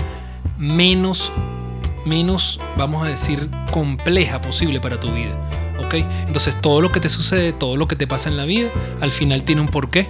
menos, 0.57 1.33
menos, 2.07 2.61
vamos 2.77 3.05
a 3.05 3.11
decir, 3.11 3.51
compleja 3.73 4.41
posible 4.41 4.81
para 4.81 5.01
tu 5.01 5.11
vida. 5.11 5.37
¿Ok? 5.85 5.95
Entonces 6.29 6.61
todo 6.61 6.81
lo 6.81 6.93
que 6.93 7.01
te 7.01 7.09
sucede, 7.09 7.53
todo 7.53 7.77
lo 7.77 7.89
que 7.89 7.97
te 7.97 8.07
pasa 8.07 8.29
en 8.29 8.37
la 8.37 8.45
vida, 8.45 8.71
al 9.01 9.11
final 9.11 9.43
tiene 9.43 9.63
un 9.63 9.69
porqué. 9.69 10.09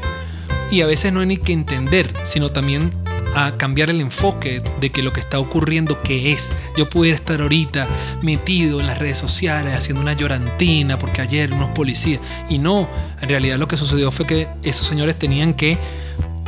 Y 0.71 0.83
a 0.83 0.87
veces 0.87 1.15
no 1.15 1.21
hay 1.21 1.27
ni 1.29 1.39
que 1.39 1.55
entender, 1.55 2.13
sino 2.25 2.51
también 2.51 2.93
a 3.35 3.53
cambiar 3.57 3.91
el 3.91 4.01
enfoque 4.01 4.63
de 4.81 4.91
que 4.91 5.03
lo 5.03 5.13
que 5.13 5.21
está 5.21 5.39
ocurriendo 5.39 6.03
que 6.03 6.33
es. 6.33 6.53
Yo 6.77 6.89
pudiera 6.89 7.17
estar 7.17 7.41
ahorita 7.41 7.89
metido 8.23 8.81
en 8.81 8.87
las 8.87 8.99
redes 8.99 9.19
sociales 9.19 9.75
haciendo 9.75 10.03
una 10.03 10.13
llorantina 10.13 10.99
porque 10.99 11.21
ayer 11.21 11.53
unos 11.53 11.71
policías 11.71 12.21
y 12.49 12.59
no, 12.59 12.89
en 13.21 13.29
realidad 13.29 13.59
lo 13.59 13.69
que 13.69 13.77
sucedió 13.77 14.11
fue 14.11 14.27
que 14.27 14.49
esos 14.63 14.87
señores 14.87 15.19
tenían 15.19 15.55
que 15.55 15.79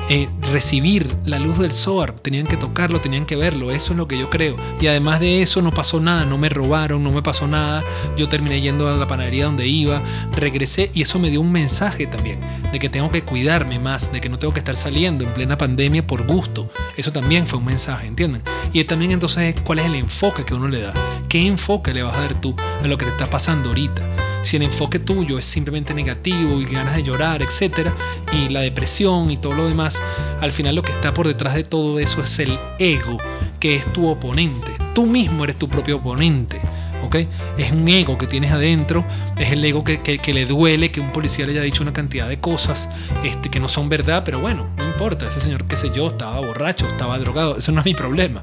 eh, 0.08 0.28
recibir 0.52 1.12
la 1.24 1.40
luz 1.40 1.58
del 1.58 1.72
SOAR, 1.72 2.12
tenían 2.12 2.46
que 2.46 2.56
tocarlo, 2.56 3.00
tenían 3.00 3.26
que 3.26 3.34
verlo, 3.34 3.72
eso 3.72 3.92
es 3.92 3.96
lo 3.96 4.06
que 4.06 4.16
yo 4.18 4.30
creo. 4.30 4.56
Y 4.80 4.86
además 4.86 5.18
de 5.18 5.42
eso 5.42 5.62
no 5.62 5.72
pasó 5.72 6.00
nada, 6.00 6.24
no 6.24 6.38
me 6.38 6.48
robaron, 6.48 7.02
no 7.02 7.10
me 7.10 7.22
pasó 7.22 7.48
nada, 7.48 7.82
yo 8.16 8.28
terminé 8.28 8.60
yendo 8.60 8.88
a 8.88 8.96
la 8.96 9.08
panadería 9.08 9.46
donde 9.46 9.66
iba, 9.66 10.00
regresé 10.32 10.90
y 10.94 11.02
eso 11.02 11.18
me 11.18 11.30
dio 11.30 11.40
un 11.40 11.50
mensaje 11.50 12.06
también, 12.06 12.40
de 12.72 12.78
que 12.78 12.88
tengo 12.88 13.10
que 13.10 13.22
cuidarme 13.22 13.80
más, 13.80 14.12
de 14.12 14.20
que 14.20 14.28
no 14.28 14.38
tengo 14.38 14.54
que 14.54 14.60
estar 14.60 14.76
saliendo 14.76 15.24
en 15.24 15.34
plena 15.34 15.58
pandemia 15.58 16.06
por 16.06 16.24
gusto. 16.26 16.70
Eso 16.96 17.12
también 17.12 17.46
fue 17.46 17.58
un 17.58 17.64
mensaje, 17.64 18.06
¿entienden? 18.06 18.42
Y 18.72 18.84
también 18.84 19.10
entonces 19.10 19.56
cuál 19.64 19.80
es 19.80 19.86
el 19.86 19.96
enfoque 19.96 20.44
que 20.44 20.54
uno 20.54 20.68
le 20.68 20.82
da, 20.82 20.94
qué 21.28 21.46
enfoque 21.46 21.92
le 21.92 22.04
vas 22.04 22.16
a 22.16 22.20
dar 22.20 22.40
tú 22.40 22.54
a 22.82 22.86
lo 22.86 22.96
que 22.96 23.06
te 23.06 23.10
está 23.10 23.28
pasando 23.28 23.70
ahorita 23.70 24.02
si 24.46 24.56
el 24.56 24.62
enfoque 24.62 25.00
tuyo 25.00 25.38
es 25.38 25.44
simplemente 25.44 25.92
negativo 25.92 26.60
y 26.60 26.64
ganas 26.66 26.94
de 26.94 27.02
llorar, 27.02 27.42
etc., 27.42 27.90
y 28.32 28.48
la 28.48 28.60
depresión 28.60 29.30
y 29.30 29.36
todo 29.36 29.54
lo 29.54 29.66
demás, 29.66 30.00
al 30.40 30.52
final 30.52 30.76
lo 30.76 30.82
que 30.82 30.92
está 30.92 31.12
por 31.12 31.26
detrás 31.26 31.54
de 31.54 31.64
todo 31.64 31.98
eso 31.98 32.22
es 32.22 32.38
el 32.38 32.56
ego, 32.78 33.18
que 33.58 33.74
es 33.74 33.92
tu 33.92 34.08
oponente. 34.08 34.72
Tú 34.94 35.06
mismo 35.06 35.42
eres 35.42 35.56
tu 35.56 35.68
propio 35.68 35.96
oponente. 35.96 36.60
¿ok? 37.02 37.16
Es 37.58 37.72
un 37.72 37.88
ego 37.88 38.18
que 38.18 38.26
tienes 38.26 38.52
adentro, 38.52 39.04
es 39.36 39.50
el 39.50 39.64
ego 39.64 39.82
que, 39.82 40.00
que, 40.00 40.32
le 40.32 40.46
duele 40.46 40.90
que 40.90 41.00
un 41.00 41.10
policía 41.10 41.46
le 41.46 41.52
haya 41.52 41.62
dicho 41.62 41.82
una 41.82 41.92
cantidad 41.92 42.28
de 42.28 42.38
cosas 42.38 42.88
este, 43.24 43.48
que 43.48 43.60
no 43.60 43.68
son 43.68 43.88
verdad, 43.88 44.22
pero 44.24 44.40
bueno, 44.40 44.68
no 44.76 44.84
importa, 44.84 45.26
ese 45.28 45.40
señor, 45.40 45.64
qué 45.64 45.76
sé 45.76 45.90
yo, 45.94 46.06
estaba 46.06 46.40
borracho, 46.40 46.86
estaba 46.86 47.18
drogado, 47.18 47.56
eso 47.58 47.72
no 47.72 47.80
es 47.80 47.86
mi 47.86 47.94
problema. 47.94 48.40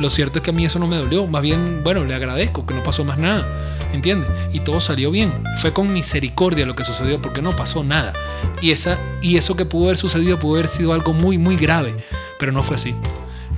Lo 0.00 0.10
cierto 0.10 0.38
es 0.38 0.42
que 0.42 0.50
a 0.50 0.52
mí 0.52 0.64
eso 0.64 0.78
no 0.78 0.86
me 0.86 0.96
dolió, 0.96 1.26
más 1.26 1.42
bien, 1.42 1.82
bueno, 1.82 2.04
le 2.04 2.14
agradezco 2.14 2.66
que 2.66 2.74
no 2.74 2.82
pasó 2.82 3.04
más 3.04 3.18
nada. 3.18 3.46
¿Entiendes? 3.92 4.28
Y 4.52 4.60
todo 4.60 4.80
salió 4.80 5.10
bien. 5.10 5.32
Fue 5.60 5.72
con 5.72 5.92
misericordia 5.92 6.66
lo 6.66 6.76
que 6.76 6.84
sucedió 6.84 7.20
porque 7.20 7.42
no 7.42 7.56
pasó 7.56 7.84
nada. 7.84 8.12
Y, 8.60 8.70
esa, 8.70 8.98
y 9.22 9.36
eso 9.36 9.56
que 9.56 9.64
pudo 9.64 9.86
haber 9.86 9.96
sucedido 9.96 10.38
pudo 10.38 10.56
haber 10.56 10.68
sido 10.68 10.92
algo 10.92 11.12
muy, 11.12 11.38
muy 11.38 11.56
grave, 11.56 11.94
pero 12.38 12.52
no 12.52 12.62
fue 12.62 12.76
así. 12.76 12.94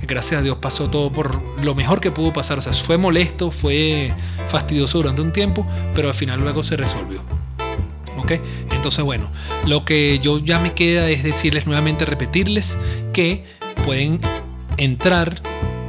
Gracias 0.03 0.39
a 0.39 0.43
Dios 0.43 0.57
pasó 0.57 0.89
todo 0.89 1.11
por 1.11 1.41
lo 1.63 1.75
mejor 1.75 2.01
que 2.01 2.11
pudo 2.11 2.33
pasar. 2.33 2.57
O 2.57 2.61
sea, 2.61 2.73
fue 2.73 2.97
molesto, 2.97 3.51
fue 3.51 4.13
fastidioso 4.49 4.97
durante 4.97 5.21
un 5.21 5.31
tiempo, 5.31 5.65
pero 5.95 6.07
al 6.07 6.13
final 6.13 6.39
luego 6.39 6.63
se 6.63 6.75
resolvió. 6.75 7.21
¿Ok? 8.17 8.33
Entonces, 8.71 9.03
bueno, 9.03 9.29
lo 9.65 9.85
que 9.85 10.19
yo 10.19 10.39
ya 10.39 10.59
me 10.59 10.73
queda 10.73 11.09
es 11.09 11.23
decirles 11.23 11.65
nuevamente, 11.65 12.05
repetirles 12.05 12.77
que 13.13 13.45
pueden 13.85 14.19
entrar 14.77 15.41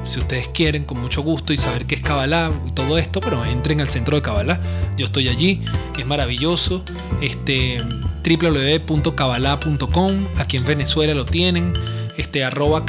si 0.05 0.21
ustedes 0.21 0.49
quieren, 0.49 0.85
con 0.85 1.01
mucho 1.01 1.23
gusto 1.23 1.53
y 1.53 1.59
saber 1.59 1.87
qué 1.87 1.95
es 1.95 2.03
Kabbalah 2.03 2.51
y 2.67 2.73
todo 2.73 2.99
esto, 2.99 3.21
pero 3.21 3.45
entren 3.45 3.81
al 3.81 3.89
centro 3.89 4.17
de 4.17 4.23
Kabbalah. 4.23 4.61
Yo 4.97 5.07
estoy 5.07 5.29
allí, 5.29 5.63
es 5.99 6.07
maravilloso. 6.07 6.85
Este 7.21 7.83
www.kabbalah.com, 8.23 10.29
aquí 10.39 10.57
en 10.57 10.65
Venezuela 10.65 11.15
lo 11.15 11.25
tienen. 11.25 11.73
Este 12.19 12.45
arroba 12.45 12.85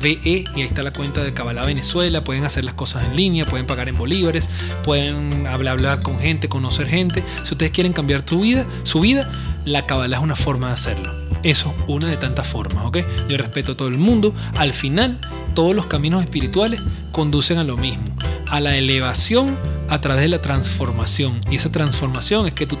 VE 0.00 0.20
y 0.22 0.44
ahí 0.54 0.62
está 0.62 0.84
la 0.84 0.92
cuenta 0.92 1.24
de 1.24 1.34
Kabbalah 1.34 1.64
Venezuela. 1.64 2.22
Pueden 2.22 2.44
hacer 2.44 2.64
las 2.64 2.74
cosas 2.74 3.04
en 3.04 3.16
línea, 3.16 3.44
pueden 3.44 3.66
pagar 3.66 3.88
en 3.88 3.98
bolívares, 3.98 4.48
pueden 4.84 5.48
hablar, 5.48 5.74
hablar 5.74 6.02
con 6.02 6.18
gente, 6.18 6.48
conocer 6.48 6.86
gente. 6.86 7.24
Si 7.42 7.54
ustedes 7.54 7.72
quieren 7.72 7.92
cambiar 7.92 8.22
su 8.24 8.40
vida, 8.40 8.66
su 8.84 9.00
vida, 9.00 9.28
la 9.64 9.84
Kabbalah 9.86 10.18
es 10.18 10.22
una 10.22 10.36
forma 10.36 10.68
de 10.68 10.74
hacerlo. 10.74 11.12
Eso 11.42 11.70
es 11.70 11.76
una 11.88 12.08
de 12.08 12.16
tantas 12.16 12.46
formas, 12.46 12.86
¿ok? 12.86 12.98
Yo 13.28 13.36
respeto 13.36 13.72
a 13.72 13.76
todo 13.76 13.88
el 13.88 13.98
mundo. 13.98 14.32
Al 14.56 14.72
final, 14.72 15.18
todos 15.58 15.74
los 15.74 15.86
caminos 15.86 16.22
espirituales 16.22 16.80
conducen 17.10 17.58
a 17.58 17.64
lo 17.64 17.76
mismo, 17.76 18.04
a 18.48 18.60
la 18.60 18.76
elevación 18.76 19.58
a 19.88 20.00
través 20.00 20.22
de 20.22 20.28
la 20.28 20.40
transformación. 20.40 21.40
Y 21.50 21.56
esa 21.56 21.72
transformación 21.72 22.46
es 22.46 22.52
que 22.52 22.64
tú, 22.64 22.76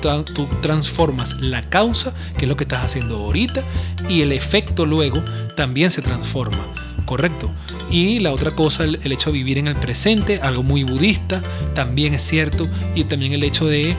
transformas 0.62 1.40
la 1.40 1.68
causa, 1.68 2.14
que 2.36 2.44
es 2.44 2.48
lo 2.48 2.54
que 2.54 2.62
estás 2.62 2.84
haciendo 2.84 3.16
ahorita, 3.16 3.64
y 4.08 4.20
el 4.20 4.30
efecto 4.30 4.86
luego 4.86 5.20
también 5.56 5.90
se 5.90 6.02
transforma. 6.02 6.72
Correcto. 7.04 7.50
Y 7.90 8.20
la 8.20 8.32
otra 8.32 8.52
cosa, 8.52 8.84
el 8.84 9.10
hecho 9.10 9.32
de 9.32 9.38
vivir 9.38 9.58
en 9.58 9.66
el 9.66 9.74
presente, 9.74 10.38
algo 10.40 10.62
muy 10.62 10.84
budista, 10.84 11.42
también 11.74 12.14
es 12.14 12.22
cierto. 12.22 12.68
Y 12.94 13.02
también 13.02 13.32
el 13.32 13.42
hecho 13.42 13.66
de 13.66 13.96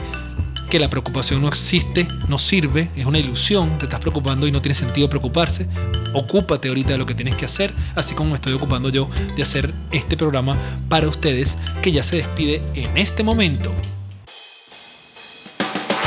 que 0.70 0.78
la 0.78 0.88
preocupación 0.88 1.42
no 1.42 1.48
existe, 1.48 2.06
no 2.28 2.38
sirve, 2.38 2.88
es 2.96 3.04
una 3.04 3.18
ilusión, 3.18 3.76
te 3.78 3.86
estás 3.86 3.98
preocupando 3.98 4.46
y 4.46 4.52
no 4.52 4.62
tiene 4.62 4.76
sentido 4.76 5.10
preocuparse. 5.10 5.68
Ocúpate 6.14 6.68
ahorita 6.68 6.92
de 6.92 6.98
lo 6.98 7.06
que 7.06 7.14
tienes 7.14 7.34
que 7.34 7.44
hacer, 7.44 7.74
así 7.96 8.14
como 8.14 8.30
me 8.30 8.36
estoy 8.36 8.52
ocupando 8.52 8.88
yo 8.88 9.08
de 9.36 9.42
hacer 9.42 9.74
este 9.90 10.16
programa 10.16 10.56
para 10.88 11.08
ustedes 11.08 11.58
que 11.82 11.90
ya 11.90 12.04
se 12.04 12.16
despide 12.16 12.62
en 12.74 12.96
este 12.96 13.24
momento. 13.24 13.72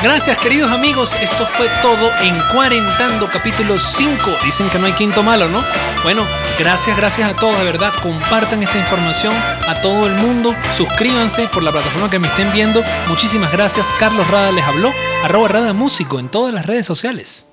Gracias 0.04 0.38
queridos 0.40 0.70
amigos, 0.70 1.16
esto 1.22 1.48
fue 1.48 1.70
todo 1.82 2.12
en 2.20 2.38
Cuarentando 2.52 3.30
capítulo 3.32 3.80
5. 3.80 4.32
Dicen 4.44 4.70
que 4.70 4.78
no 4.78 4.86
hay 4.86 4.92
quinto 4.92 5.24
malo, 5.24 5.48
¿no? 5.48 5.64
Bueno, 6.04 6.28
gracias, 6.60 6.98
gracias 6.98 7.32
a 7.32 7.38
todos, 7.38 7.58
de 7.58 7.64
verdad. 7.64 7.94
Compartan 8.02 8.62
esta 8.62 8.78
información 8.78 9.34
a 9.34 9.82
todo 9.82 10.08
el 10.08 10.16
mundo. 10.16 10.54
Suscríbanse 10.74 11.48
por 11.48 11.64
la 11.64 11.72
plataforma 11.72 12.10
que 12.10 12.20
me 12.20 12.28
estén 12.28 12.52
viendo. 12.52 12.84
Muchísimas 13.08 13.54
gracias. 13.54 13.94
Carlos 13.98 14.28
Rada 14.28 14.52
les 14.52 14.66
habló. 14.66 14.92
Arroba 15.24 15.48
Rada 15.48 15.72
Músico 15.72 16.20
en 16.20 16.28
todas 16.28 16.54
las 16.54 16.66
redes 16.66 16.86
sociales. 16.86 17.53